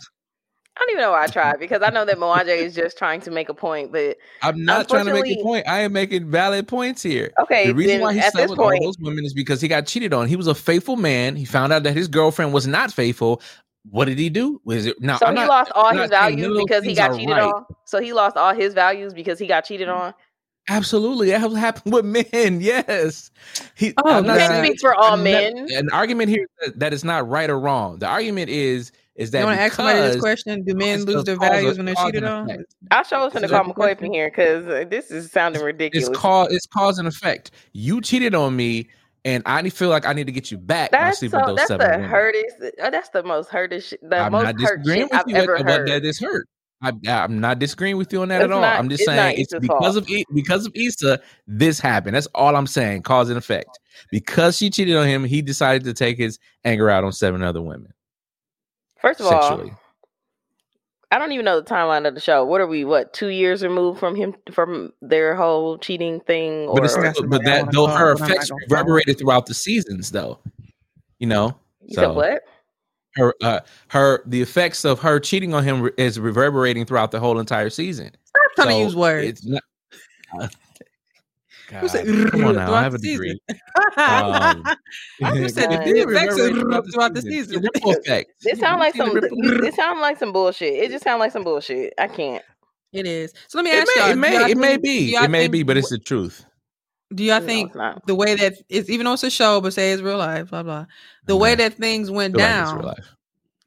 [0.81, 0.83] Themselves.
[0.83, 3.21] I don't even know why I tried because I know that Mwanje is just trying
[3.21, 3.91] to make a point.
[3.91, 5.67] But I'm not trying to make a point.
[5.67, 7.31] I am making valid points here.
[7.41, 9.67] okay, the reason why he at slept with point, all those women is because he
[9.67, 10.27] got cheated on.
[10.27, 11.35] He was a faithful man.
[11.35, 13.41] He found out that his girlfriend was not faithful.
[13.89, 14.61] What did he do?
[14.63, 15.17] Was it now?
[15.17, 16.93] so I'm he not, lost all I'm his not values none of those because he
[16.93, 17.43] got cheated right.
[17.43, 17.65] on.
[17.85, 20.13] So he lost all his values because he got cheated on.
[20.69, 22.61] Absolutely, that has happened with men.
[22.61, 23.31] Yes,
[23.75, 23.93] he.
[24.05, 25.67] Oh, I'm not can't saying- speak for all I'm not- men.
[25.73, 27.97] An argument here that, that is not right or wrong.
[27.97, 30.63] The argument is is that You want to ask somebody this question?
[30.63, 32.49] Do men lose their values when they're cheated on?
[32.49, 32.75] effect.
[32.91, 34.05] I sure was Is gonna call the McCoy question?
[34.05, 36.07] in here because this is sounding ridiculous.
[36.09, 37.51] It's cause it's cause and effect.
[37.73, 38.87] You cheated on me,
[39.25, 40.91] and I feel like I need to get you back.
[40.91, 41.37] That's sleep so.
[41.39, 42.09] with those That's the seven women.
[42.09, 42.55] hurtest.
[42.81, 43.89] uh, That's the most hurtest.
[43.89, 46.01] sh- The I'm most not hurt disagreeing shit with I've you ever at, about that
[46.03, 46.47] this hurt.
[46.83, 48.61] I, I'm not disagreeing with you on that It's at all.
[48.61, 49.97] not- I'm just it's saying it's because fault.
[49.97, 52.15] of E- because of Issa this happened.
[52.15, 53.03] That's all I'm saying.
[53.03, 53.77] Cause and effect.
[54.09, 57.61] Because she cheated on him, he decided to take his anger out on seven other
[57.61, 57.91] women
[59.01, 59.71] First of all.
[61.13, 62.45] I don't even know the timeline of the show.
[62.45, 62.85] What are we?
[62.85, 66.69] What two years removed from him from their whole cheating thing?
[66.69, 69.53] Or But it's That's but that though her but I'm not effects reverberated throughout the
[69.53, 70.39] seasons, though.
[71.19, 72.43] You know, you so said what?
[73.15, 73.59] her uh
[73.89, 77.69] her the effects of her cheating on him re- is reverberating throughout the whole entire
[77.69, 78.11] season.
[78.23, 79.27] Stop trying to use words.
[79.27, 79.63] It's not.
[80.39, 80.47] uh,
[81.79, 83.21] Who said God, come on now, I have a season?
[83.37, 83.39] degree.
[83.97, 83.97] Um,
[85.23, 87.61] I said the It effects reverberated throughout the season.
[87.61, 87.95] The ripple.
[88.43, 89.09] This sound like some.
[89.09, 90.73] the ripple- you- This sound like some bullshit.
[90.73, 91.93] It just sound like some bullshit.
[91.97, 92.43] I can't.
[92.93, 93.33] It is.
[93.47, 94.15] So let me It ask y'all.
[94.15, 95.97] may, it may, it may think- do be, it may think- be, but it's the
[95.99, 96.45] truth.
[97.13, 99.73] Do y'all No, think it's the way that it's even though it's a show, but
[99.73, 100.85] say it's real life, blah blah.
[101.27, 103.15] The way that things went Feel like it's down, real life.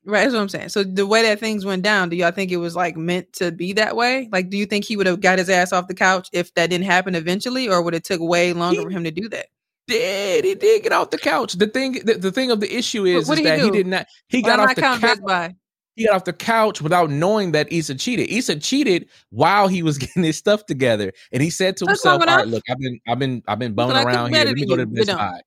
[0.05, 0.23] Right?
[0.23, 0.69] That's what I'm saying.
[0.71, 3.53] So the way that things went down, do y'all think it was like meant to
[3.53, 4.29] be that way?
[4.33, 6.71] Like, do you think he would have got his ass off the couch if that
[6.71, 9.47] didn't happen eventually, or would it took way longer He- for him to do that?
[9.87, 11.53] Did he did get off the couch?
[11.55, 13.71] The thing, the, the thing of the issue is, what is did he that he
[13.71, 13.77] do?
[13.77, 14.07] did not.
[14.29, 15.51] He Well, got I'm off the couch.
[15.95, 18.31] He got off the couch without knowing that Issa cheated.
[18.31, 22.23] Issa cheated while he was getting his stuff together, and he said to That's himself,
[22.23, 24.45] "All right, look, I've been, I've been, I've been bumming around here.
[24.45, 24.87] Let me go to.
[24.87, 25.41] Best Buy."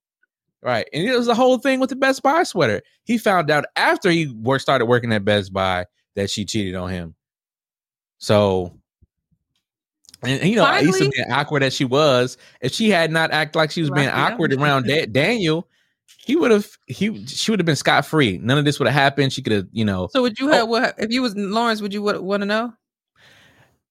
[0.67, 2.81] Right, and it was the whole thing with the Best Buy sweater.
[3.05, 5.85] He found out after he work, started working at Best Buy
[6.17, 7.15] that she cheated on him.
[8.17, 8.77] So,
[10.23, 11.09] and you know, Finally?
[11.09, 14.25] being awkward as she was, if she had not acted like she was being yeah.
[14.27, 15.69] awkward around da- Daniel,
[16.17, 18.37] he would have he she would have been scot free.
[18.39, 19.31] None of this would have happened.
[19.31, 20.09] She could have, you know.
[20.11, 20.53] So would you Oh.
[20.53, 21.81] have what if you was Lawrence?
[21.81, 22.73] Would you want to know?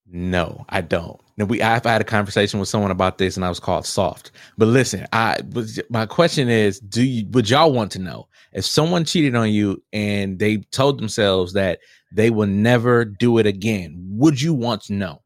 [0.09, 1.21] No, I don't.
[1.37, 4.31] Now we I've had a conversation with someone about this, and I was called soft.
[4.57, 8.65] But listen, I was my question is: Do you would y'all want to know if
[8.65, 11.81] someone cheated on you and they told themselves that
[12.13, 13.97] they will never do it again?
[14.13, 15.23] Would you want to know?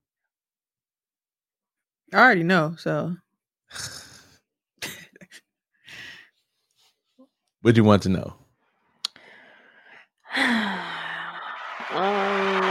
[2.13, 2.75] I already know.
[2.79, 3.17] So
[7.63, 8.35] Would you want to know?
[11.93, 12.70] Um,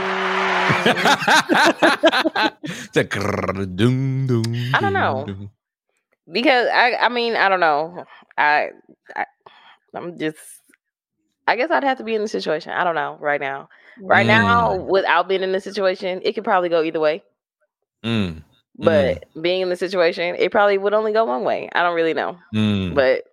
[2.62, 5.24] It's like, grrr, doom, doom, I don't know.
[5.26, 5.50] doom.
[6.30, 8.04] because I, I mean, I don't know.
[8.38, 8.70] I,
[9.16, 9.24] I,
[9.94, 10.38] I'm just.
[11.46, 12.72] I guess I'd have to be in the situation.
[12.72, 13.68] I don't know right now.
[14.00, 14.86] Right now, Mm.
[14.86, 17.22] without being in the situation, it could probably go either way.
[18.04, 18.42] Mm,
[18.78, 21.68] But being in the situation, it probably would only go one way.
[21.72, 22.38] I don't really know.
[22.54, 22.94] mm.
[22.94, 23.24] But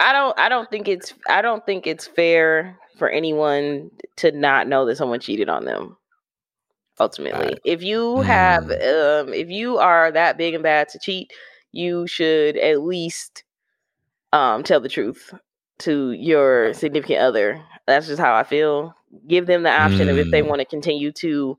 [0.00, 4.66] I don't I don't think it's I don't think it's fair for anyone to not
[4.66, 5.96] know that someone cheated on them.
[7.00, 7.52] Ultimately.
[7.52, 7.60] It.
[7.64, 9.24] If you have Mm.
[9.26, 11.32] um if you are that big and bad to cheat,
[11.72, 13.44] you should at least
[14.32, 15.32] um tell the truth
[15.80, 17.62] to your significant other.
[17.86, 18.94] That's just how I feel.
[19.26, 20.48] Give them the option of if they Mm.
[20.48, 21.58] want to continue to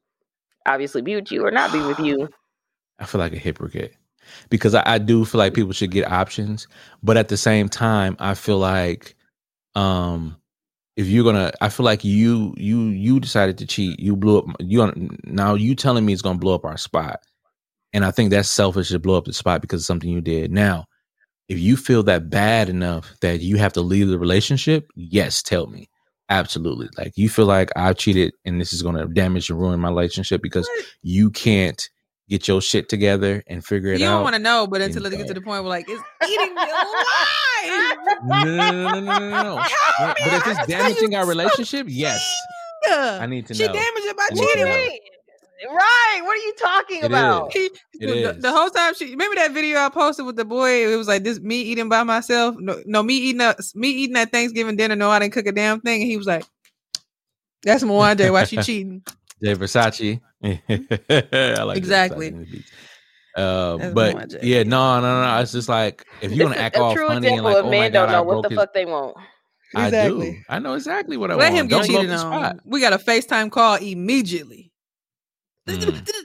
[0.68, 2.30] obviously be with you or not be with you.
[3.00, 3.96] I feel like a hypocrite
[4.50, 6.68] because I, I do feel like people should get options,
[7.02, 9.16] but at the same time, I feel like
[9.76, 10.36] um
[11.00, 14.46] if you're gonna, I feel like you you you decided to cheat, you blew up.
[14.60, 17.22] You now you telling me it's gonna blow up our spot,
[17.94, 20.52] and I think that's selfish to blow up the spot because of something you did.
[20.52, 20.88] Now,
[21.48, 25.68] if you feel that bad enough that you have to leave the relationship, yes, tell
[25.68, 25.90] me.
[26.28, 26.90] Absolutely.
[26.98, 29.88] Like you feel like I cheated and this is going to damage and ruin my
[29.88, 30.70] relationship because
[31.02, 31.90] you can't
[32.30, 34.10] get your shit together and figure it You out.
[34.10, 36.02] You don't want to know, but until it gets to the point where like it's
[36.30, 36.62] eating me
[37.64, 37.98] alive.
[38.26, 39.64] no, no, no, no, no, no, no, no.
[40.00, 42.24] But but if it's damaging our relationship, yes,
[42.88, 43.74] I need to she know.
[43.74, 44.64] damaged it by I need to cheating.
[44.66, 44.70] know.
[44.72, 45.00] Right.
[45.68, 46.22] Right.
[46.24, 47.54] What are you talking It about?
[47.54, 47.70] is.
[47.94, 48.42] He, It the, is.
[48.42, 50.90] the whole time she remember that video I posted with the boy.
[50.90, 52.56] It was like this me eating by myself.
[52.58, 54.96] No, no me eating a, me eating that Thanksgiving dinner.
[54.96, 56.02] No, I didn't cook a damn thing.
[56.02, 56.46] And he was like,
[57.64, 58.32] "That's Mwanje.
[58.32, 59.04] Why she cheating?"
[59.44, 60.22] Jay Versace.
[60.44, 62.30] I like Exactly.
[62.30, 62.72] The beats.
[63.36, 65.42] Uh, but yeah, no, no, no.
[65.42, 67.66] It's just like if you want gonna act a all true funny and like, of
[67.66, 68.58] oh men my don't god, know I what broke the his.
[68.58, 69.18] fuck they want.
[69.76, 70.36] I do.
[70.50, 71.54] I know exactly what I Let want.
[71.54, 72.20] Let him get Don't cheated the on.
[72.20, 72.60] spot.
[72.66, 74.72] We got a FaceTime call immediately.
[75.68, 76.10] Mm.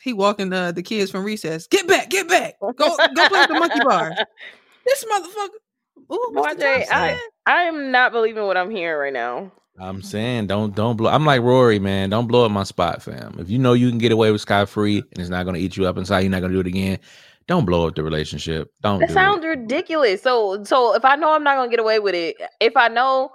[0.00, 1.66] He walking the the kids from recess.
[1.66, 2.54] Get back, get back.
[2.60, 2.96] Go go
[3.28, 4.16] play with the monkey bar.
[4.86, 6.14] This motherfucker.
[6.14, 6.54] Ooh, Mr.
[6.56, 9.52] Mwanje, I, I am not believing what I'm hearing right now.
[9.80, 11.10] I'm saying don't don't blow.
[11.10, 12.10] I'm like Rory, man.
[12.10, 13.36] Don't blow up my spot, fam.
[13.38, 15.76] If you know you can get away with scot free and it's not gonna eat
[15.76, 16.98] you up inside, you're not gonna do it again.
[17.46, 18.72] Don't blow up the relationship.
[18.82, 18.98] Don't.
[18.98, 19.48] That do sounds it.
[19.48, 20.22] ridiculous.
[20.22, 23.30] So so if I know I'm not gonna get away with it, if I know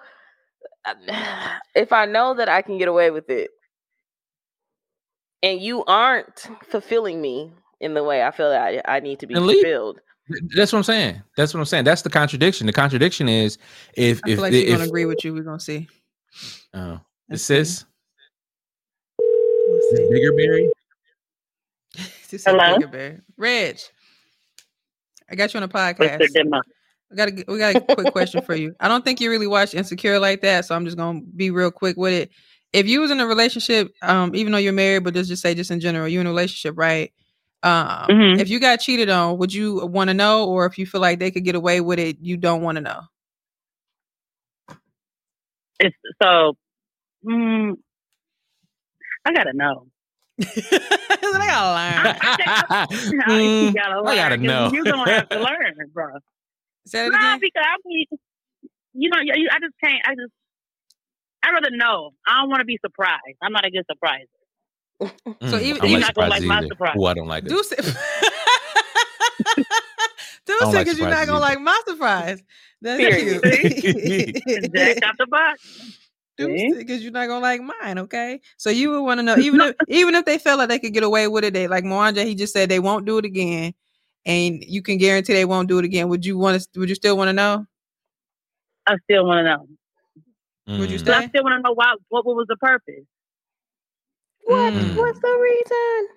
[1.75, 3.51] if I know that I can get away with it,
[5.41, 9.27] and you aren't fulfilling me in the way I feel that I, I need to
[9.27, 9.99] be Then fulfilled.
[10.55, 11.21] That's what I'm saying.
[11.35, 11.83] That's what I'm saying.
[11.83, 12.65] That's the contradiction.
[12.65, 13.57] The contradiction is
[13.95, 15.33] if I if feel like if, she's gonna agree with you.
[15.33, 15.87] We're gonna see.
[16.73, 17.63] Oh, the Let's see.
[17.63, 17.85] sis
[19.19, 20.09] We'll see.
[20.09, 20.69] bigger berry.
[22.29, 22.75] She Hello?
[22.75, 23.23] Bigger Bear.
[23.37, 23.77] Reg,
[25.29, 26.33] I got you on a podcast.
[26.33, 26.61] Dimmer.
[27.11, 28.75] We got a we got a quick question for you.
[28.79, 31.69] I don't think you really watch Insecure like that, so I'm just gonna be real
[31.71, 32.31] quick with it.
[32.73, 35.53] If you was in a relationship, um, even though you're married, but let's just say
[35.53, 37.13] just in general, you're in a relationship, right?
[37.61, 38.39] Um, Mhm.
[38.39, 41.19] if you got cheated on, would you want to know, or if you feel like
[41.19, 43.01] they could get away with it, you don't want to know?
[45.79, 46.57] It's so.
[47.25, 47.73] Mm,
[49.25, 49.87] I gotta know.
[50.41, 52.15] I gotta learn.
[53.29, 54.15] Mm, you gotta I learn.
[54.15, 54.71] gotta 'cause know.
[54.73, 56.07] You're gonna have to learn, bro.
[56.85, 57.39] Say that Nah, again.
[57.41, 58.05] because I mean,
[58.93, 60.01] you know, you, I just can't.
[60.05, 60.31] I just.
[61.43, 62.11] I'd rather know.
[62.27, 63.37] I don't want to be surprised.
[63.41, 64.25] I'm not a good surprise.
[65.01, 66.95] So Mm, even- you're like not gonna like surprises my surprise.
[66.97, 67.49] Oh, I don't like it.
[67.49, 67.75] Do say,
[70.45, 71.55] do don't say because you're not gonna either.
[71.55, 72.41] like my surprise.
[72.81, 73.41] That's Period.
[73.43, 74.73] cute.
[74.73, 75.99] Jack out the box.
[76.39, 76.73] See?
[76.77, 78.41] because you're not gonna like mine, okay?
[78.57, 80.93] So you would want to know, even if even if they felt like they could
[80.93, 83.73] get away with it, they like Mwanje, he just said they won't do it again,
[84.25, 86.09] and you can guarantee they won't do it again.
[86.09, 86.79] Would you want to?
[86.79, 87.65] Would you still want to know?
[88.87, 89.67] I still want to know.
[90.79, 91.05] Would you Mm.
[91.05, 91.93] But I still want to know why.
[92.09, 93.05] What, what was the purpose?
[94.45, 94.95] What Mm.
[94.95, 96.07] what's the reason?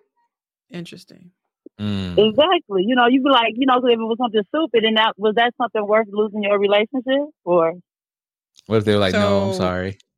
[0.70, 1.30] Interesting.
[1.78, 2.30] Mm.
[2.30, 2.84] Exactly.
[2.86, 5.34] You know, you'd be like, you know, if it was something stupid, and that was
[5.34, 7.74] that something worth losing your relationship, or
[8.66, 9.98] What if they were like, no, I'm sorry.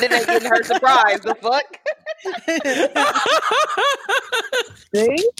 [0.00, 1.20] Then they getting her surprise.
[1.20, 1.64] The fuck?
[4.94, 5.30] see,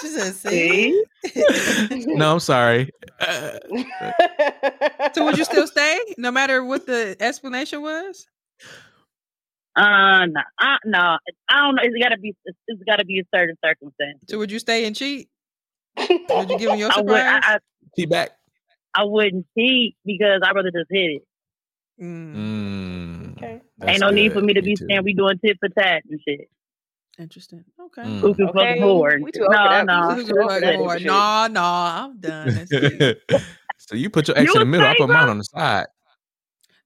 [0.00, 1.04] She said, see,
[2.06, 2.90] no, I'm sorry.
[3.20, 3.58] Uh,
[5.14, 8.26] So would you still stay, no matter what the explanation was?
[9.76, 11.18] uh, no, uh, no,
[11.50, 11.82] I don't know.
[11.82, 14.18] It's got to be, it's, it's got to be a certain circumstance.
[14.28, 15.28] So would you stay and cheat?
[15.98, 17.42] Would you give him your I would, I, surprise?
[17.44, 17.58] I,
[17.96, 18.35] Keep back.
[18.96, 21.22] I wouldn't cheat because I'd rather just hit it.
[22.02, 23.36] Mm, Mm.
[23.36, 23.60] Okay.
[23.78, 24.86] That's Ain't no need for me to be too.
[24.88, 26.48] saying we doing tit for tat and shit.
[27.18, 27.64] interesting.
[27.80, 28.02] Okay.
[28.02, 28.20] Mm.
[28.20, 29.18] Who can Okay, fuck more?
[29.22, 29.86] we too open No, up.
[29.86, 30.14] no.
[30.14, 30.98] Who's Who gonna open fuck that more?
[30.98, 31.06] shit?
[31.06, 32.66] No, no, I'm done.
[33.78, 34.86] So you put your X You in the a middle.
[34.86, 35.86] I put mine on the side.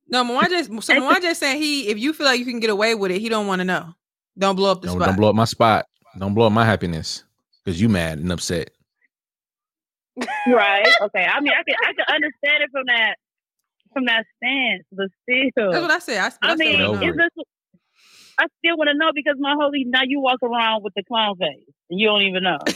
[0.08, 0.82] No, Mwanje.
[0.82, 3.28] So Mwanje saying he, if you feel like you can get away with it, he
[3.28, 3.94] don't want to know.
[4.36, 5.06] Don't blow up the Don't, spot.
[5.06, 5.86] don't blow up my spot.
[6.18, 7.22] Don't blow up my happiness
[7.64, 8.70] because you mad and upset.
[10.46, 10.86] Right.
[11.02, 11.24] Okay.
[11.24, 13.16] I mean, I can I can understand it from that
[13.92, 15.72] from that stance, but still.
[15.72, 16.32] That's what I said.
[16.42, 17.44] I, I mean, is this?
[18.38, 21.36] I still want to know because my holy now you walk around with the clown
[21.36, 21.60] face
[21.90, 22.58] and you don't even know.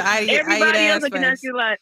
[0.00, 1.78] I, Everybody I else looking at you like,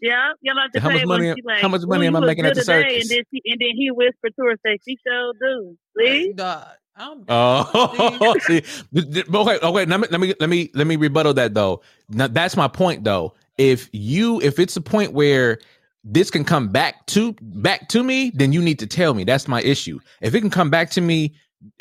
[0.00, 2.46] yeah, you know, to How much money- she like, how much money am I making
[2.46, 3.02] at good the circus?
[3.02, 6.64] And then, she, and then he whispered to her, say, "She sure do." See, Dog.
[6.98, 8.60] I'm Oh, see,
[8.94, 9.86] th- th- but okay, okay.
[9.86, 11.82] Let me let me let me let me rebuttal that though.
[12.08, 13.34] Now, that's my point though.
[13.56, 15.58] If you if it's a point where
[16.04, 19.24] this can come back to back to me, then you need to tell me.
[19.24, 20.00] That's my issue.
[20.20, 21.34] If it can come back to me,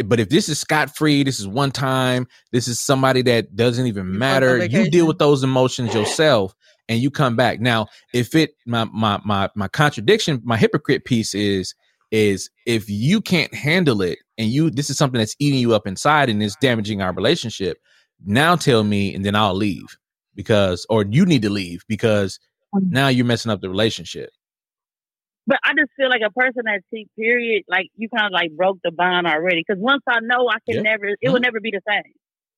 [0.06, 2.28] but if this is scot free, this is one time.
[2.52, 4.64] This is somebody that doesn't even matter.
[4.66, 6.54] You deal with those emotions yourself,
[6.90, 7.60] and you come back.
[7.60, 11.74] Now, if it my my my my contradiction, my hypocrite piece is
[12.12, 15.88] is if you can't handle it and you this is something that's eating you up
[15.88, 17.78] inside and it's damaging our relationship
[18.26, 19.98] now tell me and then i'll leave
[20.36, 22.40] because or you need to leave because
[22.82, 24.30] now you're messing up the relationship
[25.50, 28.52] but I just feel like a person that cheat, period, like you kind of like
[28.52, 29.64] broke the bond already.
[29.66, 30.82] Because once I know, I can Yeah.
[30.82, 31.32] never, it Mhm.
[31.32, 32.04] will never be the same.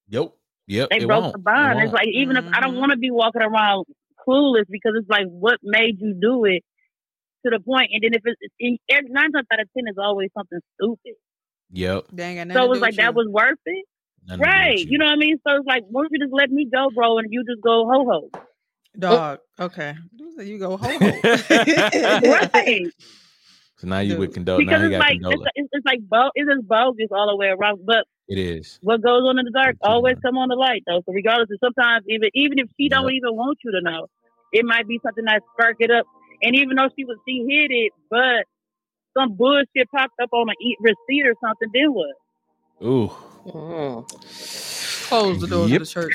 [0.07, 0.33] yep
[0.65, 1.33] yep They it broke won't.
[1.33, 1.73] the It bond.
[1.81, 1.93] It's won't.
[1.93, 2.79] like even if I don't Mhm.
[2.79, 3.85] want to be walking around
[4.27, 6.63] clueless because it's like what made you do it
[7.45, 9.99] to the point, and then if it's in, every- nine times out of ten is
[9.99, 11.13] always something stupid.
[11.71, 13.15] Yep They ain't So it was like that you.
[13.15, 13.85] was worth it,
[14.27, 14.79] Nothing to do right?
[14.79, 15.37] with You know what I mean?
[15.47, 17.85] So it's like, why don't you just let me go, bro, and you just go
[17.87, 18.29] ho ho,
[18.97, 19.39] dog.
[19.59, 19.65] Oh.
[19.65, 19.95] Okay,
[20.43, 21.21] you go ho ho.
[22.21, 22.93] right?
[23.77, 24.45] so now you with Dude.
[24.45, 27.35] Condola now because you like it's, it's, it's like bo- it's just bogus all the
[27.35, 27.85] way around.
[27.85, 29.89] But it is what goes on in the dark Absolutely.
[29.89, 31.01] Uh, always come on the light though.
[31.05, 34.07] So regardless of sometimes even even if she don't even want you to know,
[34.53, 36.05] it might be something that spark it up.
[36.41, 38.45] And even though she was she hid it, but
[39.19, 42.15] some bullshit popped up on a e- receipt or something, then what?
[42.85, 43.11] ooh
[43.47, 44.05] Mm.
[45.07, 45.81] Close the doors Yep.
[45.81, 46.13] of the church.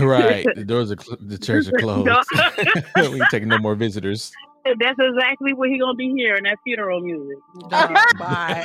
[0.00, 2.08] right the doors of cl- the church are closed
[2.96, 4.32] we ain't taking no more visitors
[4.64, 7.38] That's exactly what he gonna be hearing that funeral music.
[7.70, 8.64] Dog, bye.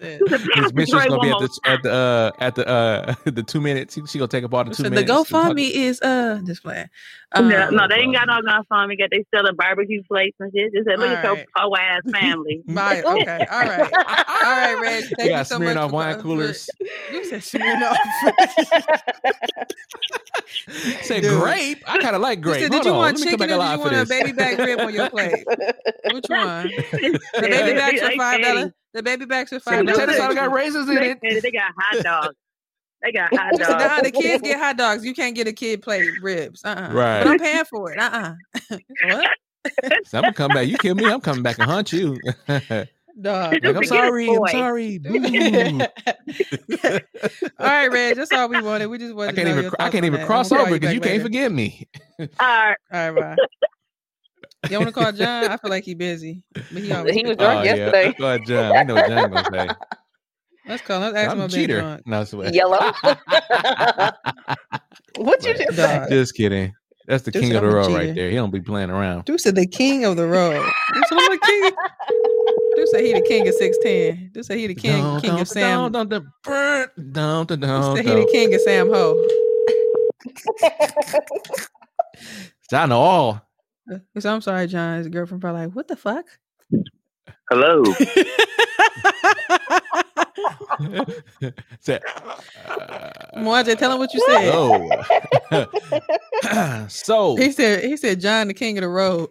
[0.00, 0.22] Said-
[0.54, 3.60] His mistress Pray gonna be at the at the uh, at the uh, the two
[3.60, 3.94] minutes.
[3.94, 5.10] She, she gonna take up all the two said the minutes.
[5.28, 6.88] to talk- GoFundMe is uh just playing.
[7.36, 8.98] No, Um, no, they ain't got no GoFundMe.
[8.98, 10.72] Got they selling barbecue plates and shit.
[10.72, 11.46] Just said, look at your Alright.
[11.56, 12.62] poor ass family.
[12.66, 13.02] Bye.
[13.02, 13.46] Okay.
[13.50, 13.92] All right.
[13.92, 15.04] All right, Reg.
[15.18, 15.68] Thank We you got so much.
[15.76, 16.70] Smirnoff for- wine coolers.
[17.12, 17.96] You said Smirnoff.
[21.02, 21.40] Say Dude.
[21.40, 21.82] grape.
[21.86, 22.60] I kind of like grape.
[22.62, 24.06] said, Hold did you on, want let me come chicken or did you want a
[24.06, 25.44] baby back rib on your plate?
[26.12, 26.68] Which one?
[26.68, 28.72] The baby backs are five dollars.
[28.94, 30.56] The baby backs are Say, five the potato salad got dollars.
[30.64, 31.42] raisins in They, it.
[31.42, 32.34] they got hot dogs.
[33.02, 34.02] They got hot So nah, dogs.
[34.02, 35.04] the kids get hot dogs.
[35.04, 36.62] You can't get a kid plate ribs.
[36.64, 37.22] Uh uh Right.
[37.22, 37.98] But I'm paying for it.
[37.98, 38.34] Uh
[38.70, 39.28] uh What?
[40.06, 40.66] So I'm gonna come back.
[40.68, 41.04] You kill me.
[41.10, 42.16] I'm coming back and hunt you.
[42.48, 42.88] like
[43.20, 43.58] Dog.
[43.62, 44.28] Just I'm sorry.
[44.30, 45.00] I'm sorry.
[47.58, 48.16] All right, Reg.
[48.16, 48.86] That's all we wanted.
[48.86, 49.30] We just wanted.
[49.30, 49.62] I can't to even.
[49.64, 51.24] your I can't even cross over because back you can't later.
[51.24, 51.88] forgive me.
[52.20, 52.76] All right.
[52.92, 54.68] All right, bye.
[54.70, 55.44] You want to call John?
[55.46, 56.42] I feel like he's busy.
[56.54, 57.36] But he, always He was busy.
[57.36, 57.74] drunk Oh, yeah.
[57.74, 58.04] yesterday.
[58.06, 58.76] Let's call John.
[58.76, 59.74] I know what John gonna say.
[60.68, 61.14] Let's call him.
[61.14, 61.80] Let's ask him I'm a cheater.
[61.80, 62.06] drunk.
[62.06, 62.78] No, it's what- Yellow.
[65.16, 66.06] what you just say?
[66.10, 66.72] Just kidding.
[67.06, 67.98] That's the Just king of the road cheater.
[67.98, 68.28] right there.
[68.28, 69.24] He don't be playing around.
[69.24, 70.62] Dude said the king of the road.
[70.94, 71.70] Dude said I'm the king.
[72.76, 74.30] Dude said he the king of 610.
[74.34, 75.92] Dude said he the king, Dun, king dun, of Sam.
[75.92, 76.26] Dun, dun,
[77.46, 79.26] Dude dun, said he the king of Sam Ho.
[82.72, 83.42] I know all.
[83.90, 84.98] Uh, he said, I'm sorry, John.
[84.98, 86.26] His girlfriend probably like, what the fuck?
[87.50, 87.82] Hello.
[91.80, 92.00] Say,
[93.36, 94.50] Moja, tell him what you said.
[94.52, 94.88] Oh.
[96.88, 99.28] so, He said, he said, John, the king of the road.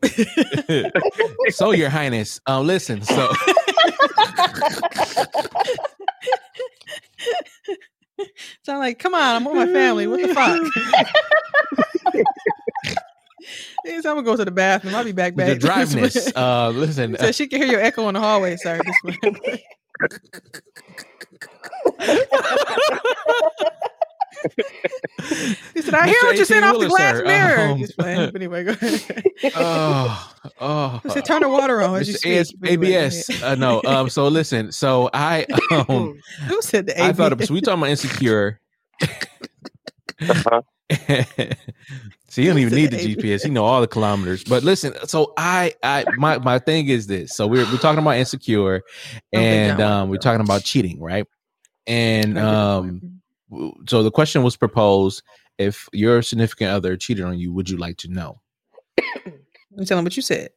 [1.50, 3.02] so your highness, um, listen.
[3.02, 3.32] So,
[8.66, 10.08] John, like, come on, I'm with my family.
[10.08, 10.60] What the fuck?
[13.86, 14.96] he said, I'm gonna go to the bathroom.
[14.96, 15.36] I'll be back.
[15.36, 15.60] Back.
[15.60, 16.32] the driveness.
[16.36, 17.12] Uh, listen.
[17.12, 18.82] He said she can hear your echo in the hallway, sir.
[20.00, 20.20] This
[22.10, 22.26] way.
[25.74, 26.24] he said, I hear Mr.
[26.24, 27.26] what you're saying off the glass sir.
[27.26, 27.60] mirror.
[27.72, 28.32] Um, Just playing.
[28.32, 29.24] But anyway, go ahead.
[29.56, 31.00] oh, oh.
[31.04, 32.38] He said, turn the water on as you speak.
[32.38, 33.44] AS, But anyway, ABS.
[33.44, 33.82] Uh, no.
[33.86, 34.10] Um.
[34.10, 34.72] So listen.
[34.72, 35.46] So I
[35.90, 36.20] um.
[36.48, 37.18] Who said the I ABS?
[37.18, 37.44] thought.
[37.46, 38.60] So we talking about insecure.
[40.22, 40.62] Uh-huh.
[42.38, 43.46] so you don't even need the GPS.
[43.46, 44.44] You know all the kilometers.
[44.44, 47.36] But listen, so I, I, my, my thing is this.
[47.36, 48.84] So we're we're talking about insecure,
[49.34, 51.26] and um, we're talking about cheating, right?
[51.88, 53.22] And um,
[53.88, 55.24] so the question was proposed:
[55.58, 58.40] If your significant other cheated on you, would you like to know?
[59.80, 60.50] You tell him what you said.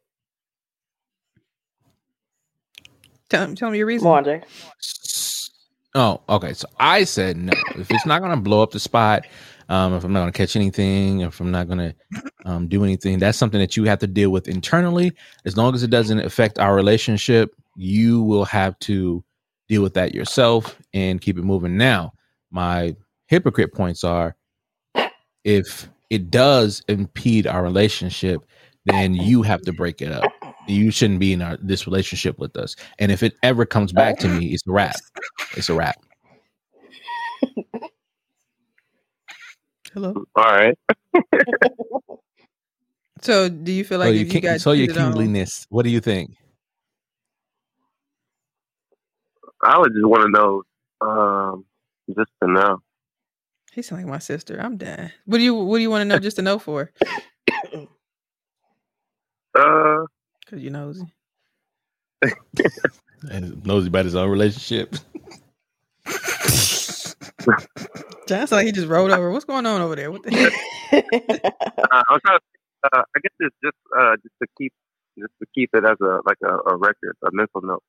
[3.28, 4.04] Tell him, tell him your reason.
[4.04, 4.42] Come on, Jay.
[5.94, 6.54] Oh, okay.
[6.54, 7.52] So I said no.
[7.76, 9.26] If it's not going to blow up the spot,
[9.70, 11.94] um, if I'm not going to catch anything, if I'm not going to
[12.44, 15.12] um, do anything, that's something that you have to deal with internally.
[15.44, 19.24] As long as it doesn't affect our relationship, you will have to
[19.68, 21.76] deal with that yourself and keep it moving.
[21.76, 22.12] Now,
[22.50, 22.96] my
[23.28, 24.34] hypocrite points are
[25.44, 28.44] if it does impede our relationship,
[28.86, 30.32] then you have to break it up.
[30.66, 32.74] You shouldn't be in our, this relationship with us.
[32.98, 34.96] And if it ever comes back to me, it's a wrap.
[35.56, 36.02] It's a wrap.
[39.94, 40.24] Hello.
[40.34, 40.76] All right.
[43.22, 45.12] So, do you feel like so if your, you king, got so your cheated on-
[45.12, 45.66] kingliness.
[45.68, 46.30] What do you think?
[49.62, 50.62] I would just want to know,
[51.06, 51.66] um,
[52.16, 52.80] just to know.
[53.72, 54.58] He sound like my sister.
[54.58, 55.12] I'm done.
[55.26, 56.18] What do you What do you want to know?
[56.18, 56.90] Just to know for?
[59.54, 60.04] Uh,
[60.40, 61.12] Because you nosy.
[63.30, 64.96] And knows about his own relationship.
[68.26, 69.30] John like he just rolled over.
[69.30, 70.10] What's going on over there?
[70.10, 70.52] What the heck?
[70.92, 72.40] uh, I'm trying to.
[72.82, 74.72] Uh, I guess it's just uh, just to keep
[75.18, 77.82] just to keep it as a like a, a record, a mental note.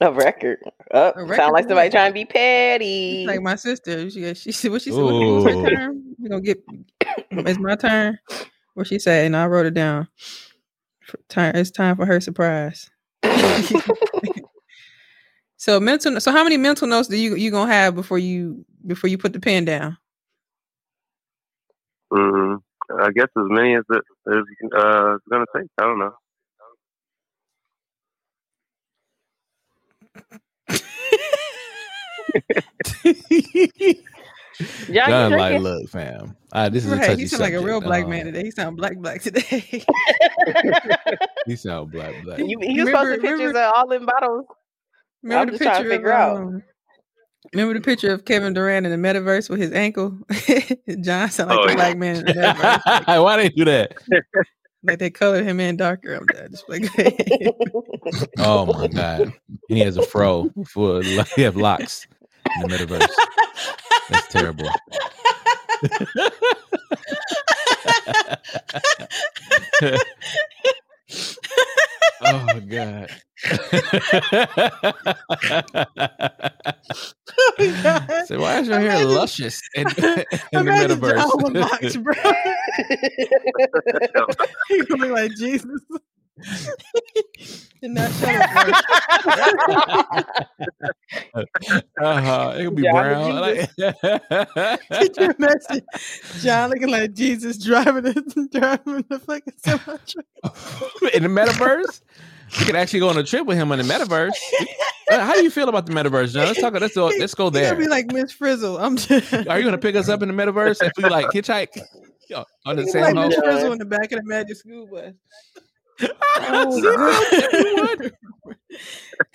[0.00, 0.58] A record.
[0.92, 3.24] Oh, A record sound like somebody trying to be petty.
[3.26, 4.10] like my sister.
[4.10, 5.02] She she said what she said.
[5.02, 5.70] What, what was her Ooh.
[5.70, 6.02] term?
[6.18, 6.58] We gonna get.
[7.30, 8.18] It's my turn.
[8.74, 10.08] What she said, and I wrote it down.
[11.28, 11.54] Time.
[11.54, 12.90] It's time for her surprise.
[15.56, 16.20] so mental.
[16.20, 19.32] So how many mental notes do you you gonna have before you before you put
[19.32, 19.96] the pen down?
[22.12, 22.58] Mm,
[23.00, 24.44] I guess as many as it is
[24.76, 25.66] uh, gonna take.
[25.78, 26.12] I don't know.
[34.86, 36.36] John, John, you like, look, fam.
[36.52, 38.44] Uh, this is a touchy He sound like a real black Um, man today.
[38.44, 39.84] He sound black black today.
[41.46, 42.38] He sound black, black.
[42.38, 44.46] You, you Remember- posted pictures remember- of all in bottles.
[45.22, 46.36] Remember I'm the just trying to figure of, out.
[46.36, 46.62] um,
[47.52, 50.16] remember the picture of Kevin Durant in the metaverse with his ankle?
[51.02, 51.74] John sound like Oh, the yeah.
[51.76, 53.22] black man in the metaverse.
[53.22, 53.94] Why they do that?
[54.84, 56.14] like they colored him in darker.
[56.14, 56.50] I'm done.
[56.50, 56.84] Just like,
[58.38, 59.20] oh, Oh my god.
[59.20, 59.32] And
[59.68, 62.06] he has a fro for he have locks
[62.56, 63.08] in the metaverse.
[64.10, 64.68] That's terrible.
[72.22, 73.10] Oh god.
[78.26, 79.88] so why is your hair luscious in,
[80.52, 80.72] in the
[81.36, 82.14] with locks, bro.
[84.70, 85.80] You gonna look like Jesus.
[87.82, 90.26] and not shut up,
[92.00, 92.54] uh-huh.
[92.58, 93.36] It'll be John brown.
[93.36, 95.86] Like- you imagine
[96.40, 101.14] John looking like Jesus driving the driving the fucking semi truck?
[101.14, 102.00] in the metaverse.
[102.58, 104.32] You could actually go on a trip with him in the metaverse.
[105.10, 106.46] Uh, How do you feel about the metaverse, John?
[106.46, 106.72] Let's talk.
[106.74, 107.06] Let's go.
[107.18, 107.74] Let's go there.
[107.74, 108.78] be like Miss Frizzle.
[108.78, 111.78] I'm just Are you gonna pick us up in the metaverse if we like hitchhike
[112.28, 113.36] Yo, on the same like Miss?
[113.38, 115.12] Frizzle in the back of the Magic School Bus.
[116.00, 117.90] Oh,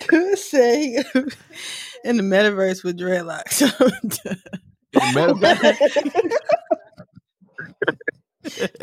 [0.36, 0.96] say
[2.04, 3.62] in the metaverse with dreadlocks.
[3.62, 3.68] In
[4.92, 5.78] the metaverse?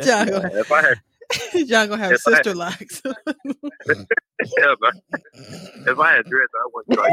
[0.03, 1.01] John gonna If I had,
[1.31, 3.01] have, John gonna have If I- sister locks.
[3.05, 3.13] yeah,
[4.79, 4.93] but
[5.87, 7.11] if I had dreads, I wouldn't like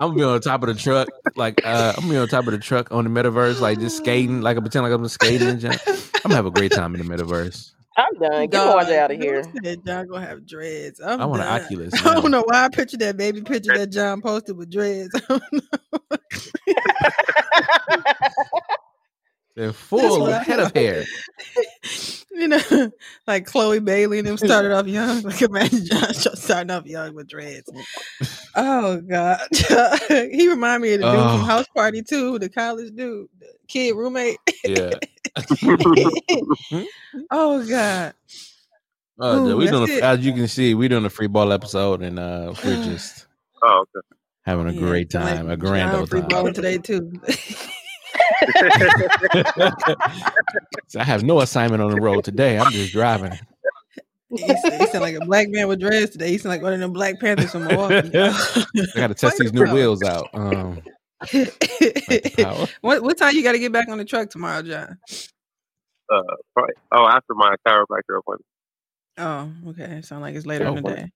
[0.00, 2.46] I'm gonna be on top of the truck, like uh, I'm gonna be on top
[2.46, 5.48] of the truck on the metaverse, like just skating, like I pretend like I'm skating.
[5.48, 7.72] I'm gonna have a great time in the metaverse.
[7.96, 8.42] I'm done.
[8.42, 9.42] Get Dog, out of here.
[9.64, 11.00] said John gonna have dreads.
[11.00, 11.62] I'm I want an done.
[11.62, 11.94] Oculus.
[12.06, 15.10] I don't know why I pictured that baby picture that John posted with dreads.
[15.18, 15.60] I don't know.
[19.56, 21.04] They're full what head of hair.
[22.38, 22.92] You know,
[23.26, 25.22] like Chloe Bailey and them started off young.
[25.26, 27.70] Like imagine John starting off young with dreads.
[28.54, 29.40] Oh God,
[30.08, 31.38] he reminded me of the dude Oh.
[31.38, 34.38] from House Party too, the college dude, the kid roommate.
[34.64, 34.94] Yeah.
[37.30, 38.14] oh God,
[39.18, 42.02] Oh, Ooh, we doing a, as you can see, we doing a free ball episode,
[42.02, 43.26] and uh, we're just
[43.62, 44.06] Oh, okay.
[44.44, 46.52] having a Yeah, great like time, a grand John old free time.
[46.52, 47.12] today too.
[50.88, 52.58] So I have no assignment on the road today.
[52.58, 53.38] I'm just driving.
[54.30, 56.30] he, sound, like a black man with dreads today.
[56.30, 58.10] He sound like one of them Black Panthers from Milwaukee.
[58.14, 58.64] I
[58.94, 60.28] got to test these new wheels out.
[60.32, 60.82] Um,
[62.36, 62.66] power.
[62.80, 64.98] what what time you got to get back on the truck tomorrow, John?
[66.10, 66.22] Uh,
[66.54, 66.74] probably.
[66.92, 68.46] Oh, after my chiropractor appointment.
[69.18, 70.02] Oh, okay.
[70.02, 70.96] Sound like it's later Oh, in the what?
[70.96, 71.10] day.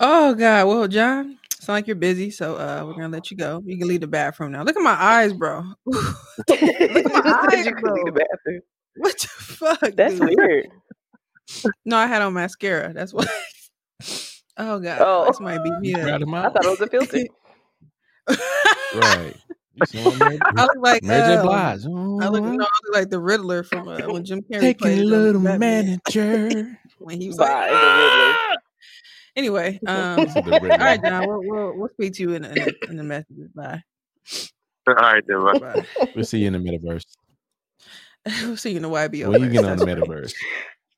[0.00, 0.66] Oh God.
[0.66, 3.62] Well, John, sound like you're busy, so uh we're gonna let you go.
[3.64, 4.62] You can leave the bathroom now.
[4.62, 5.62] Look at my eyes, bro.
[5.86, 6.02] Look
[6.50, 8.24] at my eyes, you could leave the bro.
[8.30, 8.60] bathroom.
[8.96, 9.80] What the fuck?
[9.96, 10.34] That's dude?
[10.38, 10.68] weird.
[11.84, 12.92] No, I had on mascara.
[12.92, 13.24] That's why.
[14.58, 14.98] oh God.
[15.00, 15.26] Oh.
[15.28, 15.90] This might be me.
[15.90, 17.24] You proud of I thought it was a filter.
[18.94, 19.34] right.
[19.74, 20.10] You saw
[20.56, 21.36] I look like Mary J.
[21.36, 21.84] um, Blige.
[21.84, 22.54] I look, no, I
[22.86, 26.00] look like the Riddler from uh, when Jim Carrey Taking played a um, little Batman.
[26.08, 26.78] manager.
[26.98, 28.32] when he was Bye, like, the Riddler.
[28.34, 28.56] "Ah!"
[29.36, 32.96] Anyway, um, all right, John, we'll, we'll, we'll speak to you in, in, the- in
[32.96, 33.50] the messages.
[33.54, 33.82] Bye.
[34.88, 35.40] All right, then.
[35.40, 35.58] bro.
[35.58, 35.86] Bye.
[36.14, 37.04] We'll see you in the metaverse.
[38.42, 39.30] we'll see you in the YBO.
[39.30, 40.32] When you get on the metaverse,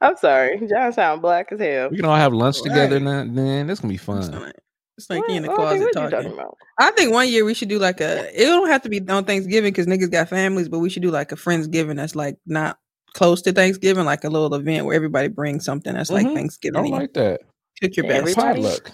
[0.01, 0.61] I'm sorry.
[0.69, 1.89] John sound black as hell.
[1.91, 2.97] we can all have lunch together.
[2.97, 3.05] Right.
[3.05, 4.53] Then, then that's gonna be fun.
[4.97, 5.31] it's like What?
[5.31, 6.11] in the I think closet what talking.
[6.11, 6.57] talking about.
[6.79, 8.29] I think one year we should do like a.
[8.41, 11.11] It don't have to be on Thanksgiving because niggas got families, but we should do
[11.11, 12.79] like a friendsgiving that's like not
[13.15, 16.31] close to Thanksgiving, like a little event where everybody brings something that's like Mhm.
[16.31, 16.83] I Thanksgiving.
[16.83, 17.41] don't like that.
[17.81, 18.19] Cook your best.
[18.39, 18.63] Everybody?
[18.63, 18.93] Potluck.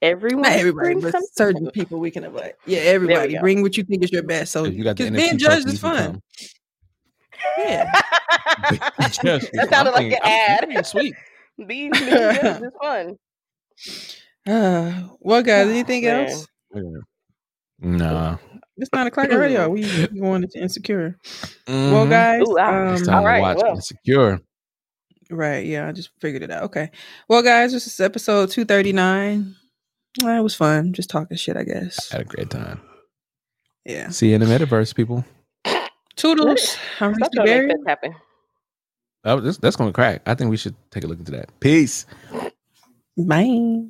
[0.00, 1.28] Everyone, Not everybody, but something.
[1.36, 2.54] certain people we can invite.
[2.66, 3.38] Yeah, everybody.
[3.38, 4.50] Bring what you think is your best.
[4.52, 6.22] So you got the because being judged is you can fun.
[7.58, 7.90] Yeah.
[9.22, 10.60] Yes, that sounded like I'm an ad.
[10.60, 11.14] thinking Sweet.
[11.66, 13.16] Being being judged is fun.
[14.46, 16.28] Uh, well, guys, Oh, anything man.
[16.30, 16.46] else?
[17.78, 18.38] No.
[18.76, 19.56] It's nine o'clock already.
[19.56, 19.82] Are we
[20.12, 21.16] we going into insecure?
[21.68, 21.92] Mhm.
[21.92, 23.74] Well, guys, Ooh, I- it's um, time all right, to watch well.
[23.74, 24.40] Insecure.
[25.32, 25.64] Right?
[25.64, 26.64] Yeah, I just figured it out.
[26.64, 26.90] Okay.
[27.28, 29.56] Well, guys, this is episode two thirty nine.
[30.20, 31.56] it was fun, just talking shit.
[31.56, 32.10] I guess.
[32.10, 32.80] Had a great time.
[33.84, 34.10] Yeah.
[34.10, 35.24] See you in the metaverse, people.
[36.16, 36.76] Toodles.
[37.00, 37.34] I'm Stop Mr.
[37.34, 38.14] trying to make that happen.
[39.24, 40.22] Oh, this, that's gonna crack.
[40.26, 41.48] I think we should take a look into that.
[41.60, 42.06] Peace.
[43.16, 43.86] Bye.